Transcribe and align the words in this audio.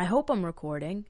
I 0.00 0.04
hope 0.04 0.30
I'm 0.30 0.46
recording. 0.46 1.04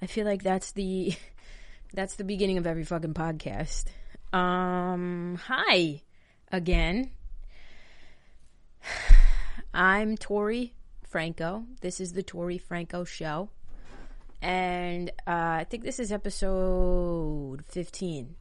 I 0.00 0.06
feel 0.06 0.24
like 0.24 0.44
that's 0.44 0.70
the 0.70 1.12
that's 1.92 2.14
the 2.14 2.22
beginning 2.22 2.56
of 2.56 2.68
every 2.68 2.84
fucking 2.84 3.14
podcast. 3.14 3.86
Um, 4.32 5.40
hi 5.44 6.02
again. 6.52 7.10
I'm 9.74 10.16
Tori 10.16 10.72
Franco. 11.02 11.64
This 11.80 11.98
is 11.98 12.12
the 12.12 12.22
Tori 12.22 12.58
Franco 12.58 13.02
show. 13.02 13.48
And 14.40 15.10
uh, 15.26 15.58
I 15.58 15.66
think 15.68 15.82
this 15.82 15.98
is 15.98 16.12
episode 16.12 17.64
15. 17.70 18.36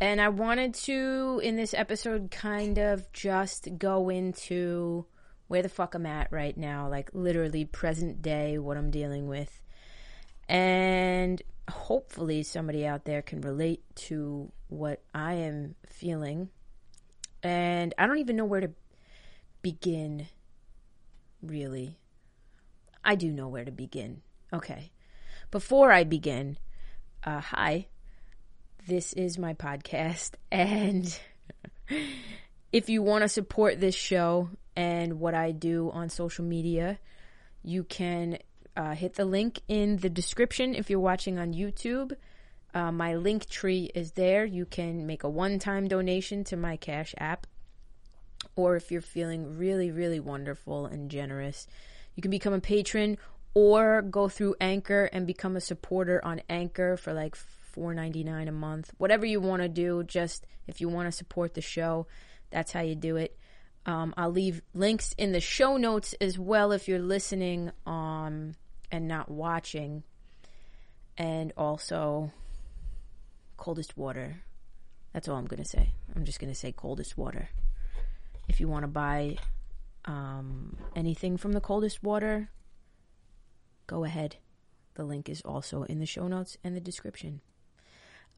And 0.00 0.22
I 0.22 0.30
wanted 0.30 0.72
to, 0.86 1.38
in 1.44 1.56
this 1.56 1.74
episode, 1.74 2.30
kind 2.30 2.78
of 2.78 3.12
just 3.12 3.76
go 3.76 4.08
into 4.08 5.04
where 5.48 5.62
the 5.62 5.68
fuck 5.68 5.94
I'm 5.94 6.06
at 6.06 6.32
right 6.32 6.56
now, 6.56 6.88
like 6.88 7.10
literally 7.12 7.64
present 7.64 8.22
day, 8.22 8.58
what 8.58 8.76
I'm 8.76 8.90
dealing 8.90 9.28
with. 9.28 9.60
And 10.48 11.42
hopefully 11.70 12.42
somebody 12.42 12.86
out 12.86 13.04
there 13.04 13.22
can 13.22 13.40
relate 13.40 13.82
to 13.94 14.50
what 14.68 15.02
I 15.14 15.34
am 15.34 15.74
feeling. 15.88 16.48
And 17.42 17.94
I 17.98 18.06
don't 18.06 18.18
even 18.18 18.36
know 18.36 18.44
where 18.44 18.60
to 18.60 18.70
begin, 19.62 20.26
really. 21.42 21.98
I 23.04 23.14
do 23.14 23.30
know 23.30 23.48
where 23.48 23.64
to 23.64 23.70
begin. 23.70 24.22
Okay. 24.52 24.90
Before 25.50 25.92
I 25.92 26.04
begin, 26.04 26.58
uh, 27.22 27.40
hi. 27.40 27.86
This 28.86 29.12
is 29.12 29.38
my 29.38 29.54
podcast. 29.54 30.32
And 30.50 31.18
if 32.72 32.88
you 32.88 33.02
want 33.02 33.22
to 33.22 33.28
support 33.28 33.80
this 33.80 33.94
show 33.94 34.48
and 34.76 35.20
what 35.20 35.34
I 35.34 35.52
do 35.52 35.90
on 35.92 36.08
social 36.08 36.44
media, 36.44 36.98
you 37.62 37.84
can 37.84 38.38
uh, 38.76 38.94
hit 38.94 39.14
the 39.14 39.24
link 39.24 39.60
in 39.68 39.98
the 39.98 40.10
description 40.10 40.74
if 40.74 40.90
you're 40.90 41.00
watching 41.00 41.38
on 41.38 41.52
YouTube. 41.52 42.12
Uh, 42.74 42.90
my 42.90 43.14
link 43.14 43.48
tree 43.48 43.90
is 43.94 44.12
there. 44.12 44.44
You 44.44 44.66
can 44.66 45.06
make 45.06 45.22
a 45.22 45.28
one 45.28 45.58
time 45.58 45.86
donation 45.86 46.42
to 46.44 46.56
my 46.56 46.76
Cash 46.76 47.14
app. 47.18 47.46
Or 48.56 48.76
if 48.76 48.90
you're 48.90 49.00
feeling 49.00 49.56
really, 49.58 49.90
really 49.90 50.20
wonderful 50.20 50.86
and 50.86 51.10
generous, 51.10 51.66
you 52.14 52.20
can 52.20 52.30
become 52.30 52.52
a 52.52 52.60
patron 52.60 53.16
or 53.54 54.02
go 54.02 54.28
through 54.28 54.56
Anchor 54.60 55.04
and 55.12 55.26
become 55.26 55.56
a 55.56 55.60
supporter 55.60 56.24
on 56.24 56.42
Anchor 56.48 56.96
for 56.96 57.12
like 57.12 57.36
$4.99 57.76 58.48
a 58.48 58.52
month. 58.52 58.92
Whatever 58.98 59.24
you 59.24 59.40
want 59.40 59.62
to 59.62 59.68
do, 59.68 60.02
just 60.02 60.46
if 60.66 60.80
you 60.80 60.88
want 60.88 61.06
to 61.06 61.12
support 61.12 61.54
the 61.54 61.60
show, 61.60 62.06
that's 62.50 62.72
how 62.72 62.80
you 62.80 62.94
do 62.94 63.16
it. 63.16 63.36
Um, 63.86 64.14
I'll 64.16 64.30
leave 64.30 64.62
links 64.72 65.14
in 65.18 65.32
the 65.32 65.40
show 65.40 65.76
notes 65.76 66.14
as 66.20 66.38
well 66.38 66.72
if 66.72 66.88
you're 66.88 66.98
listening 66.98 67.70
um, 67.86 68.54
and 68.90 69.06
not 69.06 69.30
watching. 69.30 70.04
And 71.16 71.52
also, 71.56 72.32
coldest 73.56 73.96
water. 73.96 74.42
That's 75.12 75.28
all 75.28 75.36
I'm 75.36 75.46
going 75.46 75.62
to 75.62 75.68
say. 75.68 75.90
I'm 76.16 76.24
just 76.24 76.40
going 76.40 76.52
to 76.52 76.58
say 76.58 76.72
coldest 76.72 77.16
water. 77.16 77.50
If 78.48 78.60
you 78.60 78.68
want 78.68 78.82
to 78.82 78.88
buy 78.88 79.36
um, 80.06 80.76
anything 80.96 81.36
from 81.36 81.52
the 81.52 81.60
coldest 81.60 82.02
water, 82.02 82.50
go 83.86 84.04
ahead. 84.04 84.36
The 84.94 85.04
link 85.04 85.28
is 85.28 85.40
also 85.42 85.82
in 85.84 85.98
the 85.98 86.06
show 86.06 86.26
notes 86.28 86.56
and 86.64 86.74
the 86.74 86.80
description. 86.80 87.40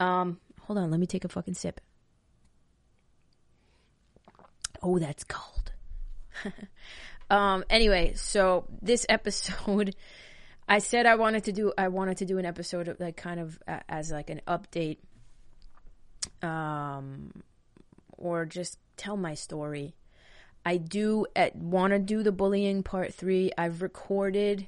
Um, 0.01 0.41
hold 0.61 0.79
on, 0.79 0.91
let 0.91 1.01
me 1.01 1.07
take 1.07 1.25
a 1.25 1.29
fucking 1.29 1.55
sip. 1.55 1.81
Oh, 4.83 4.99
that's 4.99 5.25
cold. 5.25 5.73
um, 7.31 7.65
anyway, 7.71 8.15
so 8.15 8.67
this 8.83 9.07
episode, 9.09 9.95
I 10.69 10.79
said 10.79 11.07
I 11.07 11.15
wanted 11.15 11.45
to 11.45 11.53
do, 11.53 11.73
I 11.77 11.89
wanted 11.89 12.19
to 12.19 12.25
do 12.25 12.39
an 12.39 12.45
episode 12.45 12.89
of 12.89 12.99
like 13.01 13.17
kind 13.17 13.41
of 13.41 13.59
uh, 13.67 13.81
as 13.89 14.11
like 14.11 14.31
an 14.31 14.41
update, 14.47 14.99
um, 16.43 17.43
or 18.17 18.45
just 18.45 18.79
tell 18.97 19.17
my 19.17 19.35
story. 19.35 19.95
I 20.65 20.79
do 20.79 21.27
want 21.55 21.93
to 21.93 22.01
do 22.01 22.25
the 22.25 22.33
bullying 22.33 22.83
part 22.83 23.15
three. 23.15 23.53
I've 23.57 23.83
recorded, 23.83 24.67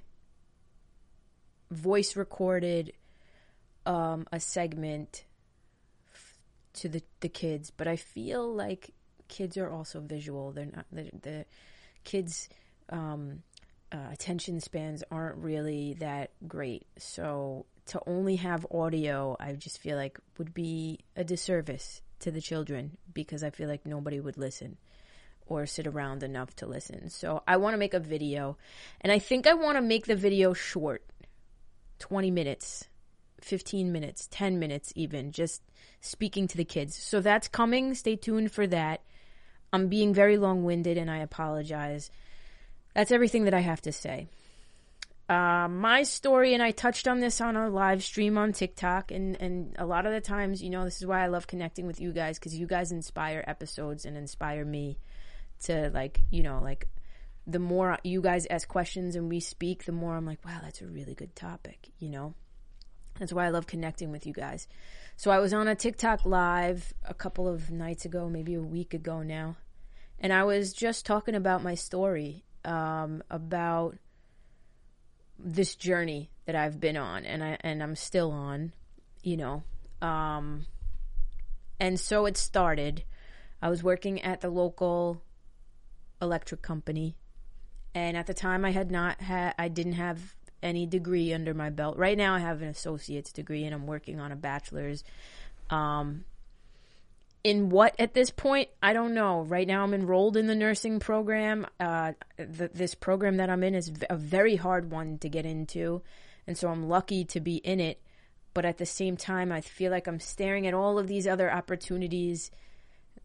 voice 1.72 2.15
recorded, 2.15 2.93
um, 3.84 4.28
a 4.31 4.38
segment 4.38 5.25
to 6.75 6.88
the 6.88 7.03
the 7.21 7.28
kids, 7.28 7.72
but 7.72 7.88
I 7.88 7.97
feel 7.97 8.54
like 8.54 8.91
kids 9.28 9.56
are 9.56 9.71
also 9.71 10.00
visual. 10.00 10.53
They're 10.53 10.66
not 10.66 10.87
the, 10.93 11.11
the 11.22 11.44
kids' 12.05 12.49
um, 12.91 13.43
uh, 13.93 14.09
attention 14.12 14.61
spans 14.61 15.03
aren't 15.11 15.37
really 15.39 15.94
that 15.94 16.31
great. 16.47 16.87
So 16.99 17.66
to 17.87 18.00
only 18.06 18.37
have 18.37 18.66
audio, 18.71 19.37
I 19.41 19.53
just 19.53 19.78
feel 19.78 19.97
like 19.97 20.19
would 20.39 20.53
be 20.53 21.00
a 21.16 21.25
disservice 21.25 22.03
to 22.21 22.31
the 22.31 22.41
children 22.41 22.97
because 23.15 23.43
I 23.43 23.50
feel 23.50 23.69
like 23.69 23.87
nobody 23.87 24.21
would 24.21 24.37
listen 24.37 24.77
or 25.47 25.65
sit 25.65 25.87
around 25.87 26.22
enough 26.22 26.55
to 26.56 26.66
listen. 26.66 27.09
So 27.09 27.43
I 27.47 27.56
want 27.56 27.75
to 27.75 27.78
make 27.78 27.95
a 27.95 28.00
video, 28.00 28.59
and 29.00 29.10
I 29.10 29.19
think 29.19 29.47
I 29.47 29.55
want 29.55 29.77
to 29.77 29.83
make 29.83 30.06
the 30.06 30.16
video 30.16 30.53
short, 30.53 31.05
twenty 31.99 32.31
minutes. 32.31 32.89
15 33.41 33.93
minutes, 33.93 34.28
10 34.33 34.59
minutes 34.59 34.93
even, 34.97 35.31
just 35.31 35.62
speaking 36.00 36.49
to 36.49 36.56
the 36.56 36.65
kids. 36.65 36.97
So 36.97 37.21
that's 37.21 37.47
coming. 37.47 37.95
Stay 37.95 38.16
tuned 38.16 38.50
for 38.50 38.66
that. 38.66 39.03
I'm 39.73 39.89
being 39.89 40.15
very 40.15 40.37
long 40.37 40.65
winded 40.65 40.99
and 40.99 41.11
I 41.11 41.19
apologize. 41.19 42.11
That's 42.95 43.12
everything 43.12 43.45
that 43.45 43.55
I 43.55 43.61
have 43.61 43.83
to 43.83 43.93
say. 43.93 44.29
Uh, 45.29 45.69
my 45.69 46.05
story, 46.05 46.55
and 46.55 46.62
I 46.62 46.71
touched 46.71 47.06
on 47.06 47.21
this 47.21 47.43
on 47.43 47.55
a 47.55 47.69
live 47.69 48.03
stream 48.03 48.39
on 48.39 48.53
TikTok, 48.53 49.11
and, 49.11 49.37
and 49.39 49.77
a 49.78 49.84
lot 49.84 50.07
of 50.07 50.12
the 50.12 50.23
times, 50.23 50.62
you 50.62 50.71
know, 50.71 50.84
this 50.84 50.97
is 50.97 51.07
why 51.07 51.23
I 51.23 51.27
love 51.27 51.47
connecting 51.47 51.87
with 51.87 52.01
you 52.01 52.12
guys 52.12 52.39
because 52.39 52.59
you 52.59 52.67
guys 52.67 52.93
inspire 52.93 53.45
episodes 53.47 54.07
and 54.07 54.17
inspire 54.17 54.65
me 54.65 54.99
to, 55.65 55.91
like, 55.93 56.23
you 56.31 56.43
know, 56.43 56.61
like, 56.62 56.89
the 57.47 57.59
more 57.59 57.99
you 58.05 58.23
guys 58.23 58.47
ask 58.49 58.67
questions 58.69 59.17
and 59.17 59.28
we 59.28 59.41
speak, 59.41 59.84
the 59.84 59.93
more 59.93 60.17
I'm 60.17 60.25
like, 60.25 60.43
wow, 60.47 60.61
that's 60.62 60.81
a 60.81 60.87
really 60.87 61.15
good 61.15 61.37
topic, 61.37 61.91
you 61.99 62.09
know? 62.09 62.34
That's 63.19 63.33
why 63.33 63.47
I 63.47 63.51
love 63.51 63.67
connecting 63.67 64.11
with 64.11 64.27
you 64.27 64.33
guys. 64.33 64.69
So 65.17 65.31
I 65.31 65.39
was 65.39 65.53
on 65.53 65.67
a 65.67 65.75
TikTok 65.75 66.25
live 66.25 66.95
a 67.05 67.15
couple 67.15 67.49
of 67.49 67.71
nights 67.71 68.05
ago, 68.05 68.29
maybe 68.29 68.55
a 68.55 68.62
week 68.62 68.95
ago 68.95 69.23
now, 69.23 69.56
and 70.21 70.33
I 70.33 70.45
was 70.45 70.73
just 70.73 71.05
talking 71.05 71.34
about 71.34 71.62
my 71.62 71.75
story, 71.75 72.45
um, 72.65 73.23
about 73.31 73.97
this 75.39 75.75
journey 75.75 76.31
that 76.47 76.55
I've 76.55 76.81
been 76.81 76.97
on, 76.97 77.25
and 77.25 77.43
I 77.43 77.57
and 77.61 77.83
I'm 77.83 77.97
still 77.97 78.31
on, 78.31 78.73
you 79.23 79.37
know. 79.37 79.62
Um, 80.01 80.67
and 81.81 81.99
so 81.99 82.27
it 82.27 82.37
started. 82.37 83.05
I 83.61 83.69
was 83.69 83.83
working 83.83 84.23
at 84.23 84.41
the 84.41 84.51
local 84.51 85.23
electric 86.23 86.62
company, 86.62 87.17
and 87.95 88.17
at 88.17 88.27
the 88.27 88.34
time 88.34 88.65
I 88.65 88.71
had 88.71 88.91
not 88.91 89.21
had, 89.21 89.55
I 89.59 89.69
didn't 89.69 89.95
have 89.95 90.34
any 90.63 90.87
degree 90.87 91.33
under 91.33 91.55
my 91.55 91.71
belt. 91.71 91.97
Right 91.97 92.17
now, 92.17 92.35
I 92.35 92.39
have 92.41 92.63
an 92.63 92.69
associate's 92.69 93.33
degree 93.33 93.65
and 93.65 93.75
I'm 93.75 93.87
working 93.87 94.21
on 94.21 94.33
a 94.33 94.37
bachelor's. 94.37 95.05
Um, 95.71 96.25
in 97.45 97.71
what 97.71 97.95
at 97.99 98.15
this 98.15 98.31
point? 98.31 98.69
I 98.83 98.93
don't 98.93 99.15
know. 99.15 99.43
Right 99.43 99.67
now, 99.67 99.85
I'm 99.85 99.95
enrolled 99.95 100.37
in 100.37 100.47
the 100.47 100.55
nursing 100.55 101.01
program. 101.01 101.67
Uh, 101.79 102.13
the, 102.37 102.71
this 102.75 102.95
program 102.95 103.37
that 103.37 103.51
I'm 103.51 103.63
in 103.63 103.75
is 103.75 103.93
a 104.11 104.17
very 104.17 104.57
hard 104.57 104.91
one 104.91 105.19
to 105.19 105.29
get 105.29 105.47
into, 105.47 106.03
and 106.47 106.59
so 106.59 106.69
I'm 106.69 106.89
lucky 106.89 107.25
to 107.27 107.41
be 107.41 107.57
in 107.57 107.81
it. 107.81 108.01
But 108.55 108.65
at 108.65 108.79
the 108.79 108.87
same 108.87 109.17
time, 109.17 109.53
I 109.53 109.61
feel 109.61 109.93
like 109.93 110.09
I'm 110.09 110.21
staring 110.21 110.67
at 110.67 110.75
all 110.75 110.99
of 110.99 111.07
these 111.07 111.27
other 111.27 111.51
opportunities 111.53 112.51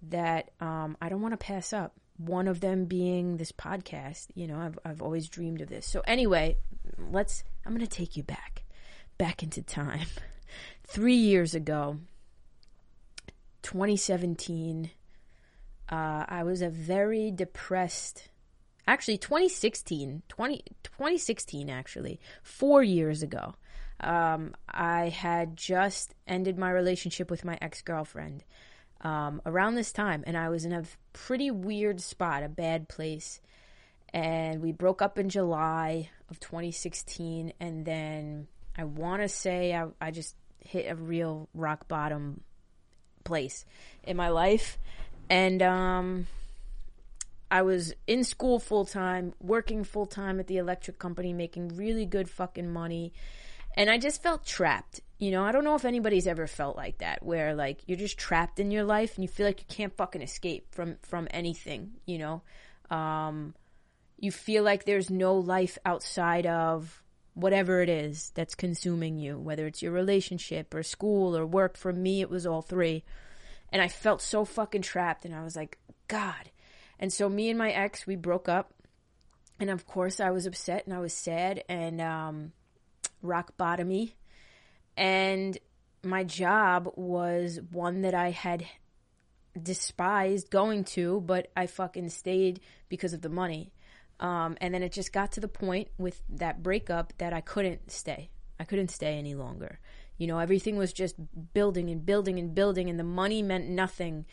that 0.10 0.52
um, 0.60 0.96
I 1.02 1.10
don't 1.10 1.22
want 1.22 1.34
to 1.34 1.44
pass 1.46 1.74
up 1.74 1.94
one 2.18 2.48
of 2.48 2.60
them 2.60 2.86
being 2.86 3.38
this 3.38 3.52
podcast. 3.52 4.28
You 4.36 4.48
know, 4.48 4.60
I've 4.60 4.80
I've 4.86 5.02
always 5.02 5.28
dreamed 5.28 5.62
of 5.62 5.70
this. 5.70 5.88
So 5.88 6.02
anyway, 6.06 6.58
let's 6.98 7.44
I'm 7.66 7.74
going 7.74 7.86
to 7.86 7.88
take 7.88 8.17
you 8.17 8.23
back 8.23 8.64
back 9.17 9.44
into 9.44 9.62
time. 9.62 10.08
3 10.88 11.16
years 11.16 11.56
ago, 11.56 12.00
2017, 13.64 14.91
uh, 15.90 16.26
I 16.28 16.44
was 16.44 16.62
a 16.62 16.70
very 16.70 17.32
depressed 17.32 18.29
actually 18.85 19.17
2016 19.17 20.23
20, 20.28 20.64
2016 20.84 21.70
actually 21.70 22.20
4 22.44 22.84
years 22.84 23.23
ago. 23.23 23.56
Um, 24.00 24.53
I 24.67 25.09
had 25.09 25.56
just 25.56 26.14
ended 26.28 26.58
my 26.58 26.70
relationship 26.70 27.32
with 27.32 27.46
my 27.46 27.58
ex-girlfriend 27.62 28.44
um, 29.02 29.41
around 29.46 29.76
this 29.76 29.91
time, 29.91 30.23
and 30.26 30.38
I 30.38 30.50
was 30.50 30.66
in 30.66 30.73
a 30.73 30.84
pretty 31.14 31.52
weird 31.52 32.02
spot, 32.02 32.44
a 32.44 32.50
bad 32.50 32.90
place. 32.90 33.40
And 34.14 34.62
we 34.62 34.72
broke 34.72 35.02
up 35.02 35.17
in 35.17 35.29
July 35.29 36.09
of 36.34 36.40
2016, 36.40 37.53
and 37.59 37.85
then 37.85 38.47
I 38.78 38.84
want 38.85 39.22
to 39.22 39.30
say 39.30 39.74
I, 39.74 39.88
I 40.02 40.12
just 40.12 40.35
hit 40.59 40.91
a 40.91 40.96
real 40.96 41.47
rock 41.53 41.88
bottom 41.88 42.41
place 43.24 43.66
in 44.03 44.18
my 44.18 44.30
life, 44.30 44.78
and 45.30 45.62
um, 45.62 46.28
I 47.52 47.62
was 47.62 47.94
in 48.08 48.24
school 48.24 48.59
full 48.59 48.85
time, 48.85 49.34
working 49.40 49.84
full 49.84 50.08
time 50.08 50.40
at 50.40 50.47
the 50.47 50.58
electric 50.58 50.97
company, 50.97 51.34
making 51.34 51.78
really 51.78 52.06
good 52.06 52.30
fucking 52.30 52.72
money. 52.72 53.14
And 53.76 53.90
I 53.90 53.97
just 53.97 54.22
felt 54.24 54.46
trapped. 54.46 55.02
You 55.20 55.32
know, 55.32 55.44
I 55.44 55.52
don't 55.52 55.64
know 55.64 55.76
if 55.76 55.86
anybody's 55.86 56.28
ever 56.28 56.47
felt 56.47 56.76
like 56.76 56.97
that, 56.97 57.24
where 57.24 57.53
like 57.53 57.82
you're 57.86 57.97
just 57.97 58.18
trapped 58.18 58.59
in 58.59 58.72
your 58.72 58.84
life 58.84 59.16
and 59.16 59.24
you 59.24 59.28
feel 59.28 59.46
like 59.46 59.59
you 59.59 59.68
can't 59.68 59.96
fucking 59.96 60.22
escape 60.22 60.74
from 60.74 60.97
from 61.03 61.28
anything. 61.32 61.91
You 62.06 62.18
know, 62.18 62.41
um, 62.96 63.53
you 64.23 64.31
feel 64.31 64.64
like 64.64 64.85
there's 64.85 65.09
no 65.09 65.35
life 65.35 65.78
outside 65.85 66.46
of 66.46 67.03
whatever 67.34 67.81
it 67.81 67.90
is 67.90 68.31
that's 68.35 68.55
consuming 68.55 69.17
you, 69.17 69.37
whether 69.37 69.67
it's 69.67 69.81
your 69.81 69.91
relationship 69.91 70.73
or 70.73 70.81
school 70.81 71.35
or 71.35 71.46
work. 71.46 71.75
For 71.75 71.91
me, 71.91 72.22
it 72.22 72.29
was 72.29 72.47
all 72.47 72.61
three. 72.61 73.03
And 73.70 73.81
I 73.81 73.90
felt 73.90 74.22
so 74.22 74.46
fucking 74.46 74.84
trapped. 74.84 75.25
And 75.25 75.35
I 75.35 75.43
was 75.43 75.58
like, 75.58 75.78
God. 76.08 76.52
And 76.99 77.11
so 77.11 77.28
me 77.28 77.49
and 77.49 77.59
my 77.59 77.72
ex, 77.72 78.08
we 78.08 78.16
broke 78.16 78.47
up. 78.47 78.73
And 79.59 79.70
of 79.70 79.85
course, 79.85 80.22
I 80.22 80.31
was 80.31 80.46
upset 80.46 80.85
and 80.85 80.96
I 80.96 80.99
was 80.99 81.14
sad 81.14 81.66
and 81.67 81.99
um, 81.99 82.53
rock 83.22 83.58
bottomy. 83.59 84.14
And 84.96 85.58
my 86.02 86.23
job 86.23 86.93
was 86.96 87.59
one 87.72 88.03
that 88.03 88.14
I 88.14 88.29
had 88.29 88.66
despised 89.61 90.49
going 90.49 90.85
to, 90.85 91.19
but 91.19 91.52
I 91.58 91.67
fucking 91.67 92.08
stayed 92.08 92.61
because 92.87 93.11
of 93.11 93.22
the 93.22 93.28
money. 93.28 93.73
Um, 94.20 94.58
and 94.62 94.74
then 94.74 94.84
it 94.84 94.92
just 94.92 95.12
got 95.12 95.34
to 95.34 95.40
the 95.40 95.48
point 95.48 95.90
with 95.98 96.22
that 96.30 96.64
breakup 96.64 97.14
that 97.18 97.34
I 97.34 97.42
couldn't 97.42 97.92
stay. 97.92 98.30
I 98.60 98.64
couldn't 98.64 98.90
stay 98.90 99.18
any 99.18 99.36
longer. 99.36 99.80
You 100.18 100.28
know, 100.28 100.40
everything 100.40 100.78
was 100.78 100.94
just 100.94 101.16
building 101.54 101.90
and 101.90 102.06
building 102.06 102.40
and 102.40 102.54
building, 102.54 102.90
and 102.90 103.00
the 103.00 103.04
money 103.04 103.42
meant 103.42 103.68
nothing 103.68 104.26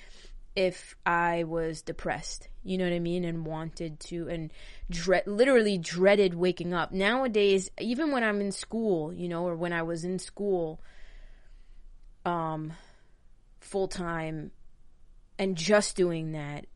if 0.54 0.94
I 1.06 1.44
was 1.44 1.82
depressed. 1.82 2.48
You 2.62 2.76
know 2.78 2.84
what 2.84 2.92
I 2.92 2.98
mean? 2.98 3.24
And 3.24 3.46
wanted 3.46 3.98
to, 4.00 4.28
and 4.28 4.52
dread, 4.90 5.26
literally 5.26 5.78
dreaded 5.78 6.34
waking 6.34 6.74
up. 6.74 6.92
Nowadays, 6.92 7.70
even 7.80 8.12
when 8.12 8.22
I'm 8.22 8.40
in 8.40 8.52
school, 8.52 9.12
you 9.12 9.28
know, 9.28 9.46
or 9.46 9.56
when 9.56 9.72
I 9.72 9.82
was 9.82 10.04
in 10.04 10.18
school, 10.18 10.80
um, 12.24 12.72
full 13.60 13.88
time, 13.88 14.50
and 15.38 15.56
just 15.56 15.96
doing 15.96 16.32
that, 16.32 16.66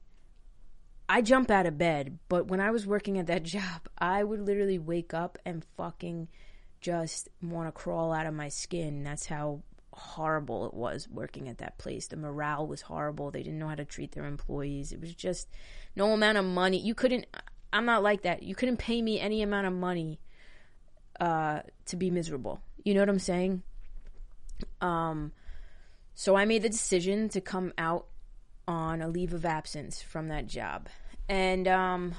I 1.08 1.20
jump 1.22 1.50
out 1.50 1.66
of 1.66 1.78
bed, 1.78 2.18
but 2.28 2.46
when 2.48 2.60
I 2.60 2.70
was 2.70 2.86
working 2.86 3.18
at 3.18 3.26
that 3.26 3.42
job, 3.56 3.88
I 3.98 4.24
would 4.24 4.40
literally 4.40 4.78
wake 4.78 5.14
up 5.14 5.38
and 5.44 5.64
fucking 5.76 6.28
just 6.80 7.28
want 7.42 7.68
to 7.68 7.72
crawl 7.72 8.12
out 8.12 8.26
of 8.26 8.34
my 8.34 8.48
skin. 8.48 9.04
That's 9.04 9.26
how 9.26 9.62
horrible 9.94 10.66
it 10.66 10.74
was 10.74 11.08
working 11.08 11.48
at 11.48 11.58
that 11.58 11.78
place. 11.78 12.08
The 12.08 12.16
morale 12.16 12.66
was 12.66 12.82
horrible. 12.82 13.30
They 13.30 13.42
didn't 13.42 13.58
know 13.58 13.68
how 13.68 13.74
to 13.76 13.84
treat 13.84 14.12
their 14.12 14.26
employees. 14.26 14.92
It 14.92 15.00
was 15.00 15.14
just 15.14 15.48
no 15.96 16.12
amount 16.12 16.38
of 16.38 16.44
money. 16.44 16.78
You 16.78 16.94
couldn't 16.94 17.26
I'm 17.72 17.86
not 17.86 18.02
like 18.02 18.22
that. 18.22 18.42
You 18.42 18.54
couldn't 18.54 18.76
pay 18.76 19.02
me 19.02 19.18
any 19.18 19.42
amount 19.42 19.66
of 19.66 19.72
money 19.72 20.20
uh, 21.18 21.60
to 21.86 21.96
be 21.96 22.08
miserable. 22.08 22.60
You 22.84 22.94
know 22.94 23.00
what 23.00 23.08
I'm 23.08 23.18
saying? 23.18 23.62
Um 24.80 25.32
so 26.14 26.36
I 26.36 26.44
made 26.44 26.62
the 26.62 26.68
decision 26.68 27.28
to 27.30 27.40
come 27.40 27.72
out 27.78 28.06
on 28.66 29.02
a 29.02 29.08
leave 29.08 29.34
of 29.34 29.44
absence 29.44 30.02
from 30.02 30.28
that 30.28 30.46
job. 30.46 30.88
And 31.28 31.68
um, 31.68 32.14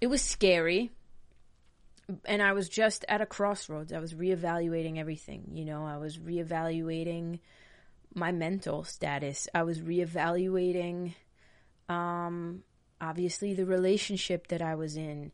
it 0.00 0.08
was 0.08 0.22
scary. 0.22 0.90
And 2.24 2.42
I 2.42 2.52
was 2.52 2.68
just 2.68 3.04
at 3.08 3.20
a 3.20 3.26
crossroads. 3.26 3.92
I 3.92 4.00
was 4.00 4.14
reevaluating 4.14 4.98
everything. 4.98 5.50
You 5.54 5.64
know, 5.64 5.84
I 5.84 5.96
was 5.96 6.18
reevaluating 6.18 7.38
my 8.14 8.32
mental 8.32 8.82
status. 8.82 9.48
I 9.54 9.62
was 9.62 9.80
reevaluating, 9.80 11.14
um, 11.88 12.64
obviously, 13.00 13.54
the 13.54 13.66
relationship 13.66 14.48
that 14.48 14.62
I 14.62 14.74
was 14.74 14.96
in. 14.96 15.30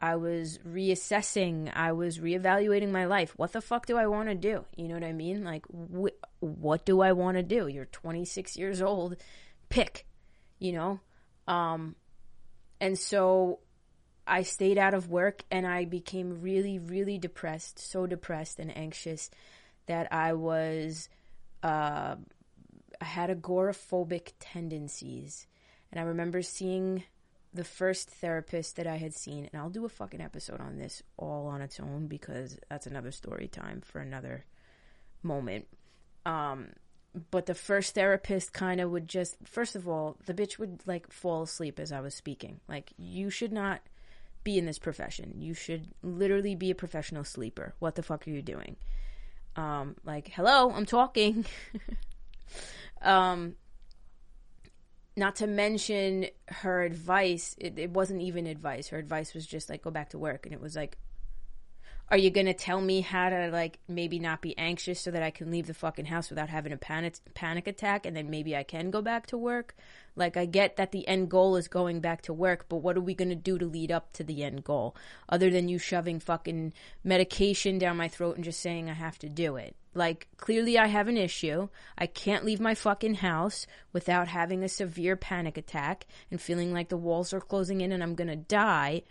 I 0.00 0.16
was 0.16 0.58
reassessing. 0.58 1.70
I 1.74 1.92
was 1.92 2.18
reevaluating 2.18 2.90
my 2.90 3.06
life. 3.06 3.32
What 3.36 3.52
the 3.52 3.60
fuck 3.60 3.86
do 3.86 3.96
I 3.96 4.06
want 4.06 4.28
to 4.28 4.34
do? 4.34 4.64
You 4.76 4.88
know 4.88 4.94
what 4.94 5.04
I 5.04 5.12
mean? 5.12 5.44
Like, 5.44 5.64
wh- 5.66 6.42
what 6.42 6.84
do 6.84 7.00
I 7.00 7.12
want 7.12 7.36
to 7.36 7.42
do? 7.42 7.66
You're 7.66 7.86
26 7.86 8.56
years 8.56 8.82
old. 8.82 9.16
Pick, 9.68 10.06
you 10.58 10.72
know? 10.72 11.00
Um, 11.48 11.96
and 12.80 12.98
so 12.98 13.60
I 14.26 14.42
stayed 14.42 14.78
out 14.78 14.94
of 14.94 15.08
work 15.08 15.42
and 15.50 15.66
I 15.66 15.84
became 15.84 16.40
really, 16.40 16.78
really 16.78 17.18
depressed, 17.18 17.78
so 17.78 18.06
depressed 18.06 18.58
and 18.58 18.76
anxious 18.76 19.30
that 19.86 20.12
I 20.12 20.32
was, 20.32 21.08
uh, 21.62 22.16
I 23.00 23.04
had 23.04 23.30
agoraphobic 23.30 24.32
tendencies. 24.40 25.46
And 25.90 26.00
I 26.00 26.04
remember 26.04 26.42
seeing 26.42 27.04
the 27.56 27.64
first 27.64 28.08
therapist 28.08 28.76
that 28.76 28.86
I 28.86 28.96
had 28.96 29.14
seen, 29.14 29.48
and 29.50 29.60
I'll 29.60 29.70
do 29.70 29.84
a 29.84 29.88
fucking 29.88 30.20
episode 30.20 30.60
on 30.60 30.78
this 30.78 31.02
all 31.16 31.46
on 31.46 31.60
its 31.60 31.80
own 31.80 32.06
because 32.06 32.58
that's 32.68 32.86
another 32.86 33.10
story 33.10 33.48
time 33.48 33.80
for 33.80 34.00
another 34.00 34.44
moment. 35.22 35.66
Um, 36.24 36.68
but 37.30 37.46
the 37.46 37.54
first 37.54 37.94
therapist 37.94 38.52
kind 38.52 38.80
of 38.80 38.90
would 38.90 39.08
just, 39.08 39.36
first 39.44 39.74
of 39.74 39.88
all, 39.88 40.16
the 40.26 40.34
bitch 40.34 40.58
would 40.58 40.82
like 40.86 41.10
fall 41.10 41.42
asleep 41.42 41.80
as 41.80 41.92
I 41.92 42.00
was 42.00 42.14
speaking. 42.14 42.60
Like, 42.68 42.92
you 42.98 43.30
should 43.30 43.52
not 43.52 43.80
be 44.44 44.58
in 44.58 44.66
this 44.66 44.78
profession. 44.78 45.34
You 45.38 45.54
should 45.54 45.88
literally 46.02 46.54
be 46.54 46.70
a 46.70 46.74
professional 46.74 47.24
sleeper. 47.24 47.74
What 47.78 47.94
the 47.94 48.02
fuck 48.02 48.26
are 48.26 48.30
you 48.30 48.42
doing? 48.42 48.76
Um, 49.56 49.96
like, 50.04 50.28
hello, 50.28 50.70
I'm 50.70 50.86
talking. 50.86 51.46
um, 53.02 53.56
not 55.16 55.36
to 55.36 55.46
mention 55.46 56.26
her 56.48 56.82
advice 56.82 57.56
it, 57.58 57.78
it, 57.78 57.90
wasn't 57.90 58.20
even 58.20 58.46
advice. 58.46 58.88
Her 58.88 58.98
advice 58.98 59.32
was 59.34 59.46
just 59.46 59.70
like 59.70 59.82
go 59.82 59.90
back 59.90 60.10
to 60.10 60.18
work. 60.18 60.44
And 60.44 60.52
it 60.52 60.60
was 60.60 60.76
like 60.76 60.98
are 62.08 62.18
you 62.18 62.30
going 62.30 62.46
to 62.46 62.54
tell 62.54 62.80
me 62.80 63.00
how 63.00 63.30
to 63.30 63.50
like 63.50 63.80
maybe 63.88 64.20
not 64.20 64.40
be 64.40 64.56
anxious 64.56 65.00
so 65.00 65.10
that 65.10 65.24
I 65.24 65.30
can 65.30 65.50
leave 65.50 65.66
the 65.66 65.74
fucking 65.74 66.04
house 66.04 66.30
without 66.30 66.48
having 66.48 66.72
a 66.72 66.76
panic 66.76 67.16
panic 67.34 67.66
attack 67.66 68.06
and 68.06 68.16
then 68.16 68.30
maybe 68.30 68.54
I 68.56 68.62
can 68.62 68.90
go 68.90 69.02
back 69.02 69.26
to 69.28 69.38
work? 69.38 69.74
Like 70.14 70.36
I 70.36 70.44
get 70.44 70.76
that 70.76 70.92
the 70.92 71.08
end 71.08 71.30
goal 71.30 71.56
is 71.56 71.66
going 71.66 72.00
back 72.00 72.22
to 72.22 72.32
work 72.32 72.66
but 72.68 72.76
what 72.76 72.96
are 72.96 73.00
we 73.00 73.14
going 73.14 73.30
to 73.30 73.34
do 73.34 73.58
to 73.58 73.66
lead 73.66 73.90
up 73.90 74.12
to 74.14 74.24
the 74.24 74.44
end 74.44 74.62
goal? 74.62 74.94
Other 75.28 75.50
than 75.50 75.68
you 75.68 75.78
shoving 75.78 76.20
fucking 76.20 76.74
medication 77.02 77.78
down 77.78 77.96
my 77.96 78.08
throat 78.08 78.36
and 78.36 78.44
just 78.44 78.60
saying 78.60 78.88
I 78.88 78.94
have 78.94 79.18
to 79.20 79.28
do 79.28 79.56
it 79.56 79.74
like, 79.96 80.28
clearly 80.36 80.78
I 80.78 80.86
have 80.86 81.08
an 81.08 81.16
issue. 81.16 81.68
I 81.96 82.06
can't 82.06 82.44
leave 82.44 82.60
my 82.60 82.74
fucking 82.74 83.14
house 83.14 83.66
without 83.92 84.28
having 84.28 84.62
a 84.62 84.68
severe 84.68 85.16
panic 85.16 85.56
attack 85.56 86.06
and 86.30 86.40
feeling 86.40 86.72
like 86.72 86.88
the 86.88 86.96
walls 86.96 87.32
are 87.32 87.40
closing 87.40 87.80
in 87.80 87.92
and 87.92 88.02
I'm 88.02 88.14
gonna 88.14 88.36
die. 88.36 89.02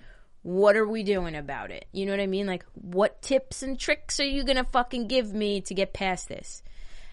What 0.44 0.76
are 0.76 0.88
we 0.88 1.04
doing 1.04 1.36
about 1.36 1.72
it? 1.72 1.86
You 1.92 2.06
know 2.06 2.12
what 2.14 2.20
I 2.20 2.28
mean? 2.28 2.46
Like, 2.46 2.66
what 2.74 3.22
tips 3.22 3.64
and 3.64 3.80
tricks 3.80 4.20
are 4.20 4.26
you 4.26 4.44
gonna 4.44 4.64
fucking 4.64 5.08
give 5.08 5.34
me 5.34 5.62
to 5.62 5.74
get 5.74 5.94
past 5.94 6.30
this? 6.30 6.62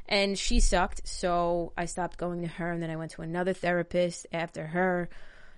And 0.09 0.39
she 0.39 0.61
sucked, 0.61 1.09
so 1.09 1.73
I 1.77 1.87
stopped 1.87 2.19
going 2.19 2.43
to 2.43 2.49
her 2.49 2.71
and 2.71 2.83
then 2.83 2.91
I 2.91 2.97
went 2.97 3.13
to 3.13 3.23
another 3.23 3.55
therapist 3.55 4.27
after 4.33 4.67
her, 4.67 5.09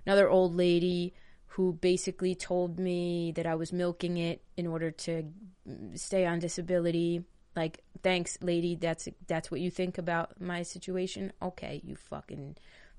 another 0.05 0.29
old 0.29 0.55
lady 0.55 1.13
who 1.47 1.73
basically 1.73 2.35
told 2.35 2.79
me 2.79 3.31
that 3.35 3.45
I 3.45 3.55
was 3.55 3.71
milking 3.71 4.17
it 4.17 4.41
in 4.57 4.67
order 4.67 4.91
to 4.91 5.23
stay 5.95 6.25
on 6.25 6.39
disability 6.39 7.23
like, 7.55 7.83
thanks, 8.03 8.37
lady. 8.41 8.75
That's 8.75 9.07
that's 9.27 9.49
what 9.49 9.61
you 9.61 9.71
think 9.71 9.97
about 9.97 10.41
my 10.41 10.63
situation. 10.63 11.31
Okay, 11.41 11.81
you 11.83 11.95
fucking 11.95 12.57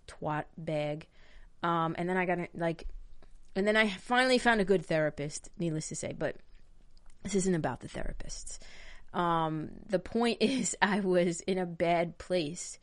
twat 0.08 0.44
bag. 0.56 1.06
Um, 1.62 1.94
and 1.98 2.08
then 2.08 2.16
I 2.16 2.26
got 2.26 2.38
like, 2.54 2.86
and 3.54 3.66
then 3.66 3.76
I 3.76 3.88
finally 3.88 4.38
found 4.38 4.60
a 4.60 4.64
good 4.64 4.84
therapist. 4.86 5.50
Needless 5.58 5.88
to 5.88 5.96
say, 5.96 6.14
but 6.16 6.36
this 7.22 7.34
isn't 7.34 7.54
about 7.54 7.80
the 7.80 7.88
therapists. 7.88 8.58
Um, 9.12 9.70
the 9.88 9.98
point 9.98 10.38
is, 10.40 10.76
I 10.80 11.00
was 11.00 11.40
in 11.40 11.58
a 11.58 11.66
bad 11.66 12.18
place, 12.18 12.78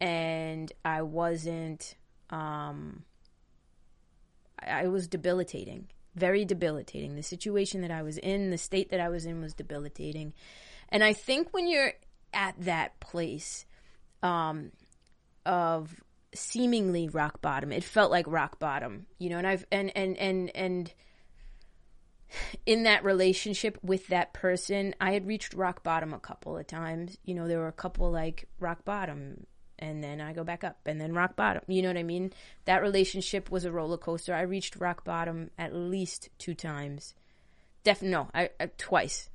and 0.00 0.72
I 0.84 1.02
wasn't. 1.02 1.96
Um, 2.30 3.04
I, 4.60 4.84
I 4.84 4.86
was 4.86 5.08
debilitating, 5.08 5.88
very 6.14 6.44
debilitating. 6.44 7.16
The 7.16 7.22
situation 7.22 7.80
that 7.80 7.90
I 7.90 8.02
was 8.02 8.18
in, 8.18 8.50
the 8.50 8.58
state 8.58 8.90
that 8.90 9.00
I 9.00 9.08
was 9.08 9.26
in, 9.26 9.40
was 9.40 9.52
debilitating 9.52 10.32
and 10.88 11.02
I 11.02 11.12
think 11.12 11.52
when 11.52 11.68
you're 11.68 11.92
at 12.32 12.54
that 12.60 12.98
place 13.00 13.64
um, 14.22 14.72
of 15.44 15.94
seemingly 16.34 17.08
rock 17.08 17.40
bottom, 17.40 17.72
it 17.72 17.84
felt 17.84 18.10
like 18.10 18.26
rock 18.28 18.58
bottom, 18.58 19.06
you 19.18 19.30
know, 19.30 19.38
and 19.38 19.46
I've, 19.46 19.66
and, 19.72 19.96
and, 19.96 20.16
and, 20.16 20.54
and, 20.54 20.94
in 22.66 22.82
that 22.82 23.04
relationship 23.04 23.78
with 23.82 24.08
that 24.08 24.34
person, 24.34 24.94
I 25.00 25.12
had 25.12 25.26
reached 25.26 25.54
rock 25.54 25.84
bottom 25.84 26.12
a 26.12 26.18
couple 26.18 26.58
of 26.58 26.66
times. 26.66 27.16
You 27.24 27.34
know, 27.34 27.46
there 27.46 27.60
were 27.60 27.68
a 27.68 27.72
couple 27.72 28.10
like 28.10 28.48
rock 28.58 28.84
bottom 28.84 29.46
and 29.78 30.02
then 30.02 30.20
I 30.20 30.32
go 30.32 30.44
back 30.44 30.64
up 30.64 30.78
and 30.86 31.00
then 31.00 31.14
rock 31.14 31.36
bottom. 31.36 31.62
You 31.66 31.82
know 31.82 31.88
what 31.88 31.98
I 31.98 32.02
mean? 32.02 32.32
That 32.64 32.82
relationship 32.82 33.50
was 33.50 33.64
a 33.64 33.72
roller 33.72 33.98
coaster. 33.98 34.34
I 34.34 34.42
reached 34.42 34.76
rock 34.76 35.04
bottom 35.04 35.50
at 35.58 35.74
least 35.74 36.30
two 36.38 36.54
times. 36.54 37.14
Definitely, 37.84 38.10
no, 38.10 38.28
I, 38.34 38.50
I 38.58 38.66
twice 38.78 39.30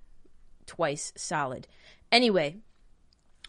twice 0.66 1.14
solid. 1.16 1.68
Anyway, 2.12 2.58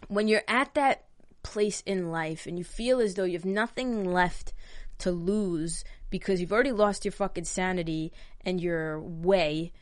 when 0.09 0.29
you're 0.29 0.43
at 0.49 0.75
that 0.75 1.05
place 1.43 1.83
in 1.87 2.11
life 2.11 2.47
and 2.47 2.59
you 2.59 2.65
feel 2.65 3.01
as 3.01 3.15
though 3.15 3.25
you 3.25 3.35
have 3.35 3.45
nothing 3.45 4.05
left 4.05 4.53
to 4.99 5.11
lose 5.11 5.85
because 6.11 6.41
you've 6.41 6.53
already 6.53 6.73
lost 6.73 7.05
your 7.05 7.13
fucking 7.13 7.45
sanity 7.45 8.13
and 8.45 8.61
your 8.61 9.01
way, 9.01 9.73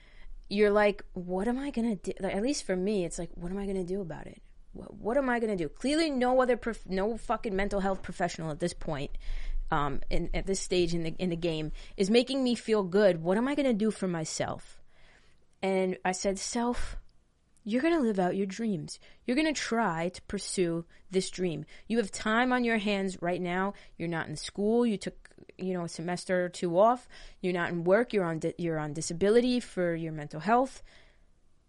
you're 0.49 0.71
like, 0.71 1.05
what 1.13 1.49
am 1.49 1.59
I 1.59 1.71
gonna 1.71 1.97
do? 1.97 2.13
Like, 2.21 2.35
at 2.35 2.43
least 2.43 2.65
for 2.65 2.77
me, 2.77 3.05
it's 3.05 3.19
like, 3.19 3.31
what 3.35 3.53
am 3.53 3.59
I 3.59 3.67
gonna 3.67 3.85
do 3.85 4.01
about 4.01 4.27
it? 4.27 4.41
What, 4.73 4.95
what 4.95 5.17
am 5.17 5.29
I 5.29 5.41
gonna 5.41 5.57
do? 5.57 5.69
Clearly, 5.69 6.11
no 6.11 6.41
other, 6.41 6.57
prof- 6.57 6.89
no 6.89 7.17
fucking 7.17 7.55
mental 7.55 7.81
health 7.81 8.03
professional 8.03 8.51
at 8.51 8.61
this 8.61 8.73
point, 8.73 9.11
um, 9.71 10.01
in, 10.11 10.31
at 10.35 10.47
this 10.47 10.61
stage 10.61 10.95
in 10.95 11.03
the 11.05 11.15
in 11.19 11.31
the 11.31 11.37
game, 11.37 11.73
is 11.97 12.11
making 12.11 12.43
me 12.43 12.55
feel 12.55 12.83
good. 12.83 13.23
What 13.23 13.37
am 13.37 13.47
I 13.47 13.55
gonna 13.55 13.73
do 13.73 13.91
for 13.91 14.09
myself? 14.09 14.81
And 15.63 15.99
I 16.05 16.13
said, 16.13 16.39
self, 16.39 16.97
you're 17.65 17.83
going 17.83 17.95
to 17.95 18.01
live 18.01 18.19
out 18.19 18.37
your 18.37 18.47
dreams. 18.47 18.99
You're 19.27 19.37
going 19.37 19.53
to 19.53 19.61
try 19.61 20.09
to 20.11 20.23
pursue 20.23 20.85
this 21.11 21.31
dream. 21.31 21.67
You 21.89 21.99
have 21.99 22.11
time 22.11 22.53
on 22.53 22.65
your 22.65 22.79
hands 22.79 23.21
right 23.21 23.41
now. 23.41 23.75
You're 23.99 24.09
not 24.09 24.29
in 24.29 24.37
school. 24.37 24.87
You 24.87 24.97
took, 24.97 25.29
you 25.59 25.75
know, 25.75 25.85
a 25.85 25.89
semester 25.89 26.45
or 26.45 26.49
two 26.49 26.79
off. 26.79 27.09
You're 27.41 27.53
not 27.53 27.71
in 27.71 27.85
work. 27.85 28.13
You're 28.13 28.25
on 28.25 28.39
di- 28.39 28.55
you're 28.59 28.79
on 28.79 28.95
disability 28.95 29.61
for 29.61 29.95
your 29.95 30.13
mental 30.13 30.41
health. 30.41 30.83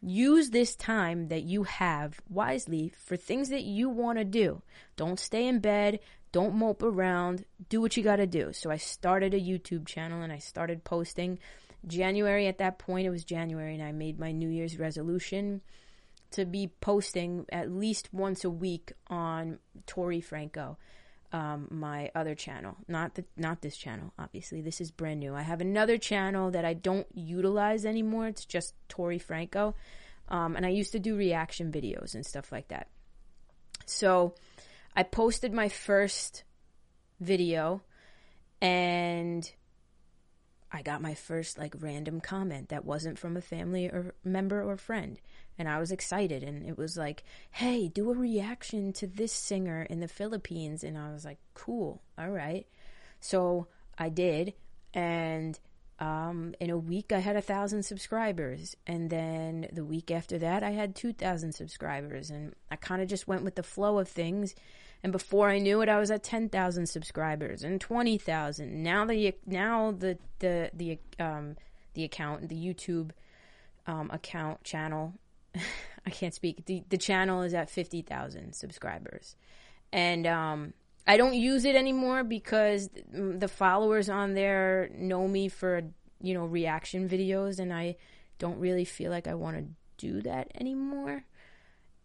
Use 0.02 0.50
this 0.50 0.76
time 0.76 1.28
that 1.28 1.44
you 1.44 1.64
have 1.64 2.20
wisely 2.28 2.92
for 3.06 3.16
things 3.16 3.50
that 3.50 3.64
you 3.64 3.88
want 3.90 4.18
to 4.18 4.26
do. 4.26 4.64
Don't 4.96 5.20
stay 5.20 5.48
in 5.48 5.60
bed. 5.60 6.00
Don't 6.32 6.56
mope 6.56 6.82
around. 6.82 7.46
Do 7.70 7.82
what 7.82 7.96
you 7.98 8.04
got 8.04 8.16
to 8.16 8.26
do. 8.26 8.54
So 8.54 8.72
I 8.72 8.78
started 8.78 9.34
a 9.34 9.40
YouTube 9.40 9.86
channel 9.86 10.22
and 10.22 10.32
I 10.32 10.40
started 10.40 10.84
posting 10.84 11.38
January 11.88 12.48
at 12.48 12.60
that 12.60 12.78
point, 12.78 13.08
it 13.08 13.10
was 13.10 13.24
January, 13.24 13.74
and 13.74 13.84
I 13.84 13.92
made 13.92 14.20
my 14.20 14.32
New 14.32 14.50
Year's 14.50 14.78
resolution 14.78 15.62
to 16.32 16.46
be 16.46 16.72
posting 16.80 17.46
at 17.52 17.72
least 17.72 18.14
once 18.14 18.44
a 18.44 18.50
week 18.50 18.94
on 19.08 19.60
Tori 19.86 20.22
Franco, 20.22 20.78
um, 21.34 21.68
my 21.70 22.12
other 22.16 22.36
channel. 22.36 22.78
Not 22.88 23.16
the 23.16 23.26
not 23.36 23.62
this 23.62 23.76
channel, 23.76 24.14
obviously. 24.18 24.62
This 24.62 24.80
is 24.80 24.92
brand 24.92 25.20
new. 25.20 25.36
I 25.36 25.42
have 25.42 25.62
another 25.62 25.98
channel 25.98 26.52
that 26.52 26.66
I 26.66 26.74
don't 26.74 27.08
utilize 27.14 27.86
anymore. 27.86 28.28
It's 28.28 28.46
just 28.46 28.74
Tori 28.88 29.20
Franco, 29.20 29.76
um, 30.30 30.56
and 30.56 30.66
I 30.66 30.70
used 30.70 30.92
to 30.94 31.00
do 31.00 31.16
reaction 31.16 31.72
videos 31.72 32.16
and 32.16 32.26
stuff 32.26 32.52
like 32.52 32.70
that. 32.70 32.88
So, 33.86 34.36
I 34.96 35.04
posted 35.04 35.52
my 35.52 35.68
first 35.68 36.44
video, 37.20 37.82
and 38.62 39.52
I 40.72 40.82
got 40.82 41.02
my 41.02 41.14
first 41.14 41.58
like 41.58 41.76
random 41.80 42.22
comment 42.22 42.70
that 42.70 42.86
wasn't 42.86 43.20
from 43.20 43.36
a 43.36 43.42
family 43.42 43.88
or 43.88 44.14
member 44.24 44.64
or 44.64 44.78
friend. 44.78 45.20
And 45.58 45.68
I 45.68 45.80
was 45.80 45.92
excited 45.92 46.44
and 46.44 46.66
it 46.66 46.78
was 46.78 46.98
like, 46.98 47.24
"Hey, 47.52 47.88
do 47.88 48.10
a 48.12 48.16
reaction 48.16 48.94
to 48.94 49.08
this 49.08 49.34
singer 49.34 49.84
in 49.84 50.00
the 50.00 50.08
Philippines." 50.08 50.84
And 50.84 50.98
I 50.98 51.12
was 51.12 51.26
like, 51.26 51.40
"Cool. 51.54 52.02
All 52.18 52.30
right." 52.30 52.66
So, 53.20 53.68
I 53.98 54.10
did 54.10 54.54
and 54.94 55.60
um, 56.00 56.56
in 56.60 56.70
a 56.70 56.78
week 56.78 57.12
I 57.12 57.20
had 57.20 57.36
a 57.36 57.42
thousand 57.42 57.84
subscribers, 57.84 58.76
and 58.88 59.10
then 59.10 59.68
the 59.72 59.86
week 59.86 60.10
after 60.10 60.40
that 60.40 60.64
I 60.64 60.72
had 60.72 60.96
two 60.96 61.14
thousand 61.14 61.54
subscribers, 61.54 62.32
and 62.32 62.56
I 62.72 62.76
kind 62.76 63.02
of 63.02 63.08
just 63.08 63.28
went 63.28 63.44
with 63.44 63.56
the 63.56 63.64
flow 63.64 64.00
of 64.00 64.08
things, 64.08 64.56
and 65.04 65.12
before 65.12 65.50
I 65.50 65.58
knew 65.58 65.82
it, 65.82 65.90
I 65.90 66.00
was 66.00 66.12
at 66.12 66.24
ten 66.24 66.50
thousand 66.50 66.88
subscribers 66.88 67.64
and 67.64 67.82
twenty 67.82 68.18
thousand. 68.18 68.84
Now 68.84 69.06
the 69.06 69.34
now 69.46 69.92
the 69.92 70.18
the 70.40 70.70
the 70.74 71.00
um 71.20 71.56
the 71.94 72.04
account 72.04 72.50
the 72.50 72.56
YouTube 72.56 73.12
um 73.88 74.10
account 74.12 74.64
channel. 74.64 75.14
I 76.06 76.10
can't 76.10 76.34
speak. 76.34 76.66
The 76.66 76.84
the 76.90 76.98
channel 76.98 77.42
is 77.42 77.54
at 77.54 77.70
fifty 77.70 78.02
thousand 78.02 78.54
subscribers, 78.54 79.36
and 79.92 80.28
um 80.28 80.74
I 81.08 81.18
don't 81.18 81.34
use 81.34 81.66
it 81.66 81.76
anymore 81.76 82.24
because 82.24 82.90
the 83.12 83.48
followers 83.48 84.08
on 84.08 84.36
there 84.36 84.90
know 84.94 85.28
me 85.28 85.50
for 85.50 85.82
you 86.22 86.36
know 86.36 86.46
reaction 86.46 87.10
videos, 87.10 87.58
and 87.58 87.74
I 87.74 87.96
don't 88.38 88.60
really 88.60 88.86
feel 88.86 89.10
like 89.10 89.28
I 89.28 89.34
want 89.34 89.58
to 89.58 89.66
do 89.98 90.22
that 90.22 90.52
anymore 90.60 91.24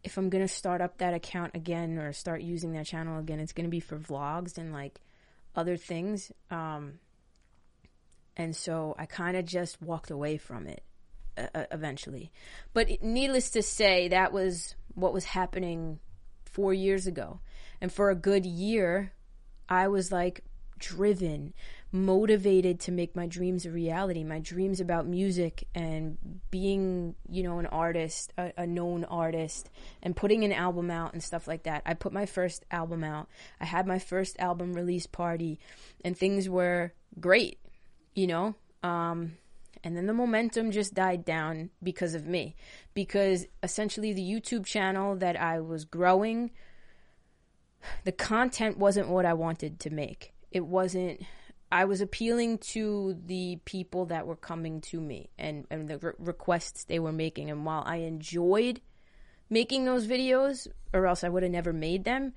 if 0.07 0.17
I'm 0.17 0.31
gonna 0.31 0.47
start 0.47 0.81
up 0.81 0.99
that 0.99 1.15
account 1.15 1.57
again 1.57 1.99
or 1.99 2.13
start 2.13 2.41
using 2.41 2.73
that 2.73 2.87
channel 2.87 3.19
again, 3.19 3.41
it's 3.41 3.53
gonna 3.53 3.69
be 3.69 3.81
for 3.81 3.99
vlogs 3.99 4.57
and 4.57 4.73
like 4.73 5.01
other 5.57 5.77
things. 5.77 6.31
Um, 6.49 7.01
and 8.37 8.55
so 8.55 8.95
I 8.97 9.07
kind 9.07 9.37
of 9.37 9.45
just 9.45 9.83
walked 9.83 10.13
away 10.13 10.37
from 10.37 10.69
it 10.69 10.85
uh, 11.37 11.65
eventually. 11.73 12.31
But 12.73 13.03
needless 13.03 13.51
to 13.51 13.63
say, 13.63 14.07
that 14.09 14.33
was 14.33 14.77
what 14.95 15.13
was 15.13 15.25
happening 15.25 15.99
four 16.45 16.73
years 16.73 17.09
ago. 17.09 17.41
And 17.81 17.93
for 17.93 18.11
a 18.11 18.15
good 18.15 18.47
year, 18.47 19.13
I 19.69 19.89
was 19.89 20.13
like 20.13 20.45
driven 20.79 21.53
motivated 21.93 22.81
to 22.81 22.93
make 22.93 23.15
my 23.15 23.27
dreams 23.27 23.65
a 23.65 23.71
reality. 23.71 24.25
My 24.25 24.41
dreams 24.41 24.81
about 24.81 25.07
music 25.07 25.67
and 25.75 26.19
being 26.51 27.15
you 27.29 27.43
know 27.43 27.59
an 27.59 27.67
artist 27.67 28.33
a, 28.37 28.53
a, 28.59 28.67
known 28.67 29.05
artist 29.05 29.71
and 30.03 30.15
putting 30.17 30.45
an 30.45 30.53
album 30.53 30.91
out 30.91 31.13
and 31.13 31.23
stuff 31.23 31.47
like 31.47 31.63
that. 31.63 31.83
I 31.87 31.95
put 31.95 32.13
my 32.13 32.27
first 32.27 32.65
album 32.71 33.05
out. 33.05 33.29
I 33.61 33.65
had 33.65 33.87
my 33.87 33.99
first 33.99 34.39
album 34.39 34.73
release 34.73 35.07
party 35.07 35.59
and 36.05 36.17
things 36.17 36.49
were 36.49 36.93
great 37.21 37.59
you 38.17 38.27
know? 38.27 38.57
Um, 38.83 39.37
and 39.85 39.97
then 39.97 40.07
the 40.07 40.13
momentum 40.13 40.73
just 40.73 40.95
died 40.95 41.25
down 41.25 41.71
because 41.81 42.15
of 42.15 42.27
me. 42.27 42.57
Because 42.95 43.47
essentially 43.63 44.13
the 44.13 44.29
youtube 44.29 44.67
channel 44.67 45.15
that 45.17 45.41
i 45.41 45.61
was 45.61 45.85
growing 45.85 46.51
the 48.05 48.11
content 48.11 48.79
wasn't 48.79 49.09
what 49.09 49.25
i 49.25 49.33
wanted 49.33 49.79
to 49.79 49.91
make. 49.91 50.33
It 50.51 50.67
wasn't 50.67 51.21
I 51.71 51.85
was 51.85 52.01
appealing 52.01 52.59
to 52.59 53.17
the 53.27 53.59
people 53.65 54.07
that 54.07 54.27
were 54.27 54.37
coming 54.37 54.81
to 54.83 55.01
me 55.01 55.31
and, 55.39 55.67
and 55.71 55.89
the 55.89 55.99
re- 55.99 56.13
requests 56.19 56.85
they 56.85 56.99
were 56.99 57.13
making. 57.13 57.51
And 57.51 57.65
while 57.65 57.83
I 57.85 57.97
enjoyed 57.97 58.81
making 59.51 59.85
those 59.85 60.07
videos, 60.07 60.69
or 60.93 61.07
else 61.07 61.25
I 61.25 61.29
would 61.29 61.43
have 61.43 61.53
never 61.53 61.73
made 61.73 62.05
them, 62.05 62.35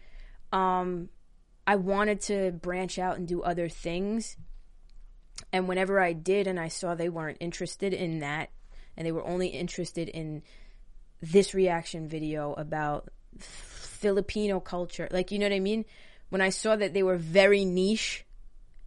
um, 0.52 1.10
I 1.68 1.76
wanted 1.76 2.22
to 2.22 2.52
branch 2.52 2.98
out 2.98 3.18
and 3.18 3.28
do 3.28 3.44
other 3.44 3.70
things. 3.70 4.36
And 5.54 5.68
whenever 5.68 6.00
I 6.00 6.14
did, 6.14 6.48
and 6.48 6.60
I 6.60 6.68
saw 6.68 6.96
they 6.96 7.10
weren't 7.10 7.38
interested 7.40 7.94
in 7.94 8.20
that, 8.20 8.50
and 8.98 9.06
they 9.06 9.12
were 9.12 9.26
only 9.26 9.48
interested 9.48 10.10
in 10.10 10.42
this 11.22 11.54
reaction 11.54 12.08
video 12.08 12.54
about 12.54 13.10
Filipino 13.38 14.60
culture, 14.60 15.08
like, 15.12 15.32
you 15.32 15.38
know 15.38 15.46
what 15.46 15.54
I 15.54 15.60
mean? 15.60 15.86
When 16.30 16.42
I 16.42 16.50
saw 16.50 16.76
that 16.76 16.94
they 16.94 17.04
were 17.04 17.18
very 17.18 17.66
niche 17.66 18.26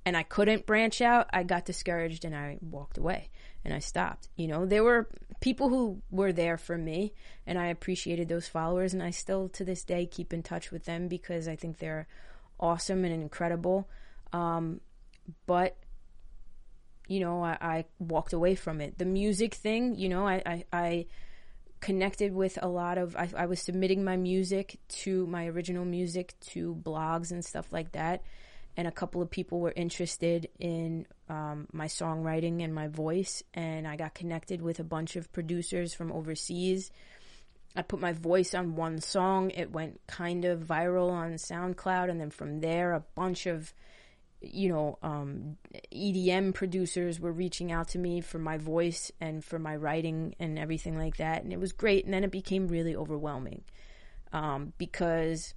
and 0.05 0.17
I 0.17 0.23
couldn't 0.23 0.67
branch 0.67 1.01
out, 1.01 1.29
I 1.33 1.43
got 1.45 1.65
discouraged 1.65 2.25
and 2.25 2.35
I 2.35 2.59
walked 2.61 2.99
away 2.99 3.31
and 3.65 3.73
I 3.73 3.79
stopped. 3.79 4.29
You 4.37 4.49
know, 4.49 4.67
there 4.67 4.83
were 4.83 5.09
people 5.41 5.69
who 5.69 6.03
were 6.11 6.33
there 6.33 6.59
for 6.59 6.77
me 6.77 7.13
and 7.47 7.59
I 7.59 7.67
appreciated 7.67 8.29
those 8.29 8.49
followers 8.49 8.95
and 8.95 9.03
I 9.03 9.11
still 9.11 9.49
to 9.51 9.65
this 9.65 9.85
day 9.85 10.07
keep 10.07 10.33
in 10.33 10.43
touch 10.43 10.71
with 10.71 10.85
them 10.85 11.09
because 11.09 11.47
I 11.47 11.57
think 11.57 11.79
they're 11.79 12.09
awesome 12.59 13.05
and 13.05 13.15
incredible. 13.15 13.89
Um, 14.33 14.81
but 15.47 15.77
you 17.09 17.21
know, 17.21 17.45
I, 17.45 17.59
I, 17.61 17.85
walked 17.99 18.33
away 18.33 18.55
from 18.55 18.81
it. 18.81 18.97
The 18.97 19.05
music 19.05 19.55
thing, 19.55 19.97
you 19.97 20.09
know, 20.09 20.27
I, 20.27 20.43
I, 20.47 20.65
I 20.73 21.07
connected 21.81 22.33
with 22.33 22.59
a 22.63 22.69
lot 22.69 22.97
of 22.97 23.17
I, 23.17 23.29
I 23.37 23.47
was 23.47 23.61
submitting 23.61 24.05
my 24.05 24.17
music 24.17 24.79
to 24.89 25.27
my 25.27 25.49
original 25.49 25.85
music 25.85 26.35
to 26.41 26.75
blogs 26.75 27.33
and 27.33 27.45
stuff 27.45 27.73
like 27.73 27.93
that 27.93 28.23
and 28.77 28.89
a 28.89 28.93
couple 28.93 29.21
of 29.21 29.31
people 29.31 29.61
were 29.61 29.73
interested 29.75 30.49
in 30.59 31.07
um, 31.29 31.67
my 31.73 31.87
songwriting 31.87 32.63
and 32.63 32.75
my 32.75 32.89
voice 32.89 33.43
and 33.55 33.87
i 33.87 33.97
got 33.97 34.15
connected 34.15 34.63
with 34.63 34.81
a 34.81 34.85
bunch 34.85 35.17
of 35.17 35.33
producers 35.33 35.95
from 35.95 36.13
overseas. 36.13 36.91
I 37.75 37.83
put 37.83 38.01
my 38.01 38.13
voice 38.13 38.55
on 38.55 38.77
one 38.77 39.01
song. 39.01 39.51
It 39.51 39.73
went 39.73 40.01
kind 40.07 40.45
of 40.45 40.61
viral 40.61 41.11
on 41.11 41.33
soundcloud 41.35 42.11
and 42.11 42.21
then 42.21 42.31
from 42.31 42.61
there 42.61 42.93
a 42.93 43.01
bunch 43.15 43.47
of 43.47 43.73
you 44.45 44.69
know 44.69 44.99
um, 45.03 45.57
edm 45.95 46.53
producers 46.53 47.21
were 47.21 47.33
reaching 47.33 47.71
out 47.71 47.89
to 47.89 47.99
me 47.99 48.21
for 48.21 48.41
my 48.41 48.59
voice 48.59 49.13
and 49.21 49.45
for 49.45 49.59
my 49.59 49.77
writing 49.77 50.35
and 50.41 50.59
everything 50.59 50.99
like 50.99 51.19
that 51.19 51.45
and 51.45 51.53
it 51.53 51.61
was 51.61 51.73
great 51.73 52.05
and 52.05 52.13
then 52.13 52.25
it 52.25 52.33
became 52.33 52.67
really 52.67 52.97
overwhelming 52.97 53.63
um, 54.33 54.73
because 54.79 55.55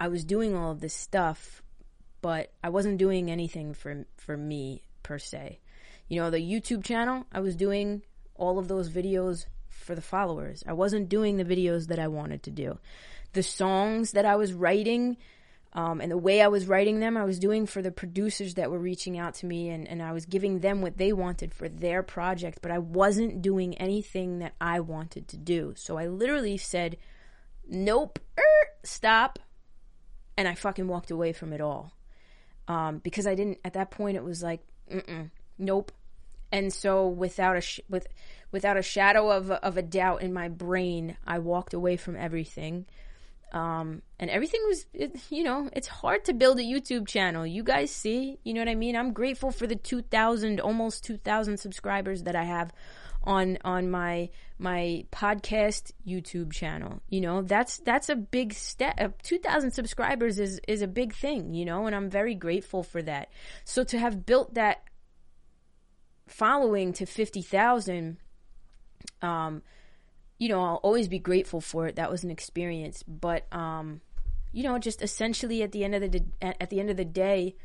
I 0.00 0.08
was 0.08 0.24
doing 0.24 0.56
all 0.56 0.72
of 0.72 0.80
this 0.80 0.94
stuff, 0.94 1.62
but 2.22 2.52
I 2.64 2.70
wasn't 2.70 2.96
doing 2.96 3.30
anything 3.30 3.74
for 3.74 4.06
for 4.16 4.36
me 4.36 4.82
per 5.02 5.18
se. 5.18 5.60
You 6.08 6.20
know, 6.20 6.30
the 6.30 6.38
YouTube 6.38 6.82
channel, 6.82 7.26
I 7.30 7.40
was 7.40 7.54
doing 7.54 8.02
all 8.34 8.58
of 8.58 8.66
those 8.66 8.88
videos 8.88 9.44
for 9.68 9.94
the 9.94 10.02
followers. 10.02 10.64
I 10.66 10.72
wasn't 10.72 11.08
doing 11.08 11.36
the 11.36 11.44
videos 11.44 11.88
that 11.88 11.98
I 11.98 12.08
wanted 12.08 12.42
to 12.44 12.50
do. 12.50 12.78
The 13.34 13.42
songs 13.42 14.12
that 14.12 14.24
I 14.24 14.36
was 14.36 14.52
writing 14.52 15.18
um, 15.72 16.00
and 16.00 16.10
the 16.10 16.18
way 16.18 16.42
I 16.42 16.48
was 16.48 16.66
writing 16.66 16.98
them, 16.98 17.16
I 17.16 17.24
was 17.24 17.38
doing 17.38 17.66
for 17.66 17.80
the 17.80 17.92
producers 17.92 18.54
that 18.54 18.70
were 18.70 18.78
reaching 18.78 19.18
out 19.18 19.34
to 19.34 19.46
me 19.46 19.68
and, 19.68 19.86
and 19.86 20.02
I 20.02 20.12
was 20.12 20.26
giving 20.26 20.60
them 20.60 20.82
what 20.82 20.96
they 20.96 21.12
wanted 21.12 21.54
for 21.54 21.68
their 21.68 22.02
project, 22.02 22.58
but 22.60 22.72
I 22.72 22.78
wasn't 22.78 23.40
doing 23.40 23.78
anything 23.78 24.40
that 24.40 24.54
I 24.60 24.80
wanted 24.80 25.28
to 25.28 25.36
do. 25.36 25.74
So 25.76 25.96
I 25.96 26.08
literally 26.08 26.56
said, 26.56 26.96
nope, 27.68 28.18
er, 28.36 28.68
stop, 28.82 29.38
and 30.40 30.48
I 30.48 30.54
fucking 30.54 30.88
walked 30.88 31.10
away 31.12 31.32
from 31.32 31.52
it 31.52 31.60
all. 31.60 31.92
um, 32.68 32.98
because 32.98 33.26
I 33.26 33.34
didn't 33.34 33.58
at 33.64 33.74
that 33.74 33.90
point. 33.90 34.16
It 34.16 34.24
was 34.24 34.42
like, 34.42 34.60
nope. 35.58 35.92
And 36.52 36.72
so, 36.72 37.06
without 37.08 37.56
a 37.56 37.60
sh- 37.60 37.80
with 37.88 38.06
without 38.50 38.76
a 38.76 38.82
shadow 38.82 39.30
of 39.30 39.50
of 39.50 39.76
a 39.76 39.82
doubt 39.82 40.22
in 40.22 40.32
my 40.32 40.48
brain, 40.48 41.16
I 41.26 41.38
walked 41.38 41.74
away 41.74 41.96
from 41.96 42.16
everything. 42.16 42.86
Um, 43.52 44.02
and 44.20 44.30
everything 44.30 44.60
was, 44.68 44.86
it, 44.94 45.10
you 45.28 45.42
know, 45.42 45.68
it's 45.72 45.88
hard 45.88 46.24
to 46.26 46.32
build 46.32 46.60
a 46.60 46.62
YouTube 46.62 47.08
channel. 47.08 47.44
You 47.44 47.64
guys 47.64 47.90
see, 47.90 48.38
you 48.44 48.54
know 48.54 48.60
what 48.60 48.68
I 48.68 48.76
mean? 48.76 48.94
I'm 48.94 49.12
grateful 49.12 49.50
for 49.50 49.66
the 49.66 49.74
2,000, 49.74 50.60
almost 50.60 51.02
2,000 51.04 51.58
subscribers 51.58 52.22
that 52.24 52.36
I 52.36 52.44
have 52.44 52.72
on 53.24 53.58
on 53.64 53.90
my 53.90 54.30
my 54.58 55.04
podcast 55.12 55.92
YouTube 56.06 56.52
channel. 56.52 57.00
You 57.08 57.20
know, 57.20 57.42
that's 57.42 57.78
that's 57.78 58.08
a 58.08 58.16
big 58.16 58.52
step. 58.54 59.00
Uh, 59.00 59.08
2000 59.22 59.70
subscribers 59.72 60.38
is 60.38 60.60
is 60.66 60.82
a 60.82 60.88
big 60.88 61.14
thing, 61.14 61.54
you 61.54 61.64
know, 61.64 61.86
and 61.86 61.94
I'm 61.94 62.10
very 62.10 62.34
grateful 62.34 62.82
for 62.82 63.02
that. 63.02 63.30
So 63.64 63.84
to 63.84 63.98
have 63.98 64.26
built 64.26 64.54
that 64.54 64.82
following 66.26 66.92
to 66.92 67.06
50,000 67.06 68.16
um 69.22 69.62
you 70.38 70.48
know, 70.48 70.62
I'll 70.62 70.76
always 70.76 71.08
be 71.08 71.18
grateful 71.18 71.60
for 71.60 71.86
it. 71.86 71.96
That 71.96 72.10
was 72.10 72.24
an 72.24 72.30
experience, 72.30 73.02
but 73.02 73.52
um 73.52 74.00
you 74.52 74.62
know, 74.62 74.78
just 74.78 75.02
essentially 75.02 75.62
at 75.62 75.72
the 75.72 75.84
end 75.84 75.94
of 75.94 76.10
the 76.10 76.24
at 76.42 76.70
the 76.70 76.80
end 76.80 76.90
of 76.90 76.96
the 76.96 77.04
day 77.04 77.56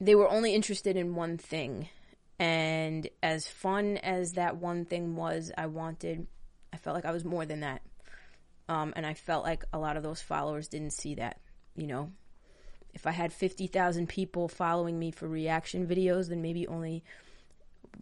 they 0.00 0.14
were 0.14 0.30
only 0.30 0.54
interested 0.54 0.96
in 0.96 1.16
one 1.16 1.36
thing 1.36 1.88
and 2.38 3.08
as 3.22 3.48
fun 3.48 3.96
as 3.96 4.34
that 4.34 4.56
one 4.56 4.84
thing 4.84 5.16
was, 5.16 5.50
I 5.56 5.66
wanted, 5.66 6.26
I 6.72 6.76
felt 6.76 6.94
like 6.94 7.04
I 7.04 7.12
was 7.12 7.24
more 7.24 7.44
than 7.44 7.60
that. 7.60 7.82
Um, 8.68 8.92
and 8.96 9.04
I 9.04 9.14
felt 9.14 9.44
like 9.44 9.64
a 9.72 9.78
lot 9.78 9.96
of 9.96 10.02
those 10.02 10.20
followers 10.20 10.68
didn't 10.68 10.92
see 10.92 11.16
that, 11.16 11.40
you 11.74 11.86
know. 11.86 12.12
If 12.94 13.06
I 13.06 13.10
had 13.10 13.32
50,000 13.32 14.08
people 14.08 14.48
following 14.48 14.98
me 14.98 15.10
for 15.10 15.26
reaction 15.26 15.86
videos, 15.86 16.28
then 16.28 16.42
maybe 16.42 16.66
only 16.68 17.02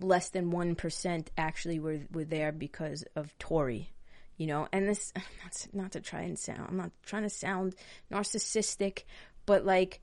less 0.00 0.28
than 0.30 0.52
1% 0.52 1.26
actually 1.38 1.78
were, 1.78 2.00
were 2.12 2.24
there 2.24 2.52
because 2.52 3.04
of 3.14 3.36
Tori, 3.38 3.92
you 4.36 4.46
know. 4.46 4.68
And 4.72 4.88
this, 4.88 5.12
not, 5.42 5.66
not 5.72 5.92
to 5.92 6.00
try 6.00 6.22
and 6.22 6.38
sound, 6.38 6.66
I'm 6.68 6.76
not 6.76 6.90
trying 7.04 7.22
to 7.22 7.30
sound 7.30 7.74
narcissistic, 8.12 9.04
but 9.46 9.64
like, 9.64 10.00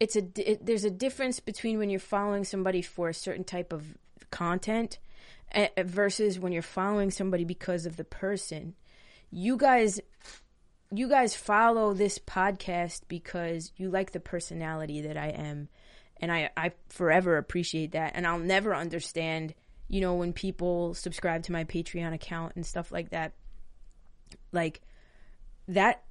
it's 0.00 0.16
a 0.16 0.22
it, 0.36 0.64
there's 0.64 0.84
a 0.84 0.90
difference 0.90 1.38
between 1.38 1.78
when 1.78 1.90
you're 1.90 2.00
following 2.00 2.44
somebody 2.44 2.80
for 2.80 3.10
a 3.10 3.14
certain 3.14 3.44
type 3.44 3.72
of 3.72 3.84
content 4.30 4.98
eh, 5.52 5.68
eh, 5.76 5.82
versus 5.82 6.40
when 6.40 6.52
you're 6.52 6.62
following 6.62 7.10
somebody 7.10 7.44
because 7.44 7.84
of 7.84 7.96
the 7.96 8.04
person. 8.04 8.74
You 9.30 9.58
guys 9.58 10.00
you 10.90 11.08
guys 11.08 11.36
follow 11.36 11.92
this 11.92 12.18
podcast 12.18 13.02
because 13.06 13.72
you 13.76 13.90
like 13.90 14.12
the 14.12 14.20
personality 14.20 15.02
that 15.02 15.18
I 15.18 15.28
am 15.28 15.68
and 16.18 16.32
I 16.32 16.50
I 16.56 16.72
forever 16.88 17.36
appreciate 17.36 17.92
that 17.92 18.12
and 18.14 18.26
I'll 18.26 18.38
never 18.38 18.74
understand, 18.74 19.54
you 19.86 20.00
know, 20.00 20.14
when 20.14 20.32
people 20.32 20.94
subscribe 20.94 21.42
to 21.44 21.52
my 21.52 21.64
Patreon 21.64 22.14
account 22.14 22.56
and 22.56 22.64
stuff 22.64 22.90
like 22.90 23.10
that. 23.10 23.32
Like 24.50 24.80
that 25.68 26.04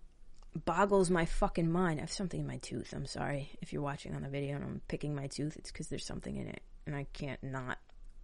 boggles 0.56 1.10
my 1.10 1.26
fucking 1.26 1.72
mind. 1.72 2.00
I 2.00 2.04
have 2.04 2.12
something 2.12 2.40
in 2.40 2.48
my 2.48 2.58
tooth. 2.58 2.94
I'm 2.96 3.06
sorry 3.06 3.52
if 3.62 3.72
you're 3.72 3.82
watching 3.82 4.16
on 4.16 4.24
the 4.24 4.30
video 4.30 4.56
and 4.56 4.64
I'm 4.64 4.82
picking 4.88 5.16
my 5.16 5.28
tooth. 5.28 5.58
It's 5.58 5.72
because 5.72 5.88
there's 5.88 6.06
something 6.06 6.36
in 6.36 6.48
it 6.48 6.62
and 6.86 6.96
I 6.96 7.06
can't 7.14 7.42
not 7.44 7.78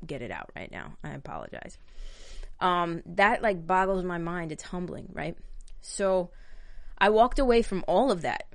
get 0.06 0.22
it 0.22 0.32
out 0.32 0.52
right 0.56 0.72
now. 0.72 0.98
I 1.04 1.12
apologize. 1.12 1.78
Um, 2.60 3.04
that 3.06 3.42
like 3.42 3.66
boggles 3.66 4.04
my 4.04 4.18
mind. 4.18 4.52
It's 4.52 4.64
humbling, 4.64 5.10
right? 5.14 5.38
So 5.82 6.32
I 6.98 7.10
walked 7.10 7.40
away 7.40 7.62
from 7.62 7.84
all 7.88 8.12
of 8.12 8.24
that 8.24 8.46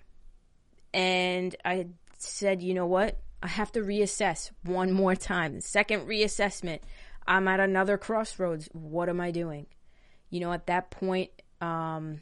and 0.92 1.54
I 1.64 1.88
said, 2.18 2.62
you 2.62 2.74
know 2.74 2.86
what? 2.86 3.18
I 3.42 3.48
have 3.48 3.72
to 3.72 3.80
reassess 3.80 4.50
one 4.64 4.92
more 4.92 5.14
time. 5.14 5.54
The 5.54 5.62
second 5.62 6.06
reassessment, 6.06 6.80
I'm 7.26 7.48
at 7.48 7.60
another 7.60 7.96
crossroads. 7.96 8.68
What 8.72 9.08
am 9.08 9.20
I 9.20 9.30
doing? 9.30 9.66
You 10.28 10.40
know, 10.40 10.52
at 10.52 10.66
that 10.66 10.90
point, 10.90 11.30
um, 11.60 12.20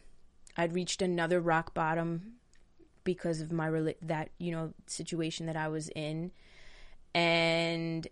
I'd 0.59 0.75
reached 0.75 1.01
another 1.01 1.41
rock 1.41 1.73
bottom 1.73 2.33
because 3.05 3.41
of 3.41 3.53
my 3.53 3.71
that 4.03 4.31
you 4.39 4.51
know 4.51 4.75
situation 4.87 5.47
that 5.47 5.57
I 5.57 5.69
was 5.69 5.89
in, 5.91 6.33
and 7.15 8.07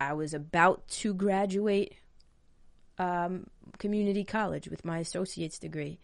I 0.00 0.14
was 0.14 0.32
about 0.32 0.88
to 0.88 1.12
graduate 1.12 1.94
um, 2.98 3.46
community 3.78 4.24
college 4.24 4.66
with 4.68 4.84
my 4.84 4.98
associate's 4.98 5.58
degree, 5.58 6.00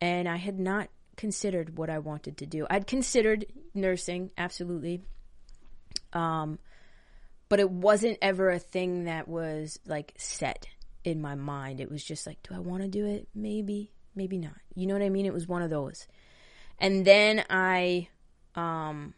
and 0.00 0.28
I 0.28 0.36
had 0.36 0.58
not 0.58 0.88
considered 1.16 1.78
what 1.78 1.88
I 1.88 2.00
wanted 2.00 2.36
to 2.38 2.46
do. 2.46 2.66
I'd 2.68 2.88
considered 2.88 3.46
nursing, 3.72 4.32
absolutely, 4.36 5.02
um, 6.12 6.58
but 7.48 7.60
it 7.60 7.70
wasn't 7.70 8.18
ever 8.20 8.50
a 8.50 8.58
thing 8.58 9.04
that 9.04 9.28
was 9.28 9.78
like 9.86 10.12
set 10.18 10.66
in 11.04 11.20
my 11.22 11.36
mind. 11.36 11.80
It 11.80 11.90
was 11.90 12.04
just 12.04 12.26
like, 12.26 12.42
do 12.42 12.54
I 12.54 12.58
want 12.58 12.82
to 12.82 12.88
do 12.88 13.06
it? 13.06 13.28
Maybe, 13.34 13.92
maybe 14.14 14.38
not. 14.38 14.56
You 14.74 14.86
know 14.86 14.94
what 14.94 15.02
I 15.02 15.08
mean? 15.08 15.26
It 15.26 15.32
was 15.32 15.48
one 15.48 15.62
of 15.62 15.70
those. 15.70 16.06
And 16.78 17.04
then 17.04 17.44
I 17.50 18.08
um 18.54 19.14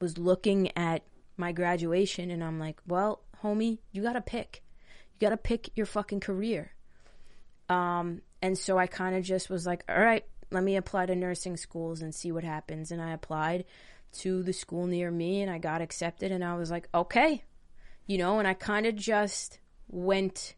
was 0.00 0.18
looking 0.18 0.76
at 0.76 1.02
my 1.36 1.52
graduation 1.52 2.30
and 2.30 2.44
I'm 2.44 2.58
like, 2.58 2.78
well, 2.86 3.22
homie, 3.42 3.78
you 3.92 4.02
got 4.02 4.12
to 4.12 4.20
pick. 4.20 4.62
You 5.14 5.26
got 5.26 5.30
to 5.30 5.36
pick 5.36 5.70
your 5.74 5.86
fucking 5.86 6.20
career. 6.20 6.72
Um 7.68 8.22
and 8.42 8.58
so 8.58 8.76
I 8.78 8.86
kind 8.86 9.16
of 9.16 9.24
just 9.24 9.48
was 9.48 9.66
like, 9.66 9.84
all 9.88 9.98
right, 9.98 10.24
let 10.50 10.62
me 10.62 10.76
apply 10.76 11.06
to 11.06 11.16
nursing 11.16 11.56
schools 11.56 12.02
and 12.02 12.14
see 12.14 12.30
what 12.30 12.44
happens. 12.44 12.90
And 12.90 13.00
I 13.00 13.12
applied 13.12 13.64
to 14.18 14.42
the 14.42 14.52
school 14.52 14.86
near 14.86 15.10
me 15.10 15.42
and 15.42 15.50
I 15.50 15.58
got 15.58 15.80
accepted 15.80 16.30
and 16.30 16.44
I 16.44 16.56
was 16.56 16.70
like, 16.70 16.88
okay. 16.94 17.44
You 18.06 18.18
know, 18.18 18.38
and 18.38 18.46
I 18.46 18.54
kind 18.54 18.86
of 18.86 18.94
just 18.94 19.58
went 19.88 20.54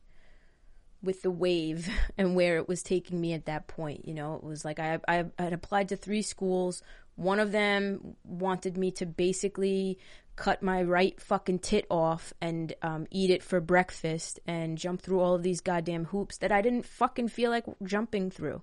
with 1.07 1.23
the 1.23 1.31
wave 1.31 1.89
and 2.19 2.35
where 2.35 2.57
it 2.57 2.69
was 2.69 2.83
taking 2.83 3.21
me 3.21 3.33
at 3.33 3.47
that 3.47 3.69
point. 3.69 4.07
You 4.07 4.15
know, 4.15 4.35
it 4.35 4.45
was 4.45 4.65
like 4.65 4.79
I, 4.79 4.99
I, 5.09 5.25
had 5.39 5.53
applied 5.53 5.89
to 5.89 5.97
three 5.97 6.23
schools. 6.23 6.83
One 7.15 7.41
of 7.41 7.53
them 7.53 8.17
wanted 8.25 8.77
me 8.77 8.91
to 8.93 9.07
basically 9.07 9.99
cut 10.35 10.63
my 10.63 10.83
right 10.83 11.19
fucking 11.19 11.61
tit 11.61 11.87
off 11.91 12.35
and 12.43 12.75
um, 12.83 13.07
eat 13.11 13.31
it 13.31 13.43
for 13.43 13.59
breakfast 13.59 14.39
and 14.47 14.77
jump 14.77 15.01
through 15.01 15.21
all 15.21 15.35
of 15.35 15.43
these 15.43 15.63
goddamn 15.63 16.05
hoops 16.05 16.37
that 16.39 16.53
I 16.53 16.61
didn't 16.61 16.85
fucking 16.85 17.29
feel 17.29 17.51
like 17.51 17.65
jumping 17.83 18.31
through. 18.31 18.61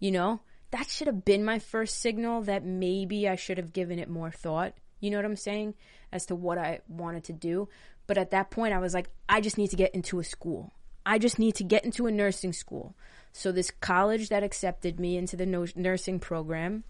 You 0.00 0.10
know, 0.10 0.40
that 0.72 0.88
should 0.88 1.06
have 1.06 1.24
been 1.24 1.44
my 1.44 1.60
first 1.60 2.00
signal 2.00 2.42
that 2.42 2.64
maybe 2.64 3.28
I 3.28 3.36
should 3.36 3.58
have 3.58 3.72
given 3.72 4.00
it 4.00 4.10
more 4.10 4.32
thought. 4.32 4.74
You 4.98 5.10
know 5.10 5.18
what 5.18 5.26
I'm 5.26 5.36
saying? 5.36 5.74
As 6.10 6.26
to 6.26 6.34
what 6.34 6.58
I 6.58 6.80
wanted 6.88 7.24
to 7.24 7.32
do. 7.32 7.68
But 8.08 8.18
at 8.18 8.32
that 8.32 8.50
point, 8.50 8.74
I 8.74 8.78
was 8.78 8.94
like, 8.94 9.08
I 9.28 9.40
just 9.40 9.58
need 9.58 9.70
to 9.70 9.76
get 9.76 9.94
into 9.94 10.18
a 10.18 10.24
school. 10.24 10.72
I 11.04 11.18
just 11.18 11.38
need 11.38 11.56
to 11.56 11.64
get 11.64 11.84
into 11.84 12.06
a 12.06 12.12
nursing 12.12 12.52
school. 12.52 12.94
So 13.32 13.50
this 13.50 13.70
college 13.70 14.28
that 14.28 14.42
accepted 14.42 15.00
me 15.00 15.16
into 15.16 15.36
the 15.36 15.46
nursing 15.46 16.20
program 16.20 16.84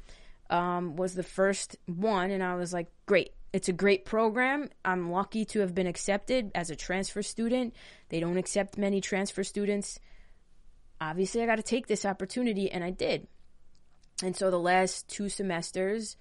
um, 0.51 0.97
was 0.97 1.15
the 1.15 1.23
first 1.23 1.77
one, 1.87 2.31
and 2.31 2.43
I 2.43 2.57
was 2.57 2.73
like, 2.73 2.89
great. 3.07 3.31
It's 3.53 3.69
a 3.69 3.73
great 3.73 4.05
program. 4.05 4.71
I'm 4.85 5.11
lucky 5.11 5.45
to 5.47 5.61
have 5.61 5.75
been 5.75 5.87
accepted 5.87 6.51
as 6.55 6.71
a 6.71 6.77
transfer 6.77 7.23
student. 7.23 7.75
They 8.09 8.19
don't 8.19 8.39
accept 8.39 8.79
many 8.79 9.01
transfer 9.01 9.45
students. 9.45 9.99
Obviously, 11.01 11.43
I 11.43 11.47
got 11.47 11.57
to 11.57 11.63
take 11.63 11.87
this 11.87 12.05
opportunity, 12.05 12.71
and 12.71 12.83
I 12.83 12.91
did. 12.91 13.29
And 14.23 14.35
so 14.37 14.51
the 14.51 14.59
last 14.59 15.09
two 15.09 15.29
semesters, 15.29 16.17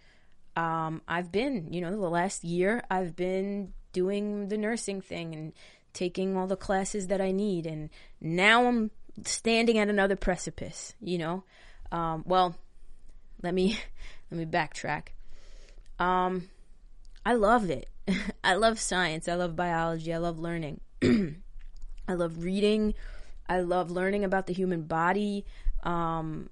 um, 0.56 1.02
I've 1.08 1.32
been, 1.32 1.72
you 1.72 1.82
know, 1.82 1.92
the 1.92 2.10
last 2.10 2.44
year, 2.44 2.84
I've 2.90 3.16
been 3.16 3.74
doing 3.94 4.48
the 4.48 4.58
nursing 4.58 5.02
thing 5.02 5.34
and 5.36 5.54
taking 5.94 6.38
all 6.38 6.48
the 6.48 6.56
classes 6.56 7.08
that 7.08 7.22
I 7.22 7.32
need, 7.32 7.66
and 7.66 7.90
now 8.20 8.66
I'm 8.66 8.92
standing 9.26 9.78
at 9.78 9.90
another 9.90 10.16
precipice. 10.16 10.94
You 11.02 11.18
know, 11.18 11.44
um, 11.92 12.24
well, 12.26 12.56
let 13.42 13.54
me 13.54 13.80
let 14.32 14.38
me 14.38 14.46
backtrack. 14.46 15.10
Um, 16.00 16.50
I 17.26 17.34
love 17.34 17.70
it. 17.70 17.88
I 18.44 18.56
love 18.56 18.80
science. 18.80 19.28
I 19.28 19.36
love 19.36 19.56
biology. 19.56 20.14
I 20.14 20.18
love 20.18 20.40
learning. 20.40 20.82
I 21.04 22.14
love 22.14 22.44
reading. 22.44 22.94
I 23.48 23.62
love 23.62 23.92
learning 23.92 24.24
about 24.24 24.48
the 24.48 24.54
human 24.54 24.84
body. 24.84 25.46
Um, 25.84 26.50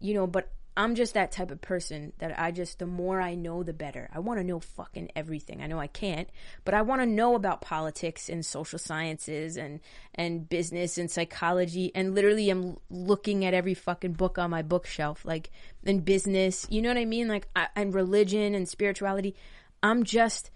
you 0.00 0.14
know, 0.14 0.26
but 0.26 0.50
I'm 0.76 0.96
just 0.96 1.14
that 1.14 1.30
type 1.30 1.52
of 1.52 1.60
person 1.60 2.12
that 2.18 2.38
I 2.38 2.50
just, 2.50 2.80
the 2.80 2.86
more 2.86 3.20
I 3.20 3.36
know, 3.36 3.62
the 3.62 3.72
better. 3.72 4.10
I 4.12 4.18
want 4.18 4.40
to 4.40 4.44
know 4.44 4.58
fucking 4.58 5.10
everything. 5.14 5.62
I 5.62 5.68
know 5.68 5.78
I 5.78 5.86
can't, 5.86 6.28
but 6.64 6.74
I 6.74 6.82
want 6.82 7.00
to 7.00 7.06
know 7.06 7.36
about 7.36 7.60
politics 7.60 8.28
and 8.28 8.44
social 8.44 8.78
sciences 8.78 9.56
and, 9.56 9.78
and 10.16 10.48
business 10.48 10.98
and 10.98 11.08
psychology. 11.08 11.92
And 11.94 12.14
literally, 12.14 12.50
I'm 12.50 12.78
looking 12.90 13.44
at 13.44 13.54
every 13.54 13.74
fucking 13.74 14.14
book 14.14 14.36
on 14.36 14.50
my 14.50 14.62
bookshelf, 14.62 15.24
like 15.24 15.50
in 15.84 16.00
business, 16.00 16.66
you 16.68 16.82
know 16.82 16.88
what 16.88 16.98
I 16.98 17.04
mean? 17.04 17.28
Like, 17.28 17.46
I, 17.54 17.68
and 17.76 17.94
religion 17.94 18.56
and 18.56 18.68
spirituality. 18.68 19.36
I'm 19.80 20.02
just, 20.02 20.50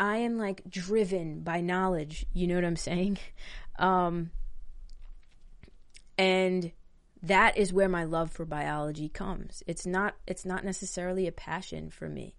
I 0.00 0.18
am 0.18 0.38
like 0.38 0.62
driven 0.70 1.40
by 1.40 1.60
knowledge. 1.60 2.24
You 2.32 2.46
know 2.46 2.54
what 2.54 2.64
I'm 2.64 2.76
saying? 2.76 3.18
Um, 3.78 4.32
and 6.18 6.72
that 7.22 7.56
is 7.56 7.72
where 7.72 7.88
my 7.88 8.04
love 8.04 8.30
for 8.30 8.44
biology 8.44 9.08
comes. 9.08 9.62
It's 9.66 9.86
not 9.86 10.14
it's 10.26 10.44
not 10.44 10.64
necessarily 10.64 11.26
a 11.26 11.32
passion 11.32 11.90
for 11.90 12.08
me. 12.08 12.34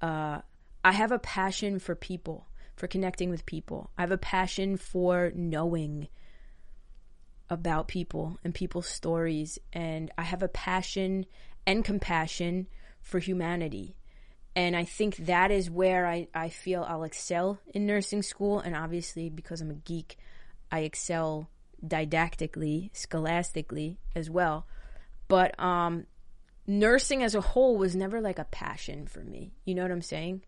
Uh, 0.00 0.40
I 0.82 0.92
have 0.92 1.12
a 1.12 1.18
passion 1.18 1.78
for 1.78 1.94
people, 1.94 2.46
for 2.74 2.86
connecting 2.86 3.30
with 3.30 3.46
people. 3.46 3.90
I 3.98 4.02
have 4.02 4.12
a 4.12 4.18
passion 4.18 4.76
for 4.76 5.30
knowing 5.34 6.08
about 7.50 7.88
people 7.88 8.38
and 8.42 8.54
people's 8.54 8.88
stories, 8.88 9.58
and 9.72 10.10
I 10.16 10.22
have 10.22 10.42
a 10.42 10.48
passion 10.48 11.26
and 11.66 11.84
compassion 11.84 12.66
for 13.02 13.18
humanity. 13.18 13.96
And 14.56 14.74
I 14.74 14.84
think 14.84 15.16
that 15.26 15.50
is 15.50 15.70
where 15.70 16.06
I, 16.06 16.28
I 16.34 16.48
feel 16.48 16.84
I'll 16.88 17.04
excel 17.04 17.60
in 17.72 17.86
nursing 17.86 18.22
school. 18.22 18.58
And 18.58 18.74
obviously, 18.74 19.28
because 19.28 19.60
I'm 19.60 19.70
a 19.70 19.74
geek, 19.74 20.16
I 20.72 20.80
excel 20.80 21.48
didactically, 21.86 22.90
scholastically 22.92 23.98
as 24.14 24.28
well. 24.30 24.66
But 25.28 25.58
um, 25.60 26.06
nursing 26.66 27.22
as 27.22 27.34
a 27.34 27.40
whole 27.40 27.76
was 27.76 27.94
never 27.94 28.20
like 28.20 28.38
a 28.38 28.44
passion 28.44 29.06
for 29.06 29.20
me. 29.20 29.52
You 29.64 29.74
know 29.74 29.82
what 29.82 29.90
I'm 29.90 30.02
saying? 30.02 30.42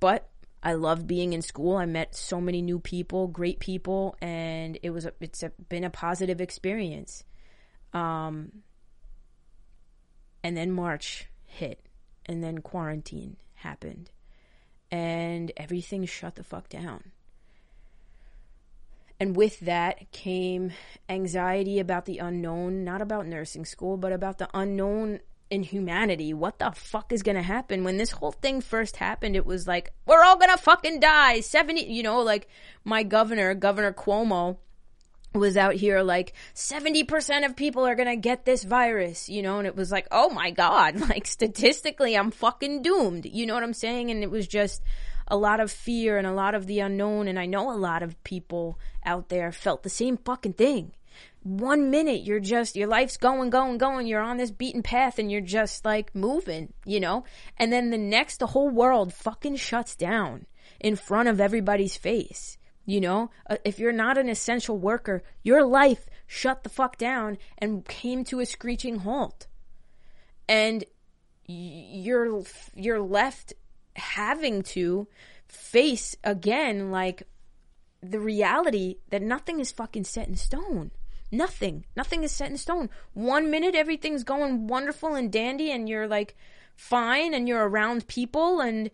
But 0.00 0.28
I 0.62 0.74
loved 0.74 1.06
being 1.06 1.32
in 1.32 1.42
school. 1.42 1.76
I 1.76 1.86
met 1.86 2.14
so 2.14 2.40
many 2.40 2.62
new 2.62 2.78
people, 2.78 3.26
great 3.26 3.58
people, 3.58 4.16
and 4.20 4.78
it 4.82 4.90
was 4.90 5.06
a, 5.06 5.12
it's 5.20 5.42
a, 5.42 5.50
been 5.68 5.84
a 5.84 5.90
positive 5.90 6.40
experience. 6.40 7.24
Um, 7.92 8.62
and 10.44 10.56
then 10.56 10.70
March 10.70 11.26
hit, 11.44 11.84
and 12.26 12.42
then 12.42 12.58
quarantine 12.58 13.36
happened, 13.54 14.10
and 14.90 15.52
everything 15.56 16.04
shut 16.04 16.36
the 16.36 16.44
fuck 16.44 16.68
down. 16.68 17.12
And 19.22 19.36
with 19.36 19.60
that 19.60 20.10
came 20.10 20.72
anxiety 21.08 21.78
about 21.78 22.06
the 22.06 22.18
unknown, 22.18 22.82
not 22.82 23.00
about 23.00 23.24
nursing 23.24 23.64
school, 23.64 23.96
but 23.96 24.12
about 24.12 24.38
the 24.38 24.48
unknown 24.52 25.20
in 25.48 25.62
humanity. 25.62 26.34
What 26.34 26.58
the 26.58 26.72
fuck 26.72 27.12
is 27.12 27.22
to 27.36 27.42
happen? 27.42 27.84
When 27.84 27.98
this 27.98 28.10
whole 28.10 28.32
thing 28.32 28.60
first 28.60 28.96
happened, 28.96 29.36
it 29.36 29.46
was 29.46 29.68
like, 29.68 29.92
we're 30.06 30.24
all 30.24 30.36
to 30.50 30.56
fucking 30.56 30.98
die. 30.98 31.38
70, 31.38 31.84
you 31.84 32.02
know, 32.02 32.22
like 32.22 32.48
my 32.82 33.04
governor, 33.04 33.54
Governor 33.54 33.92
Cuomo, 33.92 34.56
was 35.34 35.56
out 35.56 35.74
here 35.74 36.02
like 36.02 36.32
70% 36.56 37.46
of 37.46 37.54
people 37.54 37.86
are 37.86 37.94
to 38.08 38.16
get 38.16 38.44
this 38.44 38.64
virus, 38.64 39.28
you 39.28 39.42
know, 39.42 39.58
and 39.58 39.68
it 39.68 39.76
was 39.76 39.92
like, 39.92 40.08
oh 40.10 40.30
my 40.30 40.50
God, 40.50 40.96
like 41.08 41.28
statistically, 41.28 42.16
I'm 42.16 42.32
fucking 42.32 42.82
doomed. 42.82 43.24
You 43.24 43.46
know 43.46 43.54
what 43.54 43.62
I'm 43.62 43.72
saying? 43.72 44.10
And 44.10 44.24
it 44.24 44.32
was 44.32 44.48
just, 44.48 44.82
a 45.32 45.36
lot 45.36 45.60
of 45.60 45.72
fear 45.72 46.18
and 46.18 46.26
a 46.26 46.32
lot 46.32 46.54
of 46.54 46.66
the 46.66 46.78
unknown. 46.80 47.26
And 47.26 47.38
I 47.38 47.46
know 47.46 47.72
a 47.72 47.74
lot 47.74 48.02
of 48.02 48.22
people 48.22 48.78
out 49.02 49.30
there 49.30 49.50
felt 49.50 49.82
the 49.82 49.88
same 49.88 50.18
fucking 50.18 50.52
thing. 50.52 50.92
One 51.42 51.90
minute 51.90 52.22
you're 52.22 52.38
just, 52.38 52.76
your 52.76 52.86
life's 52.86 53.16
going, 53.16 53.48
going, 53.48 53.78
going. 53.78 54.06
You're 54.06 54.20
on 54.20 54.36
this 54.36 54.50
beaten 54.50 54.82
path 54.82 55.18
and 55.18 55.32
you're 55.32 55.40
just 55.40 55.86
like 55.86 56.14
moving, 56.14 56.74
you 56.84 57.00
know? 57.00 57.24
And 57.56 57.72
then 57.72 57.88
the 57.88 57.96
next, 57.96 58.40
the 58.40 58.48
whole 58.48 58.68
world 58.68 59.14
fucking 59.14 59.56
shuts 59.56 59.96
down 59.96 60.44
in 60.78 60.96
front 60.96 61.30
of 61.30 61.40
everybody's 61.40 61.96
face. 61.96 62.58
You 62.84 63.00
know, 63.00 63.30
uh, 63.48 63.56
if 63.64 63.78
you're 63.78 63.90
not 63.90 64.18
an 64.18 64.28
essential 64.28 64.76
worker, 64.76 65.22
your 65.42 65.64
life 65.64 66.04
shut 66.26 66.62
the 66.62 66.68
fuck 66.68 66.98
down 66.98 67.38
and 67.56 67.86
came 67.86 68.22
to 68.24 68.40
a 68.40 68.46
screeching 68.46 68.98
halt. 68.98 69.46
And 70.46 70.84
you're 71.46 72.42
you're 72.74 73.00
left 73.00 73.54
having 73.96 74.62
to 74.62 75.06
face 75.48 76.16
again 76.24 76.90
like 76.90 77.24
the 78.02 78.20
reality 78.20 78.96
that 79.10 79.22
nothing 79.22 79.60
is 79.60 79.70
fucking 79.70 80.04
set 80.04 80.28
in 80.28 80.34
stone. 80.34 80.90
Nothing. 81.30 81.84
Nothing 81.96 82.24
is 82.24 82.32
set 82.32 82.50
in 82.50 82.58
stone. 82.58 82.90
One 83.14 83.50
minute 83.50 83.74
everything's 83.74 84.24
going 84.24 84.66
wonderful 84.66 85.14
and 85.14 85.32
dandy 85.32 85.70
and 85.70 85.88
you're 85.88 86.08
like 86.08 86.36
fine 86.76 87.32
and 87.32 87.48
you're 87.48 87.66
around 87.66 88.08
people 88.08 88.60
and 88.60 88.90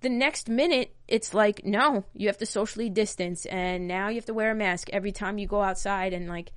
the 0.00 0.08
next 0.08 0.48
minute 0.48 0.94
it's 1.08 1.34
like 1.34 1.64
no, 1.64 2.04
you 2.14 2.28
have 2.28 2.38
to 2.38 2.46
socially 2.46 2.90
distance 2.90 3.46
and 3.46 3.88
now 3.88 4.08
you 4.08 4.16
have 4.16 4.26
to 4.26 4.34
wear 4.34 4.50
a 4.50 4.54
mask 4.54 4.88
every 4.92 5.12
time 5.12 5.38
you 5.38 5.46
go 5.46 5.62
outside 5.62 6.12
and 6.12 6.28
like 6.28 6.52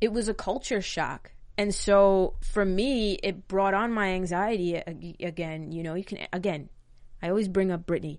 it 0.00 0.12
was 0.12 0.28
a 0.28 0.34
culture 0.34 0.82
shock. 0.82 1.32
And 1.60 1.74
so 1.74 2.36
for 2.40 2.64
me, 2.64 3.18
it 3.22 3.46
brought 3.46 3.74
on 3.74 3.92
my 3.92 4.12
anxiety 4.12 4.76
again. 5.20 5.72
You 5.72 5.82
know, 5.82 5.92
you 5.92 6.04
can, 6.04 6.26
again, 6.32 6.70
I 7.20 7.28
always 7.28 7.48
bring 7.48 7.70
up 7.70 7.84
Brittany, 7.84 8.18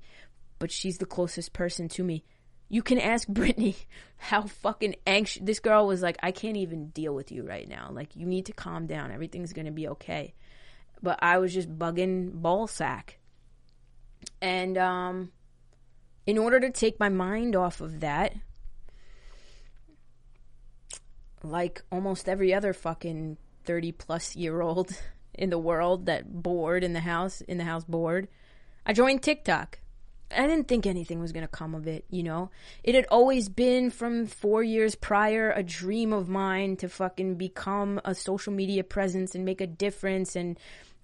but 0.60 0.71
she's 0.71 0.99
the 0.99 1.08
closest 1.08 1.51
person 1.51 1.89
to 1.89 2.04
me. 2.04 2.23
You 2.69 2.84
can 2.84 2.99
ask 2.99 3.27
Brittany 3.39 3.77
how 4.17 4.43
fucking 4.43 4.93
anxious 5.08 5.41
this 5.43 5.60
girl 5.60 5.88
was 5.88 6.04
like, 6.04 6.19
I 6.21 6.30
can't 6.30 6.56
even 6.56 6.89
deal 6.89 7.15
with 7.15 7.32
you 7.32 7.41
right 7.41 7.67
now. 7.67 7.89
Like, 7.91 8.15
you 8.15 8.27
need 8.27 8.45
to 8.45 8.54
calm 8.54 8.86
down. 8.86 9.12
Everything's 9.12 9.54
going 9.54 9.65
to 9.65 9.71
be 9.71 9.88
okay. 9.88 10.36
But 11.01 11.17
I 11.23 11.39
was 11.39 11.51
just 11.51 11.80
bugging 11.80 12.43
ball 12.43 12.67
sack. 12.67 13.17
And, 14.39 14.77
um, 14.77 15.32
in 16.27 16.38
order 16.38 16.60
to 16.60 16.69
take 16.69 16.99
my 16.99 17.10
mind 17.10 17.56
off 17.56 17.82
of 17.82 18.01
that, 18.01 18.36
like 21.43 21.84
almost 21.91 22.30
every 22.30 22.54
other 22.54 22.73
fucking 22.73 23.38
30 23.65 23.91
plus 23.93 24.36
year 24.36 24.62
old 24.62 24.91
in 25.34 25.49
the 25.49 25.58
world 25.58 26.06
that 26.08 26.32
bored 26.43 26.84
in 26.84 26.93
the 26.93 26.99
house, 26.99 27.41
in 27.41 27.58
the 27.58 27.63
house 27.63 27.84
bored, 27.84 28.27
I 28.86 28.93
joined 28.93 29.23
TikTok. 29.23 29.80
I 30.36 30.47
didn't 30.47 30.69
think 30.69 30.86
anything 30.86 31.19
was 31.19 31.34
going 31.34 31.43
to 31.43 31.51
come 31.51 31.75
of 31.75 31.88
it, 31.88 32.06
you 32.10 32.23
know? 32.23 32.51
It 32.84 32.95
had 32.95 33.06
always 33.12 33.49
been 33.49 33.89
from 33.89 34.27
four 34.27 34.63
years 34.63 34.95
prior 34.95 35.51
a 35.51 35.62
dream 35.62 36.13
of 36.13 36.30
mine 36.30 36.77
to 36.77 36.88
fucking 36.89 37.36
become 37.36 37.99
a 38.06 38.15
social 38.15 38.54
media 38.54 38.84
presence 38.84 39.36
and 39.36 39.43
make 39.43 39.60
a 39.60 39.67
difference 39.67 40.38
and 40.38 40.58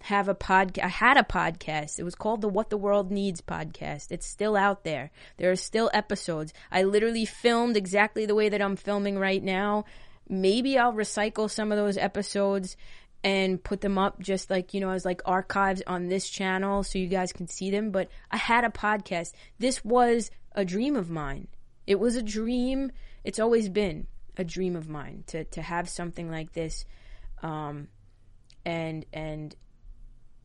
have 0.03 0.29
a 0.29 0.35
podcast. 0.35 0.83
I 0.83 0.87
had 0.87 1.17
a 1.17 1.23
podcast. 1.23 1.99
It 1.99 2.03
was 2.03 2.15
called 2.15 2.41
the 2.41 2.47
What 2.47 2.69
the 2.69 2.77
World 2.77 3.11
Needs 3.11 3.41
podcast. 3.41 4.11
It's 4.11 4.27
still 4.27 4.55
out 4.55 4.83
there. 4.83 5.11
There 5.37 5.51
are 5.51 5.55
still 5.55 5.89
episodes. 5.93 6.53
I 6.71 6.83
literally 6.83 7.25
filmed 7.25 7.75
exactly 7.75 8.25
the 8.25 8.35
way 8.35 8.49
that 8.49 8.61
I'm 8.61 8.75
filming 8.75 9.17
right 9.17 9.43
now 9.43 9.85
maybe 10.29 10.77
I'll 10.77 10.93
recycle 10.93 11.49
some 11.49 11.71
of 11.71 11.77
those 11.77 11.97
episodes 11.97 12.77
and 13.23 13.63
put 13.63 13.81
them 13.81 13.97
up 13.97 14.19
just 14.19 14.49
like, 14.49 14.73
you 14.73 14.79
know, 14.79 14.91
as 14.91 15.05
like 15.05 15.21
archives 15.25 15.81
on 15.87 16.07
this 16.07 16.29
channel 16.29 16.83
so 16.83 16.99
you 16.99 17.07
guys 17.07 17.33
can 17.33 17.47
see 17.47 17.71
them. 17.71 17.91
But 17.91 18.09
I 18.31 18.37
had 18.37 18.63
a 18.63 18.69
podcast. 18.69 19.33
This 19.59 19.83
was 19.83 20.31
a 20.53 20.63
dream 20.63 20.95
of 20.95 21.09
mine. 21.09 21.47
It 21.85 21.99
was 21.99 22.15
a 22.15 22.21
dream. 22.21 22.91
It's 23.23 23.39
always 23.39 23.69
been 23.69 24.07
a 24.37 24.43
dream 24.43 24.75
of 24.75 24.87
mine 24.87 25.23
to, 25.27 25.43
to 25.45 25.61
have 25.61 25.89
something 25.89 26.29
like 26.29 26.53
this. 26.53 26.85
Um, 27.41 27.87
and, 28.65 29.05
and, 29.13 29.55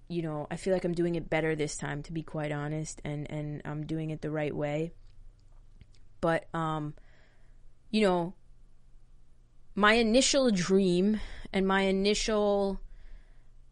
you 0.09 0.23
know, 0.23 0.47
I 0.51 0.57
feel 0.57 0.73
like 0.73 0.85
I'm 0.85 0.95
doing 0.95 1.14
it 1.14 1.29
better 1.29 1.55
this 1.55 1.77
time, 1.77 2.03
to 2.05 2.12
be 2.12 2.23
quite 2.23 2.53
honest, 2.53 3.01
and, 3.05 3.31
and 3.31 3.62
I'm 3.64 3.87
doing 3.87 4.11
it 4.11 4.23
the 4.23 4.31
right 4.31 4.55
way. 4.55 4.92
But, 6.21 6.47
um, 6.55 6.95
you 7.90 8.03
know, 8.03 8.35
my 9.74 9.94
initial 9.94 10.50
dream 10.50 11.20
and 11.52 11.66
my 11.66 11.82
initial 11.82 12.80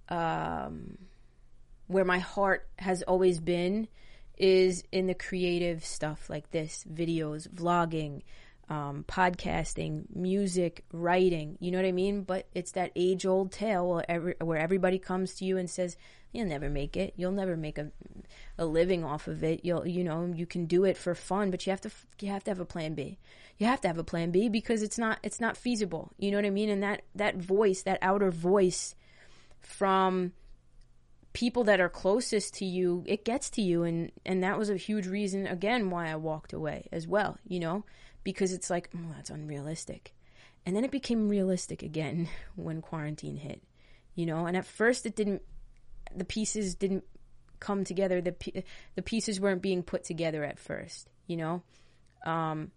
um, 0.09 0.99
where 1.87 2.05
my 2.05 2.19
heart 2.19 2.69
has 2.79 3.03
always 3.03 3.41
been 3.41 3.89
is 4.37 4.85
in 4.91 5.07
the 5.07 5.15
creative 5.15 5.85
stuff 5.85 6.31
like 6.31 6.51
this 6.51 6.85
videos 6.91 7.49
vlogging 7.49 8.23
um, 8.71 9.05
podcasting 9.09 10.05
music 10.15 10.85
writing 10.93 11.59
you 11.61 11.71
know 11.71 11.79
what 11.79 11.87
i 11.87 11.93
mean 11.93 12.23
but 12.23 12.47
it's 12.55 12.73
that 12.73 12.93
age 12.97 13.27
old 13.27 13.53
tale 13.53 13.89
where, 13.89 14.11
every, 14.11 14.35
where 14.41 14.59
everybody 14.59 14.99
comes 14.99 15.35
to 15.35 15.45
you 15.45 15.59
and 15.59 15.69
says 15.69 15.97
you'll 16.33 16.47
never 16.47 16.71
make 16.71 16.97
it 16.97 17.13
you'll 17.17 17.33
never 17.33 17.57
make 17.57 17.79
a, 17.79 17.91
a 18.59 18.65
living 18.65 19.05
off 19.05 19.27
of 19.27 19.43
it 19.43 19.65
you'll 19.65 19.87
you 19.87 20.05
know 20.05 20.33
you 20.35 20.47
can 20.47 20.67
do 20.67 20.85
it 20.85 20.97
for 20.97 21.15
fun 21.15 21.51
but 21.51 21.67
you 21.67 21.71
have 21.71 21.81
to 21.81 21.91
you 22.21 22.29
have 22.29 22.45
to 22.45 22.51
have 22.51 22.61
a 22.61 22.65
plan 22.65 22.95
b 22.95 23.19
you 23.61 23.67
have 23.67 23.83
to 23.83 23.89
have 23.89 23.99
a 23.99 24.05
plan 24.05 24.31
B 24.31 24.49
because 24.49 24.83
it's 24.83 24.97
not 24.99 25.19
it's 25.23 25.39
not 25.39 25.55
feasible. 25.57 26.11
You 26.17 26.31
know 26.31 26.39
what 26.39 26.47
I 26.47 26.51
mean? 26.51 26.71
And 26.71 26.83
that 26.83 27.03
that 27.15 27.37
voice, 27.37 27.83
that 27.83 27.99
outer 28.01 28.31
voice 28.31 28.95
from 29.61 30.33
people 31.35 31.65
that 31.65 31.79
are 31.79 31.91
closest 31.91 32.55
to 32.55 32.65
you, 32.65 33.05
it 33.07 33.23
gets 33.23 33.51
to 33.51 33.63
you 33.63 33.83
and 33.83 34.11
and 34.25 34.43
that 34.43 34.59
was 34.59 34.71
a 34.71 34.79
huge 34.79 35.07
reason 35.07 35.47
again 35.47 35.91
why 35.91 36.11
I 36.11 36.17
walked 36.17 36.55
away 36.55 36.89
as 36.91 37.07
well, 37.07 37.37
you 37.47 37.61
know? 37.61 37.85
Because 38.25 38.53
it's 38.53 38.71
like, 38.71 38.91
oh, 38.95 39.13
that's 39.15 39.31
unrealistic. 39.31 40.15
And 40.67 40.77
then 40.77 40.85
it 40.85 40.91
became 40.91 41.29
realistic 41.29 41.83
again 41.83 42.29
when 42.57 42.83
quarantine 42.83 43.37
hit. 43.37 43.63
You 44.15 44.27
know, 44.27 44.47
and 44.47 44.57
at 44.57 44.67
first 44.67 45.07
it 45.07 45.17
didn't 45.17 45.43
the 46.15 46.25
pieces 46.25 46.75
didn't 46.75 47.05
come 47.61 47.85
together. 47.85 48.21
The 48.21 48.65
the 48.97 49.03
pieces 49.03 49.41
weren't 49.41 49.63
being 49.63 49.83
put 49.83 50.05
together 50.05 50.45
at 50.45 50.59
first, 50.59 51.09
you 51.27 51.37
know? 51.37 51.63
Um 52.27 52.73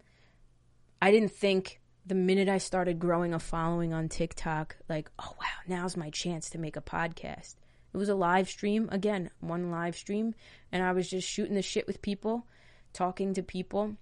I 1.02 1.10
didn't 1.10 1.32
think 1.32 1.80
the 2.06 2.14
minute 2.14 2.48
I 2.48 2.58
started 2.58 2.98
growing 2.98 3.34
a 3.34 3.38
following 3.38 3.92
on 3.92 4.08
TikTok, 4.08 4.76
like, 4.88 5.10
oh 5.18 5.34
wow, 5.40 5.56
now's 5.66 5.96
my 5.96 6.10
chance 6.10 6.50
to 6.50 6.58
make 6.58 6.76
a 6.76 6.82
podcast. 6.82 7.56
It 7.92 7.96
was 7.96 8.08
a 8.08 8.14
live 8.14 8.48
stream, 8.48 8.88
again, 8.92 9.30
one 9.40 9.70
live 9.70 9.96
stream, 9.96 10.34
and 10.72 10.82
I 10.82 10.92
was 10.92 11.08
just 11.08 11.28
shooting 11.28 11.54
the 11.54 11.62
shit 11.62 11.86
with 11.86 12.02
people, 12.02 12.46
talking 12.92 13.34
to 13.34 13.42
people. 13.42 13.96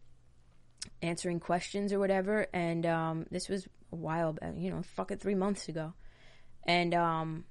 Answering 1.00 1.40
questions 1.40 1.92
or 1.92 1.98
whatever. 1.98 2.46
And 2.52 2.86
um, 2.86 3.26
this 3.30 3.48
was 3.48 3.66
a 3.92 3.96
while, 3.96 4.36
you 4.56 4.70
know, 4.70 4.82
fucking 4.82 5.18
three 5.18 5.34
months 5.34 5.68
ago. 5.68 5.94
And 6.64 6.94
um, 6.94 7.44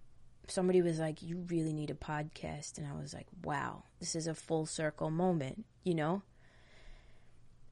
somebody 0.47 0.81
was 0.81 0.99
like, 0.99 1.21
"You 1.21 1.45
really 1.49 1.73
need 1.73 1.89
a 1.89 1.95
podcast," 1.95 2.77
and 2.77 2.87
I 2.87 2.93
was 2.93 3.13
like, 3.13 3.27
"Wow, 3.43 3.83
this 3.99 4.15
is 4.15 4.27
a 4.27 4.33
full 4.33 4.65
circle 4.65 5.09
moment," 5.09 5.65
you 5.83 5.95
know. 5.95 6.21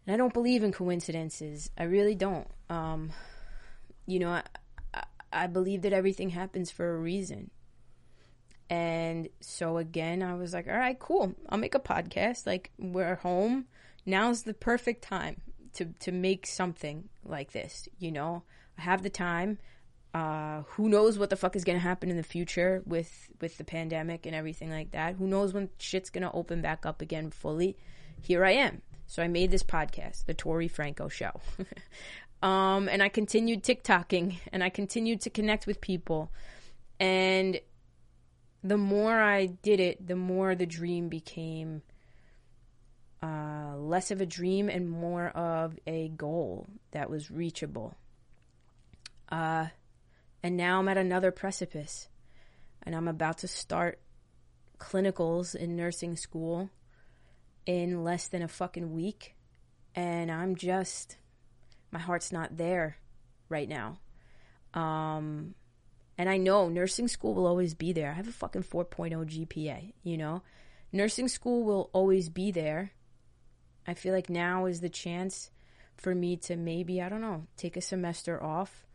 And 0.05 0.13
I 0.13 0.17
don't 0.17 0.33
believe 0.33 0.63
in 0.63 0.71
coincidences. 0.71 1.69
I 1.77 1.83
really 1.83 2.15
don't. 2.15 2.47
Um, 2.69 3.11
you 4.05 4.19
know, 4.19 4.31
I, 4.31 4.43
I, 4.93 5.03
I 5.31 5.47
believe 5.47 5.83
that 5.83 5.93
everything 5.93 6.29
happens 6.29 6.71
for 6.71 6.93
a 6.93 6.99
reason. 6.99 7.51
And 8.69 9.29
so 9.39 9.77
again, 9.77 10.21
I 10.21 10.35
was 10.35 10.53
like, 10.53 10.67
all 10.67 10.77
right, 10.77 10.97
cool. 10.97 11.35
I'll 11.49 11.57
make 11.57 11.75
a 11.75 11.79
podcast. 11.79 12.45
Like 12.45 12.71
we're 12.77 13.15
home. 13.15 13.65
Now's 14.05 14.43
the 14.43 14.53
perfect 14.53 15.03
time 15.03 15.41
to 15.73 15.85
to 15.99 16.11
make 16.11 16.45
something 16.45 17.09
like 17.23 17.51
this, 17.51 17.87
you 17.97 18.11
know. 18.11 18.43
I 18.77 18.81
have 18.81 19.03
the 19.03 19.09
time. 19.09 19.59
Uh, 20.11 20.63
who 20.69 20.89
knows 20.89 21.19
what 21.19 21.29
the 21.29 21.35
fuck 21.35 21.55
is 21.55 21.63
gonna 21.63 21.77
happen 21.77 22.09
in 22.09 22.17
the 22.17 22.23
future 22.23 22.81
with 22.85 23.29
with 23.41 23.57
the 23.57 23.63
pandemic 23.63 24.25
and 24.25 24.35
everything 24.35 24.69
like 24.69 24.91
that? 24.91 25.15
Who 25.15 25.27
knows 25.27 25.53
when 25.53 25.69
shit's 25.77 26.09
gonna 26.09 26.31
open 26.33 26.61
back 26.61 26.85
up 26.85 27.01
again 27.01 27.31
fully? 27.31 27.77
Here 28.21 28.43
I 28.43 28.51
am. 28.51 28.81
So 29.07 29.23
I 29.23 29.27
made 29.27 29.49
this 29.51 29.63
podcast, 29.63 30.25
the 30.25 30.33
Tori 30.33 30.67
Franco 30.67 31.09
Show. 31.09 31.41
um, 32.47 32.87
and 32.87 33.01
I 33.01 33.09
continued 33.09 33.63
TikToking 33.63 34.37
and 34.51 34.63
I 34.63 34.69
continued 34.69 35.21
to 35.21 35.29
connect 35.29 35.65
with 35.65 35.81
people. 35.81 36.31
And 36.99 37.59
the 38.63 38.77
more 38.77 39.19
I 39.19 39.47
did 39.47 39.79
it, 39.79 40.05
the 40.05 40.15
more 40.15 40.53
the 40.53 40.65
dream 40.65 41.09
became 41.09 41.81
uh, 43.21 43.75
less 43.77 44.11
of 44.11 44.21
a 44.21 44.25
dream 44.25 44.69
and 44.69 44.89
more 44.89 45.27
of 45.29 45.77
a 45.85 46.09
goal 46.09 46.67
that 46.91 47.09
was 47.09 47.29
reachable. 47.29 47.95
Uh, 49.29 49.67
and 50.41 50.55
now 50.55 50.79
I'm 50.79 50.87
at 50.87 50.97
another 50.97 51.31
precipice, 51.31 52.07
and 52.83 52.95
I'm 52.95 53.07
about 53.07 53.39
to 53.39 53.47
start 53.47 53.99
clinicals 54.79 55.53
in 55.53 55.75
nursing 55.75 56.15
school 56.15 56.69
in 57.65 58.03
less 58.03 58.27
than 58.27 58.41
a 58.41 58.47
fucking 58.47 58.93
week. 58.93 59.35
And 59.95 60.31
I'm 60.31 60.55
just, 60.55 61.17
my 61.91 61.99
heart's 61.99 62.31
not 62.31 62.57
there 62.57 62.97
right 63.49 63.67
now. 63.67 63.99
Um, 64.73 65.55
and 66.17 66.29
I 66.29 66.37
know 66.37 66.69
nursing 66.69 67.07
school 67.07 67.33
will 67.33 67.47
always 67.47 67.73
be 67.73 67.91
there. 67.91 68.11
I 68.11 68.13
have 68.13 68.27
a 68.27 68.31
fucking 68.31 68.63
4.0 68.63 69.13
GPA, 69.25 69.93
you 70.03 70.17
know? 70.17 70.41
Nursing 70.91 71.27
school 71.27 71.63
will 71.63 71.89
always 71.93 72.29
be 72.29 72.51
there. 72.51 72.91
I 73.89 73.93
feel 73.93 74.13
like 74.13 74.29
now 74.29 74.65
is 74.65 74.81
the 74.81 74.89
chance 74.89 75.51
for 75.97 76.13
me 76.15 76.37
to 76.37 76.55
maybe, 76.55 77.01
I 77.01 77.09
don't 77.09 77.21
know, 77.21 77.45
take 77.57 77.75
a 77.75 77.81
semester 77.81 78.41
off, 78.41 78.85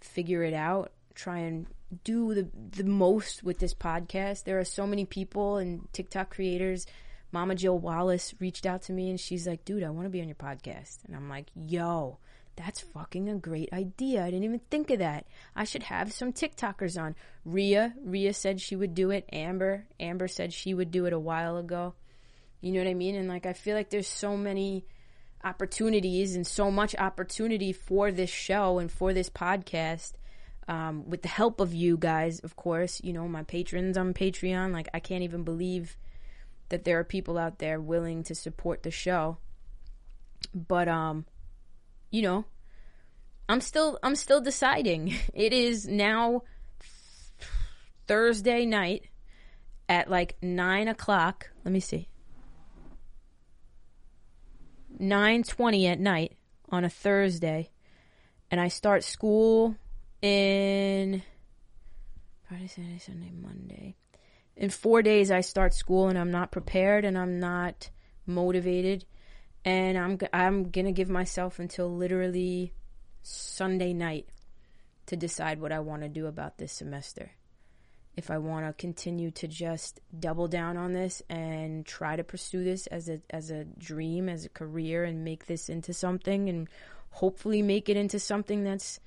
figure 0.00 0.42
it 0.44 0.54
out, 0.54 0.92
try 1.14 1.38
and 1.38 1.66
do 2.04 2.34
the 2.34 2.48
the 2.82 2.84
most 2.84 3.42
with 3.42 3.58
this 3.58 3.74
podcast. 3.74 4.44
There 4.44 4.58
are 4.58 4.64
so 4.64 4.86
many 4.86 5.04
people 5.04 5.56
and 5.56 5.86
TikTok 5.92 6.30
creators 6.30 6.86
Mama 7.32 7.54
Jill 7.54 7.78
Wallace 7.78 8.34
reached 8.40 8.66
out 8.66 8.82
to 8.82 8.92
me 8.92 9.08
and 9.08 9.18
she's 9.18 9.46
like, 9.46 9.64
dude, 9.64 9.82
I 9.82 9.90
want 9.90 10.04
to 10.04 10.10
be 10.10 10.20
on 10.20 10.28
your 10.28 10.34
podcast. 10.34 10.98
And 11.06 11.16
I'm 11.16 11.30
like, 11.30 11.46
yo, 11.54 12.18
that's 12.56 12.80
fucking 12.80 13.30
a 13.30 13.36
great 13.36 13.72
idea. 13.72 14.22
I 14.22 14.26
didn't 14.26 14.44
even 14.44 14.60
think 14.70 14.90
of 14.90 14.98
that. 14.98 15.26
I 15.56 15.64
should 15.64 15.84
have 15.84 16.12
some 16.12 16.34
TikTokers 16.34 17.00
on. 17.00 17.16
Ria, 17.46 17.94
Ria 18.04 18.34
said 18.34 18.60
she 18.60 18.76
would 18.76 18.94
do 18.94 19.10
it. 19.10 19.26
Amber, 19.32 19.86
Amber 19.98 20.28
said 20.28 20.52
she 20.52 20.74
would 20.74 20.90
do 20.90 21.06
it 21.06 21.14
a 21.14 21.18
while 21.18 21.56
ago. 21.56 21.94
You 22.62 22.72
know 22.72 22.78
what 22.78 22.88
I 22.88 22.94
mean? 22.94 23.14
And 23.14 23.28
like, 23.28 23.44
I 23.44 23.52
feel 23.52 23.76
like 23.76 23.90
there's 23.90 24.08
so 24.08 24.36
many 24.36 24.86
opportunities 25.44 26.34
and 26.34 26.46
so 26.46 26.70
much 26.70 26.94
opportunity 26.96 27.72
for 27.72 28.10
this 28.10 28.30
show 28.30 28.78
and 28.78 28.90
for 28.90 29.12
this 29.12 29.28
podcast. 29.28 30.12
Um, 30.68 31.10
with 31.10 31.22
the 31.22 31.28
help 31.28 31.60
of 31.60 31.74
you 31.74 31.98
guys, 31.98 32.38
of 32.38 32.56
course, 32.56 33.00
you 33.02 33.12
know, 33.12 33.26
my 33.28 33.42
patrons 33.42 33.98
on 33.98 34.14
Patreon. 34.14 34.72
Like, 34.72 34.88
I 34.94 35.00
can't 35.00 35.24
even 35.24 35.42
believe 35.42 35.96
that 36.72 36.84
there 36.84 36.98
are 36.98 37.04
people 37.04 37.36
out 37.36 37.58
there 37.58 37.78
willing 37.78 38.22
to 38.24 38.34
support 38.34 38.82
the 38.82 38.90
show. 38.90 39.36
But 40.54 40.88
um 40.88 41.26
you 42.10 42.22
know, 42.22 42.44
I'm 43.48 43.60
still 43.60 43.98
I'm 44.02 44.16
still 44.16 44.40
deciding. 44.40 45.14
It 45.34 45.52
is 45.52 45.86
now 45.86 46.42
Thursday 48.06 48.64
night 48.64 49.04
at 49.88 50.10
like 50.10 50.36
nine 50.42 50.88
o'clock. 50.88 51.50
Let 51.64 51.72
me 51.72 51.80
see. 51.80 52.08
Nine 55.02 55.42
twenty 55.42 55.86
at 55.88 55.98
night 55.98 56.36
on 56.70 56.84
a 56.84 56.88
Thursday, 56.88 57.70
and 58.50 58.60
I 58.60 58.68
start 58.68 59.04
school 59.04 59.76
in 60.22 61.22
Friday, 62.48 62.68
Saturday, 62.68 62.98
Sunday, 62.98 63.32
Monday 63.32 63.96
in 64.56 64.70
four 64.70 65.02
days 65.02 65.30
I 65.30 65.40
start 65.40 65.74
school 65.74 66.08
and 66.08 66.18
I'm 66.18 66.30
not 66.30 66.52
prepared 66.52 67.04
and 67.04 67.16
I'm 67.16 67.40
not 67.40 67.90
motivated 68.26 69.04
and 69.64 69.96
I'm 69.98 70.18
I'm 70.32 70.70
gonna 70.70 70.92
give 70.92 71.08
myself 71.08 71.58
until 71.58 71.94
literally 71.94 72.72
Sunday 73.22 73.92
night 73.92 74.28
to 75.06 75.16
decide 75.16 75.60
what 75.60 75.72
I 75.72 75.80
want 75.80 76.02
to 76.02 76.08
do 76.08 76.26
about 76.26 76.58
this 76.58 76.72
semester. 76.72 77.32
If 78.14 78.30
I 78.30 78.38
want 78.38 78.66
to 78.66 78.72
continue 78.74 79.30
to 79.32 79.48
just 79.48 80.00
double 80.18 80.46
down 80.46 80.76
on 80.76 80.92
this 80.92 81.22
and 81.30 81.86
try 81.86 82.16
to 82.16 82.24
pursue 82.24 82.62
this 82.62 82.86
as 82.88 83.08
a 83.08 83.20
as 83.30 83.50
a 83.50 83.64
dream, 83.64 84.28
as 84.28 84.44
a 84.44 84.50
career, 84.50 85.04
and 85.04 85.24
make 85.24 85.46
this 85.46 85.68
into 85.68 85.92
something, 85.94 86.48
and 86.48 86.68
hopefully 87.10 87.62
make 87.62 87.88
it 87.88 87.96
into 87.96 88.18
something 88.18 88.64
that's 88.64 89.00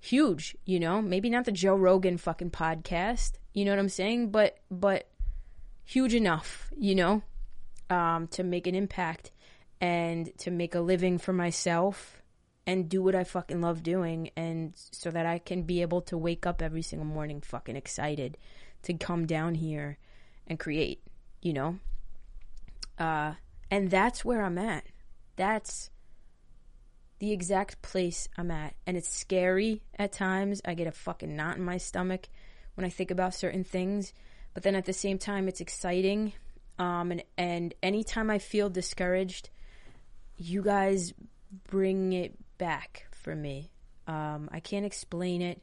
huge, 0.00 0.56
you 0.64 0.80
know, 0.80 1.00
maybe 1.00 1.30
not 1.30 1.44
the 1.44 1.52
Joe 1.52 1.76
Rogan 1.76 2.16
fucking 2.16 2.50
podcast, 2.50 3.32
you 3.52 3.64
know 3.64 3.72
what 3.72 3.78
I'm 3.78 3.88
saying, 3.88 4.30
but 4.30 4.58
but 4.70 5.08
huge 5.84 6.14
enough, 6.14 6.70
you 6.76 6.94
know, 6.94 7.22
um, 7.88 8.26
to 8.28 8.42
make 8.42 8.66
an 8.66 8.74
impact 8.74 9.30
and 9.80 10.36
to 10.38 10.50
make 10.50 10.74
a 10.74 10.80
living 10.80 11.18
for 11.18 11.32
myself 11.32 12.19
and 12.70 12.88
do 12.88 13.02
what 13.02 13.16
I 13.16 13.24
fucking 13.24 13.60
love 13.60 13.82
doing 13.82 14.30
and 14.36 14.72
so 14.76 15.10
that 15.10 15.26
I 15.26 15.40
can 15.40 15.64
be 15.64 15.82
able 15.82 16.02
to 16.02 16.16
wake 16.16 16.46
up 16.46 16.62
every 16.62 16.82
single 16.82 17.08
morning 17.08 17.40
fucking 17.40 17.74
excited 17.74 18.38
to 18.84 18.94
come 18.94 19.26
down 19.26 19.56
here 19.56 19.98
and 20.46 20.56
create, 20.56 21.02
you 21.42 21.52
know? 21.52 21.80
Uh 22.96 23.34
and 23.72 23.90
that's 23.90 24.24
where 24.24 24.42
I'm 24.42 24.56
at. 24.56 24.84
That's 25.34 25.90
the 27.18 27.32
exact 27.32 27.82
place 27.82 28.28
I'm 28.38 28.52
at. 28.52 28.74
And 28.86 28.96
it's 28.96 29.08
scary 29.08 29.82
at 29.98 30.12
times. 30.12 30.60
I 30.64 30.74
get 30.74 30.86
a 30.86 30.92
fucking 30.92 31.34
knot 31.34 31.56
in 31.56 31.64
my 31.64 31.76
stomach 31.76 32.28
when 32.76 32.84
I 32.84 32.88
think 32.88 33.10
about 33.10 33.34
certain 33.34 33.64
things. 33.64 34.12
But 34.54 34.62
then 34.62 34.76
at 34.76 34.84
the 34.84 34.92
same 34.92 35.18
time, 35.18 35.48
it's 35.48 35.60
exciting. 35.60 36.34
Um, 36.78 37.10
and, 37.10 37.24
and 37.36 37.74
anytime 37.82 38.30
I 38.30 38.38
feel 38.38 38.70
discouraged, 38.70 39.50
you 40.36 40.62
guys 40.62 41.12
bring 41.68 42.12
it 42.12 42.38
back 42.60 43.06
for 43.10 43.34
me. 43.34 43.72
Um, 44.06 44.50
I 44.52 44.60
can't 44.60 44.86
explain 44.86 45.40
it. 45.40 45.60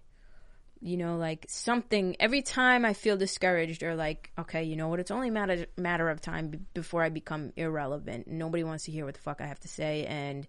You 0.79 0.97
know, 0.97 1.17
like 1.17 1.45
something, 1.49 2.15
every 2.19 2.41
time 2.41 2.85
I 2.85 2.93
feel 2.93 3.17
discouraged 3.17 3.81
or 3.83 3.95
like, 3.95 4.31
okay, 4.37 4.63
you 4.63 4.75
know 4.75 4.89
what, 4.89 4.99
it's 4.99 5.11
only 5.11 5.29
a 5.29 5.31
matter, 5.31 5.65
matter 5.75 6.09
of 6.09 6.21
time 6.21 6.49
b- 6.49 6.59
before 6.73 7.03
I 7.03 7.09
become 7.09 7.51
irrelevant. 7.55 8.27
Nobody 8.27 8.63
wants 8.63 8.85
to 8.85 8.91
hear 8.91 9.05
what 9.05 9.15
the 9.15 9.21
fuck 9.21 9.41
I 9.41 9.47
have 9.47 9.59
to 9.61 9.67
say. 9.67 10.05
And, 10.05 10.47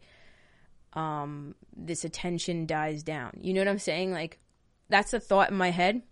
um, 0.93 1.55
this 1.75 2.05
attention 2.05 2.67
dies 2.67 3.03
down. 3.03 3.39
You 3.41 3.55
know 3.55 3.61
what 3.61 3.69
I'm 3.69 3.79
saying? 3.79 4.13
Like, 4.13 4.39
that's 4.91 5.13
the 5.13 5.21
thought 5.21 5.51
in 5.51 5.57
my 5.57 5.71
head. 5.71 6.03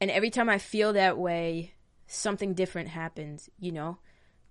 And 0.00 0.10
every 0.10 0.30
time 0.30 0.48
I 0.48 0.58
feel 0.58 0.92
that 0.92 1.18
way, 1.18 1.74
something 2.06 2.54
different 2.54 2.88
happens, 2.88 3.50
you 3.58 3.72
know, 3.72 3.98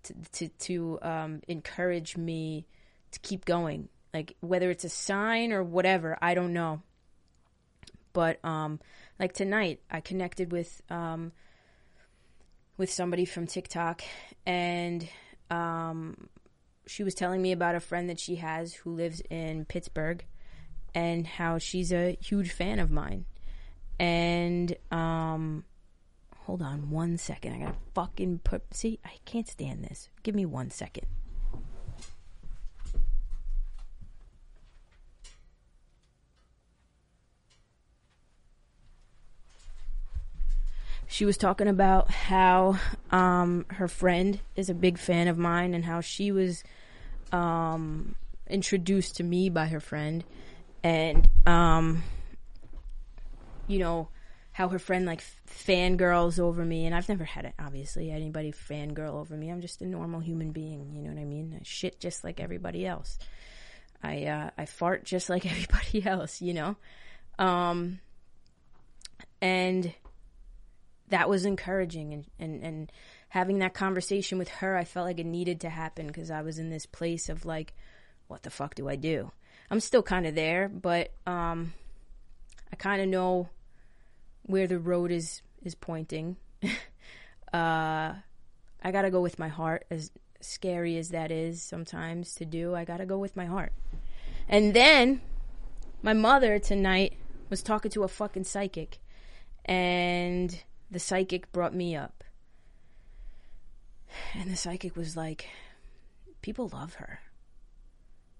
to, 0.03 0.13
to, 0.33 0.47
to 0.47 0.99
um, 1.01 1.41
encourage 1.47 2.17
me 2.17 2.67
to 3.11 3.19
keep 3.19 3.45
going. 3.45 3.87
Like, 4.13 4.35
whether 4.41 4.69
it's 4.69 4.83
a 4.83 4.89
sign 4.89 5.53
or 5.53 5.63
whatever, 5.63 6.17
I 6.21 6.33
don't 6.33 6.53
know. 6.53 6.81
But, 8.13 8.43
um, 8.43 8.79
like 9.19 9.33
tonight, 9.33 9.81
I 9.89 10.01
connected 10.01 10.51
with, 10.51 10.81
um, 10.89 11.31
with 12.77 12.91
somebody 12.91 13.25
from 13.25 13.47
TikTok 13.47 14.01
and, 14.45 15.07
um, 15.49 16.27
she 16.87 17.03
was 17.03 17.13
telling 17.13 17.41
me 17.41 17.51
about 17.51 17.75
a 17.75 17.79
friend 17.79 18.09
that 18.09 18.19
she 18.19 18.35
has 18.35 18.73
who 18.73 18.93
lives 18.93 19.21
in 19.29 19.65
Pittsburgh 19.65 20.25
and 20.93 21.25
how 21.25 21.57
she's 21.57 21.93
a 21.93 22.17
huge 22.21 22.51
fan 22.51 22.79
of 22.79 22.91
mine. 22.91 23.25
And 23.99 24.75
um 24.91 25.63
hold 26.35 26.61
on 26.61 26.89
one 26.89 27.17
second. 27.17 27.53
I 27.53 27.59
gotta 27.59 27.77
fucking 27.93 28.39
put 28.39 28.73
see, 28.73 28.99
I 29.05 29.13
can't 29.25 29.47
stand 29.47 29.83
this. 29.83 30.09
Give 30.23 30.35
me 30.35 30.45
one 30.45 30.69
second. 30.69 31.05
She 41.11 41.25
was 41.25 41.35
talking 41.35 41.67
about 41.67 42.09
how 42.09 42.77
um, 43.11 43.65
her 43.71 43.89
friend 43.89 44.39
is 44.55 44.69
a 44.69 44.73
big 44.73 44.97
fan 44.97 45.27
of 45.27 45.37
mine 45.37 45.73
and 45.73 45.83
how 45.83 45.99
she 45.99 46.31
was 46.31 46.63
um, 47.33 48.15
introduced 48.49 49.17
to 49.17 49.23
me 49.23 49.49
by 49.49 49.65
her 49.65 49.81
friend, 49.81 50.23
and 50.85 51.27
um, 51.45 52.01
you 53.67 53.77
know 53.77 54.07
how 54.53 54.69
her 54.69 54.79
friend 54.79 55.05
like 55.05 55.21
fangirls 55.45 56.39
over 56.39 56.63
me, 56.63 56.85
and 56.85 56.95
I've 56.95 57.09
never 57.09 57.25
had 57.25 57.43
it. 57.43 57.55
Obviously, 57.59 58.09
anybody 58.09 58.53
fangirl 58.53 59.15
over 59.15 59.35
me. 59.35 59.49
I'm 59.49 59.59
just 59.59 59.81
a 59.81 59.85
normal 59.85 60.21
human 60.21 60.51
being. 60.51 60.93
You 60.95 61.01
know 61.01 61.09
what 61.09 61.19
I 61.19 61.25
mean? 61.25 61.57
I 61.59 61.63
shit 61.63 61.99
just 61.99 62.23
like 62.23 62.39
everybody 62.39 62.85
else. 62.85 63.19
I 64.01 64.27
uh, 64.27 64.49
I 64.57 64.65
fart 64.65 65.03
just 65.03 65.29
like 65.29 65.45
everybody 65.51 66.05
else. 66.05 66.41
You 66.41 66.53
know, 66.53 66.75
um, 67.37 67.99
and 69.41 69.93
that 71.11 71.29
was 71.29 71.45
encouraging, 71.45 72.13
and 72.13 72.25
and 72.39 72.63
and 72.63 72.91
having 73.29 73.59
that 73.59 73.73
conversation 73.73 74.37
with 74.37 74.49
her, 74.49 74.75
I 74.75 74.83
felt 74.83 75.05
like 75.05 75.19
it 75.19 75.25
needed 75.25 75.61
to 75.61 75.69
happen 75.69 76.07
because 76.07 76.29
I 76.29 76.41
was 76.41 76.59
in 76.59 76.69
this 76.69 76.85
place 76.85 77.29
of 77.29 77.45
like, 77.45 77.73
what 78.27 78.43
the 78.43 78.49
fuck 78.49 78.75
do 78.75 78.89
I 78.89 78.97
do? 78.97 79.31
I'm 79.69 79.79
still 79.79 80.03
kind 80.03 80.27
of 80.27 80.35
there, 80.35 80.67
but 80.67 81.11
um, 81.25 81.73
I 82.73 82.75
kind 82.75 83.01
of 83.01 83.07
know 83.07 83.47
where 84.43 84.67
the 84.67 84.79
road 84.79 85.11
is 85.11 85.41
is 85.63 85.75
pointing. 85.75 86.35
uh, 86.63 86.67
I 87.53 88.91
gotta 88.91 89.11
go 89.11 89.21
with 89.21 89.39
my 89.39 89.47
heart, 89.47 89.85
as 89.89 90.11
scary 90.41 90.97
as 90.97 91.09
that 91.09 91.31
is 91.31 91.61
sometimes 91.61 92.35
to 92.35 92.45
do. 92.45 92.75
I 92.75 92.83
gotta 92.83 93.05
go 93.05 93.17
with 93.17 93.37
my 93.37 93.45
heart. 93.45 93.71
And 94.49 94.73
then 94.73 95.21
my 96.01 96.13
mother 96.13 96.59
tonight 96.59 97.13
was 97.49 97.63
talking 97.63 97.91
to 97.91 98.03
a 98.03 98.09
fucking 98.09 98.43
psychic, 98.43 98.99
and 99.63 100.61
the 100.91 100.99
psychic 100.99 101.51
brought 101.53 101.73
me 101.73 101.95
up. 101.95 102.23
And 104.33 104.51
the 104.51 104.57
psychic 104.57 104.95
was 104.95 105.15
like, 105.15 105.47
People 106.41 106.69
love 106.73 106.95
her. 106.95 107.19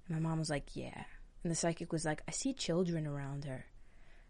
And 0.07 0.21
my 0.21 0.29
mom 0.29 0.39
was 0.39 0.49
like, 0.49 0.75
Yeah. 0.75 1.03
And 1.43 1.51
the 1.51 1.55
psychic 1.55 1.91
was 1.93 2.05
like, 2.05 2.21
I 2.27 2.31
see 2.31 2.53
children 2.53 3.07
around 3.07 3.45
her. 3.45 3.65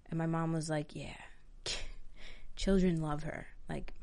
And 0.10 0.19
my 0.19 0.27
mom 0.27 0.53
was 0.53 0.69
like, 0.69 0.95
Yeah. 0.95 1.17
children 2.55 3.01
love 3.01 3.23
her. 3.23 3.47
Like, 3.67 3.93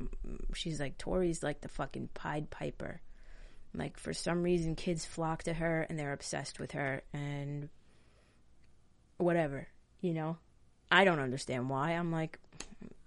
she's 0.53 0.79
like, 0.79 0.97
Tori's 0.97 1.41
like 1.41 1.61
the 1.61 1.69
fucking 1.69 2.09
Pied 2.13 2.49
Piper. 2.49 3.01
Like, 3.73 3.97
for 3.97 4.13
some 4.13 4.43
reason, 4.43 4.75
kids 4.75 5.05
flock 5.05 5.43
to 5.43 5.53
her 5.53 5.85
and 5.87 5.97
they're 5.97 6.11
obsessed 6.11 6.59
with 6.59 6.71
her 6.71 7.03
and 7.13 7.69
whatever, 9.17 9.67
you 10.01 10.13
know? 10.13 10.37
I 10.91 11.03
don't 11.03 11.19
understand 11.19 11.69
why. 11.69 11.91
I'm 11.91 12.11
like, 12.11 12.39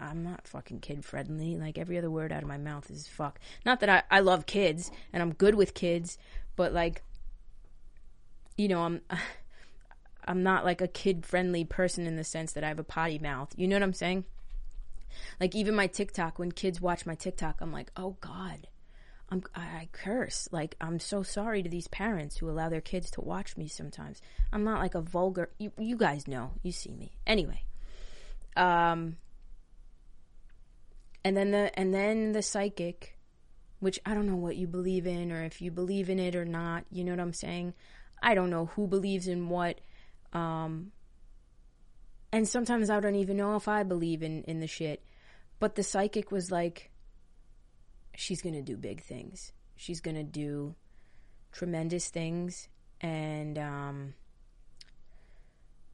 I'm 0.01 0.23
not 0.23 0.47
fucking 0.47 0.81
kid 0.81 1.05
friendly. 1.05 1.57
Like 1.57 1.79
every 1.79 1.99
other 1.99 2.11
word 2.11 2.33
out 2.33 2.42
of 2.42 2.49
my 2.49 2.59
mouth 2.59 2.90
is 2.90 3.09
fuck. 3.09 3.38
Not 3.64 3.81
that 3.81 3.88
I, 3.88 4.03
I 4.11 4.21
love 4.21 4.47
kids 4.47 4.90
and 5.12 5.23
I'm 5.23 5.33
good 5.33 5.55
with 5.55 5.75
kids, 5.75 6.18
but 6.57 6.73
like, 6.73 7.03
you 8.57 8.68
know, 8.68 8.83
I'm, 8.83 9.01
I'm 10.25 10.42
not 10.42 10.64
like 10.64 10.81
a 10.81 10.88
kid 10.88 11.27
friendly 11.27 11.64
person 11.64 12.07
in 12.07 12.16
the 12.16 12.25
sense 12.25 12.53
that 12.53 12.62
I 12.62 12.68
have 12.68 12.79
a 12.79 12.85
potty 12.85 13.18
mouth. 13.18 13.53
You 13.57 13.66
know 13.66 13.77
what 13.77 13.83
I'm 13.83 13.92
saying? 13.92 14.25
Like 15.40 15.55
even 15.55 15.75
my 15.75 15.88
TikTok, 15.88 16.38
when 16.38 16.53
kids 16.53 16.81
watch 16.81 17.07
my 17.07 17.14
TikTok, 17.14 17.57
I'm 17.61 17.73
like, 17.73 17.90
oh 17.97 18.16
God, 18.21 18.68
I'm, 19.33 19.42
I 19.55 19.88
curse. 19.92 20.49
Like, 20.53 20.77
I'm 20.81 21.01
so 21.01 21.23
sorry 21.23 21.62
to 21.62 21.68
these 21.68 21.88
parents 21.88 22.37
who 22.37 22.51
allow 22.51 22.68
their 22.68 22.83
kids 22.83 23.11
to 23.12 23.23
watch 23.23 23.57
me 23.57 23.66
sometimes. 23.66 24.21
I'm 24.53 24.62
not 24.62 24.81
like 24.81 24.95
a 24.95 25.01
vulgar, 25.01 25.51
you, 25.59 25.73
you 25.79 25.97
guys 25.97 26.29
know, 26.29 26.53
you 26.62 26.71
see 26.71 26.92
me. 26.92 27.16
Anyway, 27.27 27.64
um, 28.57 29.17
and 31.25 31.37
then 31.37 31.51
the 31.51 31.79
and 31.79 31.95
then 31.95 32.33
the 32.33 32.43
psychic 32.43 33.17
which 33.83 33.99
I 34.07 34.15
don't 34.15 34.29
know 34.29 34.37
what 34.37 34.55
you 34.55 34.69
believe 34.69 35.09
in 35.09 35.33
or 35.33 35.43
if 35.43 35.61
you 35.61 35.73
believe 35.73 36.09
in 36.09 36.21
it 36.21 36.37
or 36.37 36.45
not. 36.45 36.85
You 36.93 37.03
know 37.03 37.11
what 37.11 37.19
I'm 37.19 37.33
saying? 37.33 37.75
I 38.23 38.33
don't 38.37 38.49
know 38.49 38.67
who 38.67 38.87
believes 38.87 39.27
in 39.27 39.49
what. 39.49 39.81
Um, 40.33 40.93
and 42.31 42.47
sometimes 42.47 42.91
I 42.91 43.01
don't 43.01 43.17
even 43.17 43.37
know 43.37 43.57
if 43.57 43.67
I 43.67 43.83
believe 43.83 44.23
in, 44.23 44.45
in 44.45 44.61
the 44.61 44.69
shit. 44.69 45.03
But 45.59 45.75
the 45.75 45.83
psychic 45.83 46.31
was 46.31 46.49
like, 46.49 46.93
she's 48.15 48.41
to 48.55 48.62
do 48.62 48.77
big 48.77 49.03
things. 49.03 49.53
She's 49.75 50.01
to 50.15 50.23
do 50.23 50.77
tremendous 51.51 52.09
things. 52.09 52.69
And 53.01 53.59
um, 53.59 54.15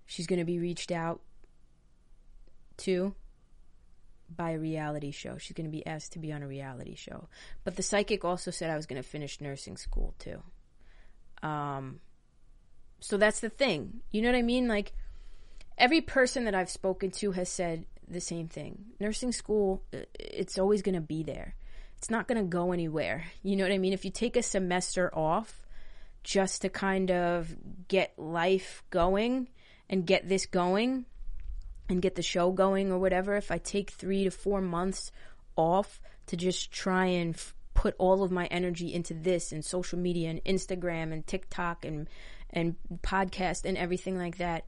she's 0.05 0.27
to 0.41 0.45
be 0.45 0.59
reached 0.59 0.93
out 0.93 1.23
to 2.79 3.15
by 4.35 4.51
a 4.51 4.59
reality 4.59 5.11
show. 5.11 5.39
She's 5.39 5.55
going 5.55 5.67
to 5.67 5.71
be 5.71 5.87
asked 5.87 6.13
to 6.13 6.19
be 6.19 6.33
on 6.33 6.43
a 6.43 6.49
reality 6.49 6.95
show. 6.95 7.29
But 7.65 7.77
the 7.77 7.83
psychic 7.83 8.25
also 8.25 8.51
said 8.51 8.71
I 8.71 8.77
was 8.77 8.87
going 8.87 9.03
to 9.03 9.09
finish 9.09 9.41
nursing 9.41 9.77
school 9.77 10.15
too. 10.19 10.43
Um, 11.43 12.01
so 13.01 13.17
that's 13.17 13.41
the 13.41 13.49
thing. 13.49 14.01
You 14.11 14.23
know 14.23 14.29
what 14.29 14.39
I 14.39 14.43
mean? 14.43 14.69
Like 14.69 14.93
every 15.77 16.01
person 16.01 16.45
that 16.45 16.55
I've 16.55 16.71
spoken 16.71 17.11
to 17.13 17.33
has 17.33 17.49
said 17.49 17.87
the 18.07 18.21
same 18.21 18.49
thing. 18.49 18.87
Nursing 19.01 19.33
school, 19.33 19.83
it's 20.19 20.59
always 20.59 20.83
going 20.83 20.95
to 20.95 21.01
be 21.01 21.23
there. 21.23 21.55
It's 21.97 22.11
not 22.11 22.29
going 22.29 22.39
to 22.39 22.49
go 22.49 22.73
anywhere. 22.73 23.25
You 23.43 23.57
know 23.57 23.65
what 23.65 23.73
I 23.73 23.79
mean? 23.79 23.93
If 23.93 24.05
you 24.05 24.11
take 24.11 24.37
a 24.37 24.43
semester 24.43 25.11
off 25.15 25.67
just 26.23 26.63
to 26.63 26.69
kind 26.69 27.11
of 27.11 27.57
get 27.87 28.19
life 28.19 28.83
going 28.91 29.49
and 29.89 30.05
get 30.05 30.29
this 30.29 30.45
going, 30.45 31.07
and 31.89 32.03
get 32.03 32.15
the 32.15 32.23
show 32.23 32.53
going 32.53 32.93
or 32.93 32.99
whatever, 32.99 33.37
if 33.37 33.51
I 33.51 33.59
take 33.59 33.91
three 33.91 34.25
to 34.25 34.31
four 34.31 34.61
months 34.61 35.11
off 35.57 36.01
to 36.27 36.37
just 36.37 36.71
try 36.71 37.07
and 37.07 37.35
f- 37.35 37.55
put 37.75 37.95
all 37.99 38.23
of 38.23 38.31
my 38.31 38.47
energy 38.47 38.93
into 38.93 39.15
this 39.15 39.53
and 39.53 39.65
social 39.65 39.99
media 39.99 40.31
and 40.31 40.45
Instagram 40.45 41.13
and 41.13 41.27
TikTok 41.27 41.85
and 41.85 42.09
and 42.51 42.77
podcast 43.03 43.67
and 43.67 43.77
everything 43.77 44.17
like 44.17 44.39
that, 44.39 44.65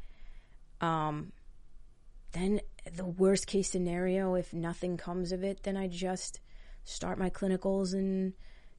um, 0.83 1.33
then 2.33 2.61
the 2.95 3.07
worst 3.07 3.47
case 3.47 3.71
scenario, 3.71 4.35
if 4.35 4.53
nothing 4.53 4.97
comes 4.97 5.33
of 5.33 5.43
it, 5.43 5.63
then 5.63 5.77
I 5.77 5.89
just 5.89 6.41
start 6.85 7.19
my 7.19 7.31
clinicals 7.31 7.95
in 7.95 8.35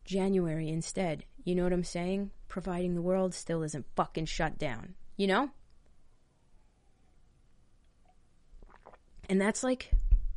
January 0.06 0.70
instead. 0.70 1.26
You 1.44 1.56
know 1.56 1.64
what 1.64 1.74
I'm 1.74 1.84
saying? 1.84 2.32
Providing 2.48 2.96
the 2.96 3.02
world 3.02 3.34
still 3.34 3.64
isn't 3.64 3.86
fucking 3.96 4.26
shut 4.26 4.58
down. 4.58 4.96
You 5.18 5.28
know? 5.28 5.50
And 9.32 9.40
that's 9.40 9.64
like, 9.64 9.92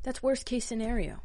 that's 0.05 0.23
worst 0.23 0.47
case 0.47 0.65
scenario. 0.65 1.21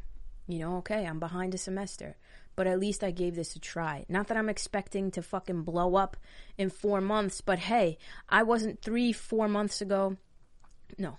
You 0.48 0.58
know, 0.58 0.78
okay, 0.78 1.06
I'm 1.06 1.20
behind 1.20 1.54
a 1.54 1.58
semester, 1.58 2.16
but 2.56 2.66
at 2.66 2.80
least 2.80 3.04
I 3.04 3.12
gave 3.12 3.36
this 3.36 3.54
a 3.54 3.60
try. 3.60 4.04
Not 4.08 4.26
that 4.26 4.36
I'm 4.36 4.48
expecting 4.48 5.12
to 5.12 5.22
fucking 5.22 5.62
blow 5.62 5.94
up 5.94 6.16
in 6.58 6.68
four 6.68 7.00
months, 7.00 7.40
but 7.40 7.60
hey, 7.60 7.96
I 8.28 8.42
wasn't 8.42 8.82
three, 8.82 9.12
four 9.12 9.46
months 9.46 9.80
ago. 9.80 10.16
No, 10.98 11.18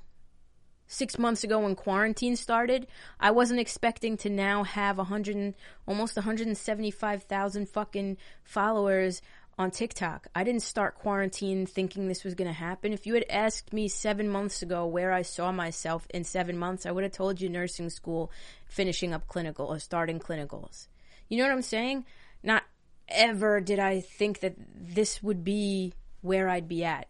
six 0.87 1.17
months 1.17 1.45
ago 1.45 1.59
when 1.59 1.73
quarantine 1.73 2.35
started, 2.35 2.85
I 3.17 3.31
wasn't 3.31 3.61
expecting 3.61 4.17
to 4.17 4.29
now 4.29 4.63
have 4.63 4.99
a 4.99 5.05
hundred, 5.05 5.55
almost 5.87 6.17
175,000 6.17 7.69
fucking 7.69 8.17
followers 8.43 9.21
on 9.57 9.71
TikTok. 9.71 10.27
I 10.33 10.43
didn't 10.43 10.63
start 10.63 10.95
quarantine 10.95 11.65
thinking 11.65 12.07
this 12.07 12.23
was 12.23 12.35
going 12.35 12.47
to 12.47 12.53
happen. 12.53 12.93
If 12.93 13.05
you 13.05 13.13
had 13.13 13.25
asked 13.29 13.73
me 13.73 13.87
seven 13.87 14.29
months 14.29 14.61
ago 14.61 14.85
where 14.85 15.11
I 15.11 15.21
saw 15.21 15.51
myself 15.51 16.07
in 16.13 16.23
seven 16.23 16.57
months, 16.57 16.85
I 16.85 16.91
would 16.91 17.03
have 17.03 17.11
told 17.11 17.41
you 17.41 17.49
nursing 17.49 17.89
school, 17.89 18.31
finishing 18.65 19.13
up 19.13 19.27
clinical 19.27 19.67
or 19.67 19.79
starting 19.79 20.19
clinicals. 20.19 20.87
You 21.29 21.37
know 21.37 21.43
what 21.43 21.53
I'm 21.53 21.61
saying? 21.61 22.05
Not 22.43 22.63
ever 23.07 23.61
did 23.61 23.79
I 23.79 23.99
think 23.99 24.39
that 24.39 24.55
this 24.57 25.21
would 25.21 25.43
be 25.43 25.93
where 26.21 26.49
I'd 26.49 26.67
be 26.67 26.83
at, 26.83 27.07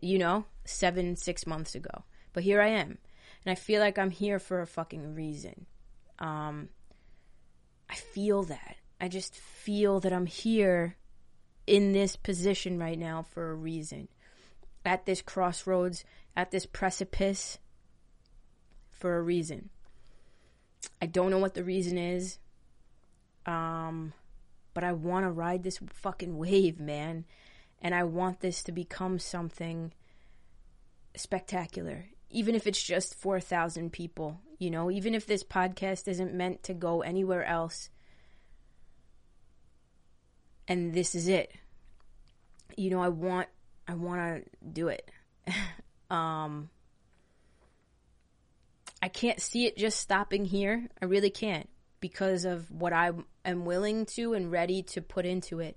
you 0.00 0.18
know, 0.18 0.44
seven, 0.64 1.16
six 1.16 1.46
months 1.46 1.74
ago. 1.74 2.04
But 2.32 2.42
here 2.42 2.60
I 2.60 2.68
am. 2.68 2.98
And 3.44 3.52
I 3.52 3.54
feel 3.54 3.80
like 3.80 3.98
I'm 3.98 4.10
here 4.10 4.38
for 4.38 4.60
a 4.60 4.66
fucking 4.66 5.14
reason. 5.14 5.66
Um, 6.18 6.68
I 7.88 7.94
feel 7.94 8.42
that. 8.44 8.76
I 9.00 9.08
just 9.08 9.34
feel 9.36 10.00
that 10.00 10.12
I'm 10.12 10.26
here 10.26 10.96
in 11.68 11.92
this 11.92 12.16
position 12.16 12.78
right 12.78 12.98
now 12.98 13.22
for 13.22 13.50
a 13.50 13.54
reason. 13.54 14.08
At 14.84 15.04
this 15.04 15.20
crossroads, 15.20 16.04
at 16.34 16.50
this 16.50 16.66
precipice 16.66 17.58
for 18.90 19.16
a 19.16 19.22
reason. 19.22 19.68
I 21.02 21.06
don't 21.06 21.30
know 21.30 21.38
what 21.38 21.54
the 21.54 21.64
reason 21.64 21.98
is. 21.98 22.38
Um, 23.44 24.12
but 24.74 24.84
I 24.84 24.92
want 24.92 25.24
to 25.24 25.30
ride 25.30 25.62
this 25.62 25.78
fucking 25.92 26.38
wave, 26.38 26.80
man. 26.80 27.24
And 27.80 27.94
I 27.94 28.04
want 28.04 28.40
this 28.40 28.62
to 28.64 28.72
become 28.72 29.18
something 29.18 29.92
spectacular. 31.16 32.06
Even 32.30 32.54
if 32.54 32.66
it's 32.66 32.82
just 32.82 33.14
4,000 33.14 33.92
people, 33.92 34.40
you 34.58 34.70
know, 34.70 34.90
even 34.90 35.14
if 35.14 35.26
this 35.26 35.44
podcast 35.44 36.08
isn't 36.08 36.34
meant 36.34 36.62
to 36.64 36.74
go 36.74 37.02
anywhere 37.02 37.44
else 37.44 37.90
and 40.68 40.92
this 40.92 41.14
is 41.14 41.26
it. 41.26 41.50
You 42.76 42.90
know, 42.90 43.00
I 43.00 43.08
want 43.08 43.48
I 43.88 43.94
want 43.94 44.20
to 44.20 44.50
do 44.70 44.88
it. 44.88 45.10
um 46.10 46.68
I 49.02 49.08
can't 49.08 49.40
see 49.40 49.66
it 49.66 49.76
just 49.76 50.00
stopping 50.00 50.44
here. 50.44 50.88
I 51.00 51.06
really 51.06 51.30
can't 51.30 51.68
because 52.00 52.44
of 52.44 52.70
what 52.70 52.92
I 52.92 53.12
am 53.44 53.64
willing 53.64 54.06
to 54.06 54.34
and 54.34 54.52
ready 54.52 54.82
to 54.82 55.00
put 55.00 55.24
into 55.24 55.60
it. 55.60 55.76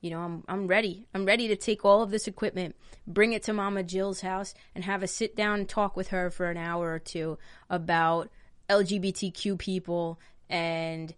You 0.00 0.10
know, 0.10 0.20
I'm 0.20 0.44
I'm 0.48 0.66
ready. 0.66 1.06
I'm 1.14 1.26
ready 1.26 1.48
to 1.48 1.56
take 1.56 1.84
all 1.84 2.02
of 2.02 2.10
this 2.10 2.26
equipment, 2.26 2.74
bring 3.06 3.34
it 3.34 3.42
to 3.44 3.52
Mama 3.52 3.82
Jill's 3.82 4.22
house, 4.22 4.54
and 4.74 4.84
have 4.84 5.02
a 5.02 5.06
sit 5.06 5.36
down 5.36 5.66
talk 5.66 5.96
with 5.96 6.08
her 6.08 6.30
for 6.30 6.50
an 6.50 6.56
hour 6.56 6.92
or 6.92 6.98
two 6.98 7.38
about 7.68 8.30
LGBTQ 8.70 9.58
people 9.58 10.18
and 10.48 11.14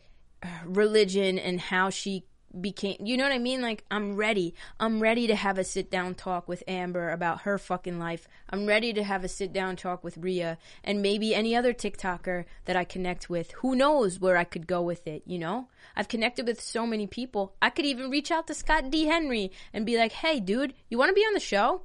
religion 0.64 1.39
and 1.39 1.61
how 1.61 1.91
she 1.91 2.25
became 2.61 2.97
you 3.01 3.17
know 3.17 3.25
what 3.25 3.33
I 3.33 3.39
mean? 3.39 3.63
Like 3.63 3.85
I'm 3.91 4.17
ready. 4.17 4.55
I'm 4.79 5.01
ready 5.01 5.27
to 5.27 5.35
have 5.35 5.59
a 5.59 5.65
sit 5.65 5.91
down 5.91 6.15
talk 6.15 6.49
with 6.49 6.63
Amber 6.69 7.11
about 7.11 7.43
her 7.43 7.59
fucking 7.59 7.99
life. 7.99 8.29
I'm 8.51 8.67
ready 8.67 8.93
to 8.93 9.03
have 9.03 9.25
a 9.25 9.29
sit 9.29 9.53
down 9.53 9.77
talk 9.77 10.05
with 10.05 10.19
Ria 10.19 10.59
and 10.85 11.03
maybe 11.03 11.35
any 11.35 11.57
other 11.57 11.73
TikToker 11.73 12.45
that 12.67 12.77
I 12.77 12.85
connect 12.85 13.31
with. 13.31 13.53
Who 13.53 13.75
knows 13.75 14.21
where 14.21 14.37
I 14.37 14.45
could 14.45 14.67
go 14.67 14.83
with 14.83 15.07
it, 15.07 15.23
you 15.27 15.39
know? 15.39 15.69
I've 15.97 16.09
connected 16.09 16.47
with 16.47 16.61
so 16.61 16.87
many 16.87 17.07
people. 17.07 17.55
I 17.61 17.71
could 17.71 17.87
even 17.87 18.11
reach 18.11 18.31
out 18.31 18.47
to 18.49 18.55
Scott 18.55 18.91
D. 18.91 19.07
Henry 19.07 19.53
and 19.73 19.87
be 19.87 19.97
like, 19.97 20.13
"Hey 20.13 20.41
dude, 20.41 20.75
you 20.89 20.99
want 20.99 21.11
to 21.11 21.15
be 21.15 21.23
on 21.23 21.35
the 21.35 21.41
show?" 21.41 21.83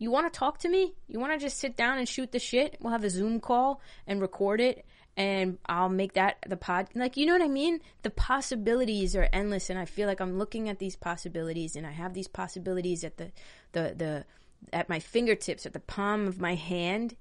You 0.00 0.12
want 0.12 0.32
to 0.32 0.38
talk 0.38 0.58
to 0.58 0.68
me? 0.68 0.94
You 1.08 1.18
want 1.18 1.32
to 1.32 1.44
just 1.44 1.58
sit 1.58 1.76
down 1.76 1.98
and 1.98 2.08
shoot 2.08 2.30
the 2.30 2.38
shit? 2.38 2.76
We'll 2.80 2.92
have 2.92 3.02
a 3.02 3.10
Zoom 3.10 3.40
call 3.40 3.80
and 4.06 4.20
record 4.20 4.60
it 4.60 4.86
and 5.18 5.58
I'll 5.66 5.88
make 5.88 6.12
that 6.12 6.38
the 6.46 6.56
pod. 6.56 6.90
Like, 6.94 7.16
you 7.16 7.26
know 7.26 7.32
what 7.32 7.42
I 7.42 7.48
mean? 7.48 7.80
The 8.02 8.10
possibilities 8.10 9.16
are 9.16 9.28
endless, 9.32 9.68
and 9.68 9.76
I 9.76 9.84
feel 9.84 10.06
like 10.06 10.20
I'm 10.20 10.38
looking 10.38 10.68
at 10.68 10.78
these 10.78 10.94
possibilities, 10.94 11.74
and 11.74 11.84
I 11.84 11.90
have 11.90 12.14
these 12.14 12.28
possibilities 12.28 13.02
at 13.02 13.16
the, 13.16 13.32
the, 13.72 13.94
the, 13.96 14.24
at 14.72 14.88
my 14.88 15.00
fingertips, 15.00 15.66
at 15.66 15.72
the 15.72 15.80
palm 15.80 16.28
of 16.28 16.40
my 16.40 16.54
hand, 16.54 17.16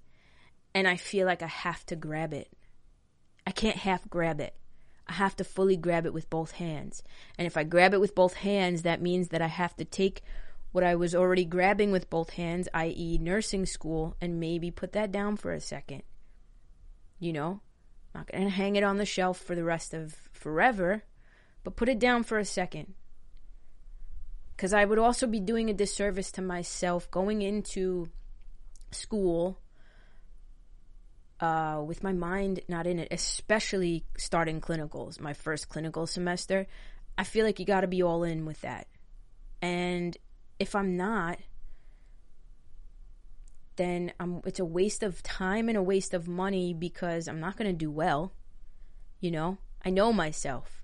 and 0.76 0.88
I 0.88 0.96
feel 0.96 1.26
like 1.26 1.42
I 1.42 1.48
have 1.48 1.88
to 1.88 1.96
grab 1.96 2.34
it. 2.34 2.50
I 3.48 3.52
can't 3.52 3.78
half 3.78 4.08
grab 4.08 4.40
it. 4.40 4.54
I 5.08 5.14
have 5.14 5.36
to 5.38 5.44
fully 5.44 5.76
grab 5.76 6.06
it 6.06 6.14
with 6.14 6.30
both 6.30 6.52
hands. 6.52 7.02
And 7.36 7.48
if 7.48 7.58
I 7.58 7.64
grab 7.64 7.96
it 7.96 8.02
with 8.02 8.14
both 8.14 8.36
hands, 8.36 8.84
that 8.84 9.02
means 9.02 9.30
that 9.30 9.42
I 9.42 9.48
have 9.48 9.76
to 9.78 9.86
take 9.86 10.22
what 10.72 10.84
I 10.84 10.94
was 10.94 11.16
already 11.16 11.46
grabbing 11.46 11.92
with 11.92 12.12
both 12.12 12.32
hands, 12.32 12.68
i.e., 12.76 13.18
nursing 13.20 13.66
school, 13.66 14.16
and 14.22 14.40
maybe 14.40 14.70
put 14.70 14.92
that 14.92 15.12
down 15.12 15.36
for 15.36 15.52
a 15.52 15.62
second. 15.62 16.04
You 17.20 17.34
know? 17.34 17.62
Not 18.18 18.32
going 18.32 18.46
to 18.46 18.50
hang 18.50 18.76
it 18.76 18.84
on 18.84 18.98
the 18.98 19.06
shelf 19.06 19.38
for 19.38 19.54
the 19.54 19.64
rest 19.64 19.94
of 19.94 20.16
forever, 20.34 21.04
but 21.64 21.76
put 21.76 21.88
it 21.88 22.00
down 22.00 22.24
for 22.24 22.40
a 22.40 22.46
second. 22.46 22.96
Because 24.56 24.74
I 24.74 24.86
would 24.86 24.98
also 24.98 25.28
be 25.28 25.40
doing 25.40 25.70
a 25.70 25.74
disservice 25.74 26.32
to 26.32 26.42
myself 26.42 27.12
going 27.12 27.44
into 27.44 28.10
school 28.90 29.60
uh, 31.40 31.84
with 31.86 32.02
my 32.02 32.12
mind 32.12 32.62
not 32.68 32.88
in 32.88 32.98
it, 32.98 33.10
especially 33.12 34.04
starting 34.18 34.62
clinicals, 34.62 35.22
my 35.22 35.34
first 35.34 35.70
clinical 35.70 36.08
semester. 36.08 36.66
I 37.20 37.24
feel 37.24 37.46
like 37.46 37.60
you 37.60 37.68
got 37.68 37.82
to 37.82 37.88
be 37.88 38.02
all 38.02 38.24
in 38.24 38.46
with 38.46 38.62
that. 38.62 38.88
And 39.62 40.18
if 40.58 40.74
I'm 40.74 40.98
not, 40.98 41.38
then 43.78 44.12
I'm, 44.20 44.42
it's 44.46 44.60
a 44.60 44.66
waste 44.66 45.04
of 45.04 45.24
time 45.24 45.70
and 45.70 45.78
a 45.78 45.84
waste 45.84 46.14
of 46.14 46.28
money 46.28 46.74
because 46.74 47.28
I'm 47.28 47.40
not 47.40 47.58
going 47.58 47.70
to 47.70 47.78
do 47.78 47.90
well. 47.90 48.34
You 49.20 49.32
know, 49.32 49.58
I 49.86 49.90
know 49.90 50.12
myself. 50.12 50.84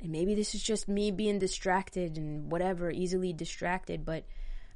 And 0.00 0.10
maybe 0.10 0.34
this 0.34 0.54
is 0.54 0.62
just 0.62 0.88
me 0.88 1.10
being 1.10 1.38
distracted 1.38 2.16
and 2.16 2.50
whatever, 2.50 2.90
easily 2.90 3.32
distracted, 3.32 4.04
but 4.04 4.24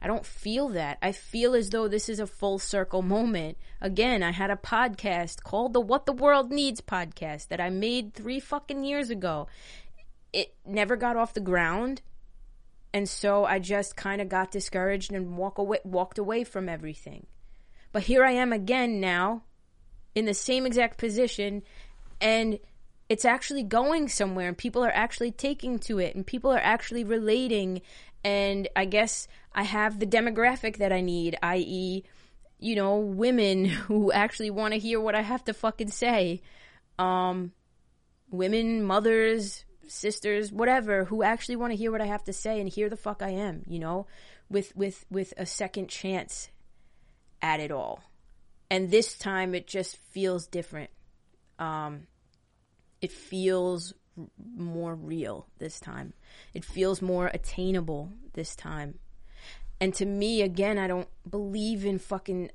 I 0.02 0.06
don't 0.06 0.26
feel 0.26 0.68
that. 0.70 0.98
I 1.00 1.12
feel 1.12 1.54
as 1.54 1.70
though 1.70 1.88
this 1.88 2.10
is 2.10 2.20
a 2.20 2.26
full 2.26 2.58
circle 2.58 3.00
moment. 3.00 3.56
Again, 3.80 4.22
I 4.22 4.32
had 4.32 4.50
a 4.50 4.56
podcast 4.56 5.42
called 5.42 5.72
the 5.72 5.80
What 5.80 6.04
the 6.04 6.12
World 6.12 6.50
Needs 6.50 6.82
podcast 6.82 7.48
that 7.48 7.60
I 7.60 7.70
made 7.70 8.12
three 8.12 8.38
fucking 8.38 8.84
years 8.84 9.08
ago. 9.08 9.46
It 10.32 10.54
never 10.66 10.96
got 10.96 11.16
off 11.16 11.32
the 11.32 11.40
ground 11.40 12.02
and 12.94 13.08
so 13.08 13.44
I 13.44 13.58
just 13.58 13.96
kind 13.96 14.22
of 14.22 14.28
got 14.28 14.52
discouraged 14.52 15.12
and 15.12 15.36
walk 15.36 15.58
away, 15.58 15.80
walked 15.84 16.16
away 16.16 16.44
from 16.44 16.68
everything. 16.68 17.26
But 17.90 18.04
here 18.04 18.24
I 18.24 18.30
am 18.30 18.52
again 18.52 19.00
now 19.00 19.42
in 20.14 20.26
the 20.26 20.32
same 20.32 20.64
exact 20.64 20.96
position 20.96 21.64
and 22.20 22.60
it's 23.08 23.24
actually 23.24 23.64
going 23.64 24.08
somewhere 24.08 24.46
and 24.46 24.56
people 24.56 24.84
are 24.84 24.94
actually 24.94 25.32
taking 25.32 25.80
to 25.80 25.98
it 25.98 26.14
and 26.14 26.24
people 26.24 26.52
are 26.52 26.60
actually 26.62 27.02
relating 27.02 27.82
and 28.22 28.68
I 28.76 28.84
guess 28.84 29.26
I 29.52 29.64
have 29.64 29.98
the 29.98 30.06
demographic 30.06 30.76
that 30.76 30.92
I 30.92 31.00
need, 31.00 31.36
i.e., 31.42 32.04
you 32.60 32.76
know, 32.76 32.98
women 32.98 33.64
who 33.88 34.12
actually 34.12 34.50
want 34.50 34.72
to 34.72 34.78
hear 34.78 35.00
what 35.00 35.16
I 35.16 35.22
have 35.22 35.44
to 35.46 35.52
fucking 35.52 35.90
say. 35.90 36.42
Um, 36.96 37.50
women, 38.30 38.84
mothers, 38.84 39.64
sisters, 39.88 40.52
whatever, 40.52 41.04
who 41.04 41.22
actually 41.22 41.56
want 41.56 41.72
to 41.72 41.76
hear 41.76 41.92
what 41.92 42.00
I 42.00 42.06
have 42.06 42.24
to 42.24 42.32
say 42.32 42.60
and 42.60 42.68
hear 42.68 42.88
the 42.88 42.96
fuck 42.96 43.22
I 43.22 43.30
am, 43.30 43.62
you 43.66 43.78
know, 43.78 44.06
with 44.48 44.74
with 44.76 45.04
with 45.10 45.34
a 45.36 45.46
second 45.46 45.88
chance 45.88 46.48
at 47.42 47.60
it 47.60 47.70
all. 47.70 48.02
And 48.70 48.90
this 48.90 49.16
time 49.16 49.54
it 49.54 49.66
just 49.66 49.96
feels 49.96 50.46
different. 50.46 50.90
Um 51.58 52.06
it 53.00 53.12
feels 53.12 53.94
more 54.56 54.94
real 54.94 55.46
this 55.58 55.80
time. 55.80 56.14
It 56.54 56.64
feels 56.64 57.02
more 57.02 57.26
attainable 57.26 58.12
this 58.34 58.54
time. 58.56 58.98
And 59.80 59.92
to 59.94 60.06
me 60.06 60.42
again, 60.42 60.78
I 60.78 60.86
don't 60.86 61.08
believe 61.28 61.84
in 61.84 61.98
fucking 61.98 62.50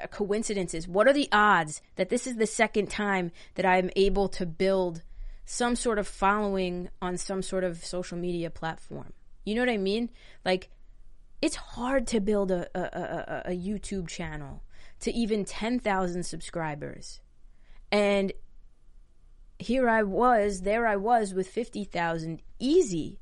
uh, 0.00 0.06
coincidences. 0.06 0.86
What 0.86 1.08
are 1.08 1.12
the 1.12 1.28
odds 1.32 1.82
that 1.96 2.08
this 2.08 2.26
is 2.26 2.36
the 2.36 2.46
second 2.46 2.90
time 2.90 3.32
that 3.56 3.66
I'm 3.66 3.90
able 3.96 4.28
to 4.30 4.46
build 4.46 5.02
some 5.50 5.74
sort 5.74 5.98
of 5.98 6.06
following 6.06 6.88
on 7.02 7.16
some 7.16 7.42
sort 7.42 7.64
of 7.64 7.84
social 7.84 8.16
media 8.16 8.48
platform. 8.48 9.12
You 9.44 9.56
know 9.56 9.62
what 9.62 9.68
I 9.68 9.78
mean? 9.78 10.08
Like, 10.44 10.70
it's 11.42 11.56
hard 11.56 12.06
to 12.08 12.20
build 12.20 12.52
a, 12.52 12.68
a, 12.72 12.80
a, 12.80 13.42
a 13.46 13.58
YouTube 13.58 14.06
channel 14.06 14.62
to 15.00 15.12
even 15.12 15.44
10,000 15.44 16.22
subscribers. 16.22 17.20
And 17.90 18.32
here 19.58 19.88
I 19.88 20.04
was, 20.04 20.60
there 20.60 20.86
I 20.86 20.94
was 20.94 21.34
with 21.34 21.48
50,000, 21.48 22.42
easy. 22.60 23.18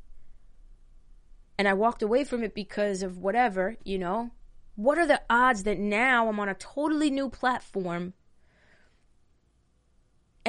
And 1.57 1.67
I 1.67 1.73
walked 1.73 2.03
away 2.03 2.25
from 2.25 2.45
it 2.45 2.55
because 2.55 3.03
of 3.03 3.17
whatever, 3.17 3.79
you 3.85 3.99
know? 3.99 4.33
What 4.77 4.99
are 4.99 5.07
the 5.07 5.23
odds 5.31 5.63
that 5.63 5.79
now 5.79 6.29
I'm 6.29 6.39
on 6.39 6.51
a 6.51 6.55
totally 6.55 7.11
new 7.11 7.31
platform 7.31 8.13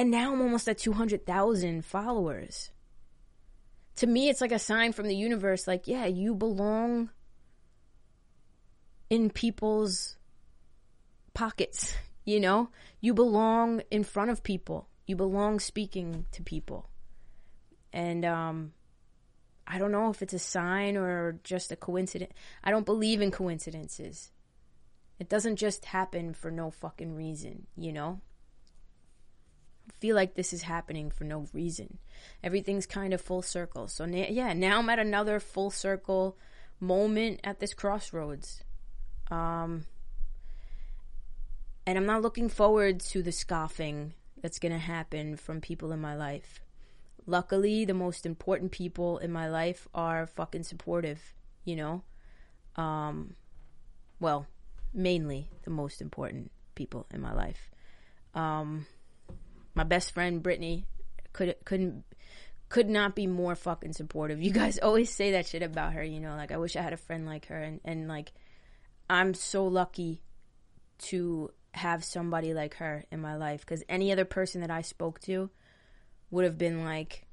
and 0.00 0.10
now 0.10 0.32
I'm 0.32 0.40
almost 0.40 0.66
at 0.66 0.78
200,000 0.78 1.84
followers. 1.84 2.70
To 3.96 4.06
me, 4.06 4.30
it's 4.30 4.40
like 4.40 4.50
a 4.50 4.58
sign 4.58 4.94
from 4.94 5.08
the 5.08 5.14
universe 5.14 5.68
like, 5.68 5.86
yeah, 5.86 6.06
you 6.06 6.34
belong 6.34 7.10
in 9.10 9.28
people's 9.28 10.16
pockets, 11.34 11.94
you 12.24 12.40
know? 12.40 12.70
You 13.02 13.12
belong 13.12 13.82
in 13.90 14.02
front 14.02 14.30
of 14.30 14.42
people. 14.42 14.88
You 15.06 15.16
belong 15.16 15.60
speaking 15.60 16.24
to 16.32 16.42
people. 16.42 16.88
And 17.92 18.24
um 18.24 18.72
I 19.66 19.76
don't 19.76 19.92
know 19.92 20.08
if 20.08 20.22
it's 20.22 20.32
a 20.32 20.38
sign 20.38 20.96
or 20.96 21.38
just 21.44 21.72
a 21.72 21.76
coincidence. 21.76 22.32
I 22.64 22.70
don't 22.70 22.86
believe 22.86 23.20
in 23.20 23.30
coincidences. 23.30 24.30
It 25.18 25.28
doesn't 25.28 25.56
just 25.56 25.84
happen 25.84 26.32
for 26.32 26.50
no 26.50 26.70
fucking 26.70 27.14
reason, 27.14 27.66
you 27.76 27.92
know? 27.92 28.22
Feel 30.00 30.16
like 30.16 30.34
this 30.34 30.52
is 30.52 30.62
happening 30.62 31.10
for 31.10 31.24
no 31.24 31.46
reason. 31.52 31.98
Everything's 32.42 32.86
kind 32.86 33.12
of 33.12 33.20
full 33.20 33.42
circle. 33.42 33.88
So 33.88 34.06
na- 34.06 34.26
yeah, 34.28 34.52
now 34.52 34.78
I'm 34.78 34.88
at 34.88 34.98
another 34.98 35.40
full 35.40 35.70
circle 35.70 36.36
moment 36.78 37.40
at 37.44 37.60
this 37.60 37.74
crossroads. 37.74 38.64
Um, 39.30 39.84
and 41.86 41.98
I'm 41.98 42.06
not 42.06 42.22
looking 42.22 42.48
forward 42.48 43.00
to 43.00 43.22
the 43.22 43.32
scoffing 43.32 44.14
that's 44.40 44.58
going 44.58 44.72
to 44.72 44.78
happen 44.78 45.36
from 45.36 45.60
people 45.60 45.92
in 45.92 46.00
my 46.00 46.16
life. 46.16 46.60
Luckily, 47.26 47.84
the 47.84 47.94
most 47.94 48.24
important 48.24 48.72
people 48.72 49.18
in 49.18 49.30
my 49.30 49.48
life 49.48 49.86
are 49.94 50.26
fucking 50.26 50.64
supportive, 50.64 51.34
you 51.64 51.76
know? 51.76 52.02
Um, 52.76 53.34
well, 54.18 54.46
mainly 54.92 55.48
the 55.64 55.70
most 55.70 56.00
important 56.00 56.50
people 56.74 57.06
in 57.12 57.20
my 57.20 57.34
life. 57.34 57.70
Um, 58.34 58.86
my 59.74 59.84
best 59.84 60.12
friend 60.12 60.42
Brittany 60.42 60.86
could 61.32 61.54
couldn't 61.64 62.04
could 62.68 62.88
not 62.88 63.16
be 63.16 63.26
more 63.26 63.54
fucking 63.54 63.92
supportive. 63.92 64.40
You 64.40 64.52
guys 64.52 64.78
always 64.82 65.10
say 65.10 65.32
that 65.32 65.46
shit 65.46 65.62
about 65.62 65.92
her, 65.94 66.02
you 66.02 66.20
know, 66.20 66.36
like 66.36 66.52
I 66.52 66.58
wish 66.58 66.76
I 66.76 66.82
had 66.82 66.92
a 66.92 66.98
friend 66.98 67.26
like 67.26 67.46
her 67.46 67.60
and, 67.60 67.80
and 67.84 68.08
like 68.08 68.32
I'm 69.08 69.34
so 69.34 69.66
lucky 69.66 70.22
to 70.98 71.50
have 71.72 72.04
somebody 72.04 72.52
like 72.52 72.74
her 72.74 73.04
in 73.10 73.20
my 73.20 73.36
life 73.36 73.64
cuz 73.64 73.82
any 73.88 74.10
other 74.12 74.24
person 74.24 74.60
that 74.60 74.70
I 74.70 74.82
spoke 74.82 75.20
to 75.20 75.50
would 76.30 76.44
have 76.44 76.58
been 76.58 76.84
like 76.84 77.26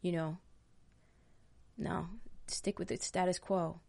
you 0.00 0.12
know 0.12 0.38
no, 1.76 2.08
stick 2.46 2.78
with 2.78 2.88
the 2.88 2.96
status 2.98 3.38
quo 3.38 3.80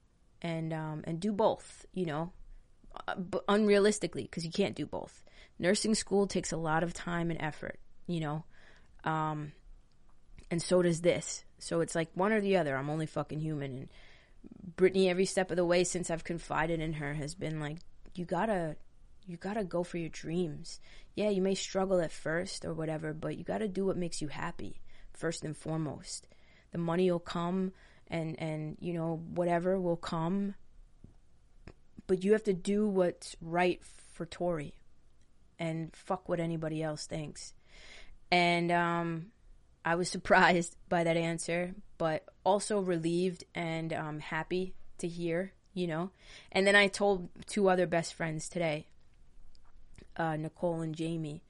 and 0.41 0.73
um 0.73 1.03
and 1.03 1.19
do 1.19 1.31
both, 1.31 1.85
you 1.93 2.05
know. 2.05 2.31
Unrealistically 3.07 4.29
cuz 4.29 4.45
you 4.45 4.51
can't 4.51 4.75
do 4.75 4.85
both 4.85 5.23
nursing 5.61 5.95
school 5.95 6.27
takes 6.27 6.51
a 6.51 6.57
lot 6.57 6.83
of 6.83 6.93
time 6.93 7.29
and 7.29 7.41
effort, 7.41 7.79
you 8.07 8.19
know. 8.19 8.43
Um, 9.03 9.53
and 10.49 10.61
so 10.61 10.81
does 10.81 11.01
this. 11.01 11.45
So 11.59 11.79
it's 11.81 11.95
like 11.95 12.09
one 12.15 12.33
or 12.33 12.41
the 12.41 12.57
other. 12.57 12.75
I'm 12.75 12.89
only 12.89 13.05
fucking 13.05 13.39
human. 13.39 13.77
And 13.77 13.89
Brittany, 14.75 15.09
every 15.09 15.25
step 15.25 15.51
of 15.51 15.57
the 15.57 15.65
way 15.65 15.83
since 15.83 16.09
I've 16.09 16.23
confided 16.23 16.81
in 16.81 16.93
her, 16.93 17.13
has 17.13 17.35
been 17.35 17.59
like, 17.59 17.77
you 18.15 18.25
gotta, 18.25 18.75
you 19.27 19.37
gotta 19.37 19.63
go 19.63 19.83
for 19.83 19.97
your 19.97 20.09
dreams. 20.09 20.81
Yeah, 21.15 21.29
you 21.29 21.41
may 21.41 21.55
struggle 21.55 22.01
at 22.01 22.11
first 22.11 22.65
or 22.65 22.73
whatever, 22.73 23.13
but 23.13 23.37
you 23.37 23.43
gotta 23.43 23.67
do 23.67 23.85
what 23.85 23.97
makes 23.97 24.21
you 24.21 24.27
happy 24.27 24.81
first 25.13 25.43
and 25.43 25.55
foremost. 25.55 26.27
The 26.71 26.79
money 26.79 27.11
will 27.11 27.19
come, 27.19 27.73
and 28.07 28.39
and 28.39 28.77
you 28.79 28.93
know 28.93 29.21
whatever 29.35 29.79
will 29.79 29.97
come, 29.97 30.55
but 32.07 32.23
you 32.23 32.33
have 32.33 32.43
to 32.43 32.53
do 32.53 32.87
what's 32.87 33.35
right 33.41 33.81
for 34.13 34.25
Tori, 34.25 34.73
and 35.59 35.95
fuck 35.95 36.27
what 36.27 36.39
anybody 36.39 36.81
else 36.83 37.05
thinks. 37.05 37.53
And 38.31 38.71
um, 38.71 39.27
I 39.83 39.95
was 39.95 40.09
surprised 40.11 40.75
by 40.89 41.03
that 41.03 41.17
answer, 41.17 41.75
but 41.97 42.25
also 42.43 42.79
relieved 42.79 43.43
and 43.53 43.93
um, 43.93 44.19
happy 44.19 44.73
to 44.99 45.07
hear, 45.07 45.53
you 45.73 45.87
know. 45.87 46.11
And 46.51 46.65
then 46.65 46.75
I 46.75 46.87
told 46.87 47.29
two 47.47 47.69
other 47.69 47.87
best 47.87 48.13
friends 48.13 48.49
today, 48.49 48.87
uh, 50.17 50.35
Nicole 50.35 50.81
and 50.81 50.95
Jamie. 50.95 51.43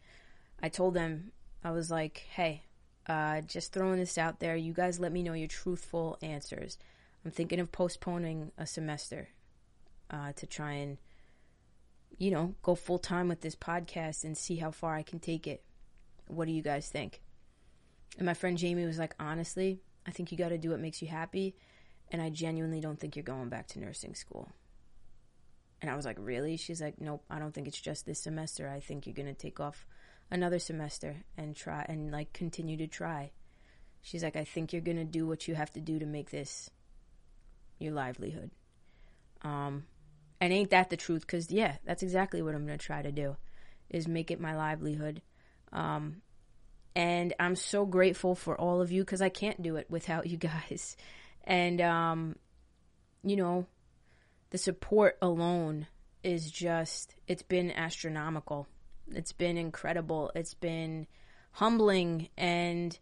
I 0.62 0.70
told 0.70 0.94
them, 0.94 1.32
I 1.64 1.72
was 1.72 1.92
like, 1.92 2.26
hey, 2.32 2.64
uh, 3.08 3.42
just 3.42 3.74
throwing 3.74 4.00
this 4.00 4.18
out 4.18 4.40
there. 4.40 4.56
You 4.56 4.74
guys 4.74 5.00
let 5.00 5.12
me 5.12 5.24
know 5.24 5.34
your 5.34 5.48
truthful 5.48 6.18
answers. 6.22 6.78
I'm 7.26 7.32
thinking 7.32 7.60
of 7.60 7.72
postponing 7.72 8.52
a 8.58 8.66
semester 8.66 9.30
uh, 10.12 10.34
to 10.34 10.46
try 10.46 10.74
and, 10.74 10.98
you 12.18 12.30
know, 12.30 12.54
go 12.62 12.76
full 12.76 13.00
time 13.00 13.28
with 13.28 13.42
this 13.42 13.56
podcast 13.56 14.24
and 14.24 14.38
see 14.38 14.58
how 14.58 14.72
far 14.72 14.96
I 14.96 15.04
can 15.04 15.20
take 15.20 15.48
it. 15.48 15.64
What 16.28 16.46
do 16.46 16.52
you 16.52 16.62
guys 16.62 16.90
think? 16.90 17.22
And 18.18 18.26
my 18.26 18.34
friend 18.34 18.58
Jamie 18.58 18.86
was 18.86 19.00
like, 19.00 19.16
honestly, 19.20 19.80
I 20.06 20.12
think 20.12 20.32
you 20.32 20.38
got 20.38 20.50
to 20.50 20.58
do 20.58 20.72
what 20.72 20.80
makes 20.80 21.02
you 21.02 21.08
happy. 21.08 21.56
And 22.12 22.22
I 22.22 22.30
genuinely 22.30 22.82
don't 22.82 23.00
think 23.00 23.16
you're 23.16 23.24
going 23.24 23.50
back 23.50 23.68
to 23.70 23.80
nursing 23.80 24.16
school. 24.16 24.50
And 25.82 25.90
I 25.90 25.96
was 25.96 26.06
like, 26.06 26.18
really? 26.20 26.58
She's 26.58 26.82
like, 26.82 27.00
nope, 27.00 27.24
I 27.30 27.40
don't 27.40 27.54
think 27.54 27.68
it's 27.68 27.80
just 27.80 28.06
this 28.06 28.20
semester. 28.20 28.70
I 28.70 28.82
think 28.82 29.06
you're 29.06 29.16
going 29.16 29.28
to 29.28 29.34
take 29.34 29.60
off 29.60 29.86
another 30.30 30.60
semester 30.60 31.24
and 31.38 31.56
try 31.56 31.86
and 31.88 32.12
like 32.12 32.34
continue 32.34 32.78
to 32.78 32.88
try. 32.88 33.32
She's 34.02 34.24
like, 34.24 34.36
I 34.36 34.44
think 34.44 34.74
you're 34.74 34.82
going 34.82 34.98
to 34.98 35.06
do 35.06 35.26
what 35.26 35.48
you 35.48 35.56
have 35.56 35.72
to 35.74 35.80
do 35.80 36.00
to 36.00 36.06
make 36.06 36.32
this 36.32 36.70
your 37.80 37.94
livelihood. 37.94 38.52
Um, 39.42 39.86
and 40.42 40.52
ain't 40.52 40.72
that 40.72 40.90
the 40.90 40.98
truth? 40.98 41.22
Because, 41.22 41.52
yeah, 41.52 41.76
that's 41.86 42.02
exactly 42.02 42.42
what 42.42 42.56
I'm 42.56 42.66
going 42.66 42.78
to 42.80 42.86
try 42.86 43.04
to 43.04 43.12
do 43.12 43.38
is 43.92 44.08
make 44.08 44.32
it 44.32 44.42
my 44.42 44.56
livelihood. 44.56 45.22
Um, 45.72 46.24
and 46.96 47.34
I'm 47.40 47.56
so 47.56 47.86
grateful 47.86 48.34
for 48.34 48.60
all 48.60 48.82
of 48.82 48.92
you 48.92 49.04
because 49.04 49.22
I 49.22 49.30
can't 49.30 49.62
do 49.62 49.76
it 49.76 49.86
without 49.90 50.26
you 50.28 50.38
guys. 50.38 50.98
And, 51.44 51.80
um, 51.80 52.36
you 53.24 53.36
know, 53.36 53.68
the 54.50 54.58
support 54.58 55.18
alone 55.22 55.86
is 56.24 56.50
just, 56.50 57.14
it's 57.28 57.44
been 57.44 57.72
astronomical. 57.72 58.68
It's 59.12 59.34
been 59.34 59.58
incredible. 59.58 60.32
It's 60.34 60.56
been 60.56 61.06
humbling 61.52 62.30
and 62.36 62.98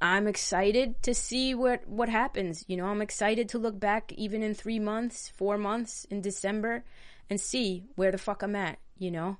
I'm 0.00 0.26
excited 0.26 1.02
to 1.02 1.14
see 1.14 1.54
what 1.54 1.86
what 1.86 2.08
happens. 2.08 2.64
You 2.68 2.76
know, 2.76 2.86
I'm 2.86 3.02
excited 3.02 3.48
to 3.50 3.58
look 3.58 3.78
back 3.78 4.12
even 4.12 4.42
in 4.42 4.54
3 4.54 4.78
months, 4.78 5.28
4 5.28 5.58
months 5.58 6.04
in 6.10 6.20
December 6.20 6.84
and 7.30 7.40
see 7.40 7.84
where 7.96 8.12
the 8.12 8.18
fuck 8.18 8.42
I'm 8.42 8.56
at, 8.56 8.78
you 8.98 9.10
know? 9.10 9.38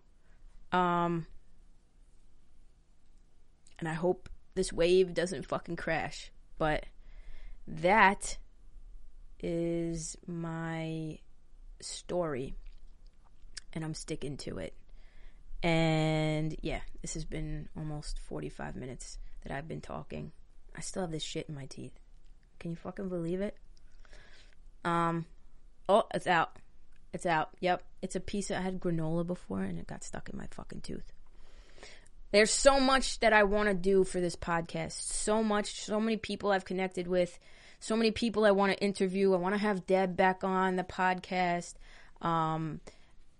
Um 0.72 1.26
and 3.78 3.88
I 3.88 3.94
hope 3.94 4.28
this 4.54 4.72
wave 4.72 5.14
doesn't 5.14 5.46
fucking 5.46 5.76
crash. 5.76 6.30
But 6.58 6.86
that 7.66 8.38
is 9.40 10.16
my 10.26 11.18
story. 11.80 12.54
And 13.72 13.84
I'm 13.84 13.94
sticking 13.94 14.36
to 14.38 14.58
it. 14.58 14.74
And 15.62 16.54
yeah, 16.60 16.80
this 17.00 17.14
has 17.14 17.24
been 17.24 17.68
almost 17.76 18.18
45 18.20 18.76
minutes 18.76 19.18
that 19.42 19.52
I've 19.52 19.68
been 19.68 19.80
talking. 19.80 20.32
I 20.76 20.80
still 20.80 21.02
have 21.02 21.10
this 21.10 21.22
shit 21.22 21.48
in 21.48 21.54
my 21.54 21.66
teeth. 21.66 21.98
Can 22.58 22.70
you 22.70 22.76
fucking 22.76 23.08
believe 23.08 23.40
it? 23.40 23.56
Um, 24.84 25.26
oh, 25.88 26.04
it's 26.14 26.26
out. 26.26 26.56
It's 27.12 27.26
out. 27.26 27.50
Yep. 27.60 27.82
It's 28.00 28.16
a 28.16 28.20
piece 28.20 28.50
of, 28.50 28.56
I 28.56 28.60
had 28.60 28.80
granola 28.80 29.26
before 29.26 29.62
and 29.62 29.78
it 29.78 29.86
got 29.86 30.04
stuck 30.04 30.28
in 30.28 30.38
my 30.38 30.46
fucking 30.50 30.80
tooth. 30.80 31.12
There's 32.30 32.50
so 32.50 32.80
much 32.80 33.20
that 33.20 33.34
I 33.34 33.42
want 33.42 33.68
to 33.68 33.74
do 33.74 34.04
for 34.04 34.20
this 34.20 34.36
podcast. 34.36 34.92
So 34.92 35.42
much, 35.42 35.82
so 35.82 36.00
many 36.00 36.16
people 36.16 36.50
I've 36.50 36.64
connected 36.64 37.06
with, 37.06 37.38
so 37.78 37.94
many 37.94 38.10
people 38.10 38.46
I 38.46 38.52
want 38.52 38.72
to 38.72 38.82
interview. 38.82 39.34
I 39.34 39.36
want 39.36 39.54
to 39.54 39.60
have 39.60 39.86
Deb 39.86 40.16
back 40.16 40.42
on 40.42 40.76
the 40.76 40.84
podcast. 40.84 41.74
Um, 42.22 42.80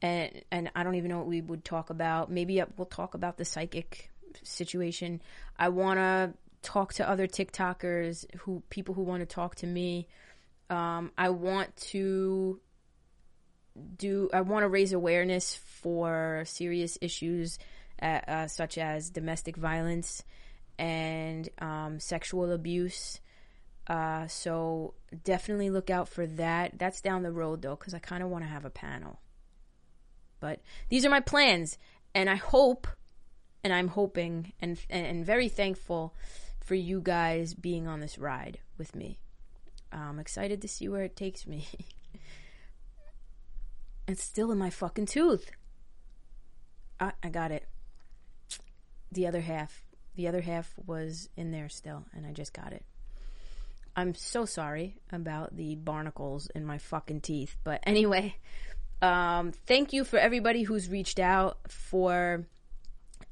and 0.02 0.42
and 0.50 0.70
I 0.74 0.82
don't 0.82 0.96
even 0.96 1.10
know 1.10 1.18
what 1.18 1.28
we 1.28 1.40
would 1.40 1.64
talk 1.64 1.90
about. 1.90 2.30
Maybe 2.30 2.62
we'll 2.76 2.86
talk 2.86 3.14
about 3.14 3.38
the 3.38 3.44
psychic 3.44 4.10
situation. 4.42 5.22
I 5.58 5.68
want 5.68 5.98
to 5.98 6.34
talk 6.62 6.94
to 6.94 7.08
other 7.08 7.26
TikTokers 7.26 8.24
who 8.40 8.62
people 8.70 8.94
who 8.94 9.02
want 9.02 9.20
to 9.20 9.26
talk 9.26 9.56
to 9.56 9.66
me. 9.66 10.08
Um, 10.70 11.12
I 11.18 11.30
want 11.30 11.76
to 11.76 12.60
do. 13.96 14.30
I 14.32 14.40
want 14.40 14.62
to 14.62 14.68
raise 14.68 14.92
awareness 14.92 15.54
for 15.54 16.44
serious 16.46 16.96
issues 17.00 17.58
uh, 18.00 18.20
uh, 18.26 18.46
such 18.46 18.78
as 18.78 19.10
domestic 19.10 19.56
violence 19.56 20.24
and 20.78 21.48
um, 21.58 22.00
sexual 22.00 22.50
abuse. 22.52 23.20
Uh, 23.86 24.26
so 24.28 24.94
definitely 25.24 25.70
look 25.70 25.90
out 25.90 26.08
for 26.08 26.26
that. 26.26 26.78
That's 26.78 27.00
down 27.00 27.22
the 27.22 27.32
road 27.32 27.62
though, 27.62 27.76
because 27.76 27.94
I 27.94 27.98
kind 27.98 28.22
of 28.22 28.28
want 28.28 28.44
to 28.44 28.50
have 28.50 28.64
a 28.64 28.70
panel. 28.70 29.20
But 30.40 30.60
these 30.88 31.04
are 31.04 31.10
my 31.10 31.20
plans, 31.20 31.78
and 32.14 32.28
I 32.28 32.34
hope, 32.34 32.88
and 33.62 33.72
I'm 33.72 33.88
hoping, 33.88 34.52
and 34.60 34.78
and 34.90 35.24
very 35.24 35.48
thankful 35.48 36.14
for 36.62 36.74
you 36.74 37.00
guys 37.00 37.54
being 37.54 37.86
on 37.86 38.00
this 38.00 38.18
ride 38.18 38.58
with 38.78 38.94
me. 38.94 39.18
I'm 39.92 40.18
excited 40.18 40.62
to 40.62 40.68
see 40.68 40.88
where 40.88 41.02
it 41.02 41.16
takes 41.16 41.46
me. 41.46 41.66
it's 44.08 44.22
still 44.22 44.50
in 44.50 44.58
my 44.58 44.70
fucking 44.70 45.06
tooth. 45.06 45.50
I, 46.98 47.12
I 47.22 47.28
got 47.28 47.50
it 47.50 47.66
the 49.12 49.26
other 49.26 49.40
half. 49.40 49.82
The 50.14 50.28
other 50.28 50.40
half 50.40 50.72
was 50.86 51.28
in 51.36 51.50
there 51.50 51.68
still, 51.68 52.04
and 52.14 52.26
I 52.26 52.32
just 52.32 52.52
got 52.52 52.72
it. 52.72 52.84
I'm 53.94 54.14
so 54.14 54.44
sorry 54.46 54.96
about 55.10 55.56
the 55.56 55.74
barnacles 55.74 56.48
in 56.54 56.64
my 56.64 56.78
fucking 56.78 57.20
teeth. 57.20 57.56
But 57.62 57.80
anyway, 57.84 58.36
um, 59.02 59.52
thank 59.66 59.92
you 59.92 60.04
for 60.04 60.18
everybody 60.18 60.62
who's 60.62 60.88
reached 60.88 61.18
out, 61.18 61.58
for 61.68 62.46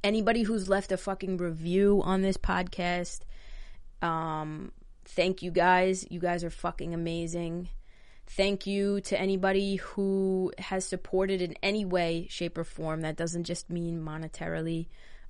anybody 0.03 0.43
who's 0.43 0.69
left 0.69 0.93
a 0.93 0.97
fucking 0.97 1.37
review 1.37 2.01
on 2.05 2.23
this 2.23 2.37
podcast. 2.37 3.21
Um, 4.03 4.73
thank 5.05 5.43
you 5.43 5.51
guys. 5.51 6.07
You 6.11 6.21
guys 6.21 6.45
are 6.45 6.51
fucking 6.51 6.95
amazing. 6.95 7.69
Thank 8.27 8.67
you 8.67 9.01
to 9.03 9.21
anybody 9.21 9.77
who 9.77 10.53
has 10.59 10.85
supported 10.85 11.43
in 11.43 11.57
any 11.63 11.85
way, 11.85 12.29
shape, 12.31 12.57
or 12.57 12.65
form. 12.65 13.01
That 13.01 13.17
doesn't 13.17 13.45
just 13.45 13.69
mean 13.69 14.01
monetarily 14.01 14.87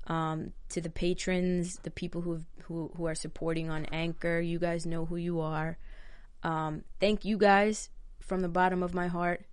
um, 0.07 0.53
to 0.71 0.81
the 0.81 0.91
patrons, 0.91 1.79
the 1.83 1.91
people 1.91 2.21
who 2.21 2.41
who 2.65 2.91
who 2.97 3.07
are 3.07 3.15
supporting 3.15 3.71
on 3.71 3.87
Anchor. 3.87 4.39
You 4.41 4.59
guys 4.59 4.85
know 4.85 5.07
who 5.07 5.17
you 5.17 5.41
are. 5.41 5.79
Um, 6.43 6.85
thank 7.01 7.25
you 7.25 7.39
guys 7.39 7.89
from 8.21 8.41
the 8.43 8.49
bottom 8.49 8.83
of 8.83 8.93
my 8.93 9.07
heart. 9.07 9.47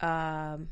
Um, 0.00 0.68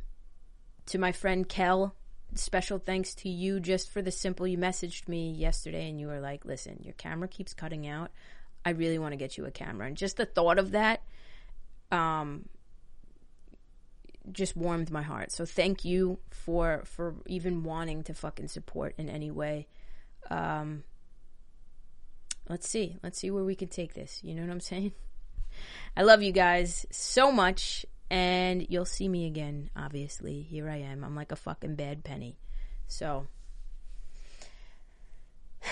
to 0.86 0.98
my 0.98 1.10
friend 1.10 1.48
Kel, 1.48 1.94
special 2.37 2.78
thanks 2.78 3.14
to 3.16 3.28
you 3.28 3.61
just 3.61 3.91
for 3.91 4.03
the 4.03 4.11
simple. 4.11 4.47
You 4.47 4.59
messaged 4.59 5.09
me 5.09 5.32
yesterday 5.32 5.89
and 5.89 6.01
you 6.01 6.07
were 6.07 6.20
like, 6.20 6.45
"Listen, 6.45 6.80
your 6.82 6.95
camera 6.95 7.28
keeps 7.28 7.55
cutting 7.55 7.87
out. 7.87 8.11
I 8.64 8.70
really 8.70 8.99
want 8.99 9.12
to 9.12 9.16
get 9.16 9.37
you 9.37 9.47
a 9.47 9.51
camera." 9.51 9.87
And 9.87 9.97
just 9.97 10.16
the 10.16 10.26
thought 10.26 10.59
of 10.59 10.72
that, 10.72 11.03
um, 11.91 12.49
just 14.32 14.57
warmed 14.57 14.91
my 14.91 15.03
heart. 15.03 15.32
So 15.32 15.45
thank 15.45 15.84
you 15.84 16.18
for 16.30 16.82
for 16.84 17.14
even 17.26 17.62
wanting 17.62 18.03
to 18.05 18.14
fucking 18.14 18.49
support 18.49 18.95
in 18.99 19.09
any 19.09 19.30
way. 19.30 19.66
Um, 20.30 20.84
let's 22.49 22.68
see. 22.68 22.97
Let's 23.03 23.18
see 23.18 23.30
where 23.30 23.45
we 23.45 23.55
can 23.55 23.68
take 23.68 23.95
this. 23.95 24.20
You 24.22 24.34
know 24.34 24.43
what 24.43 24.51
I'm 24.51 24.61
saying? 24.61 24.93
I 25.97 26.03
love 26.03 26.22
you 26.22 26.32
guys 26.32 26.87
so 26.91 27.32
much 27.32 27.87
and 28.11 28.66
you'll 28.68 28.84
see 28.84 29.09
me 29.09 29.26
again 29.26 29.70
obviously. 29.76 30.42
Here 30.42 30.68
I 30.68 30.76
am. 30.76 31.04
I'm 31.04 31.16
like 31.16 31.32
a 31.32 31.36
fucking 31.36 31.74
bad 31.74 32.04
penny. 32.04 32.38
So 32.88 33.26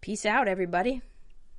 peace 0.00 0.26
out 0.26 0.48
everybody. 0.48 1.02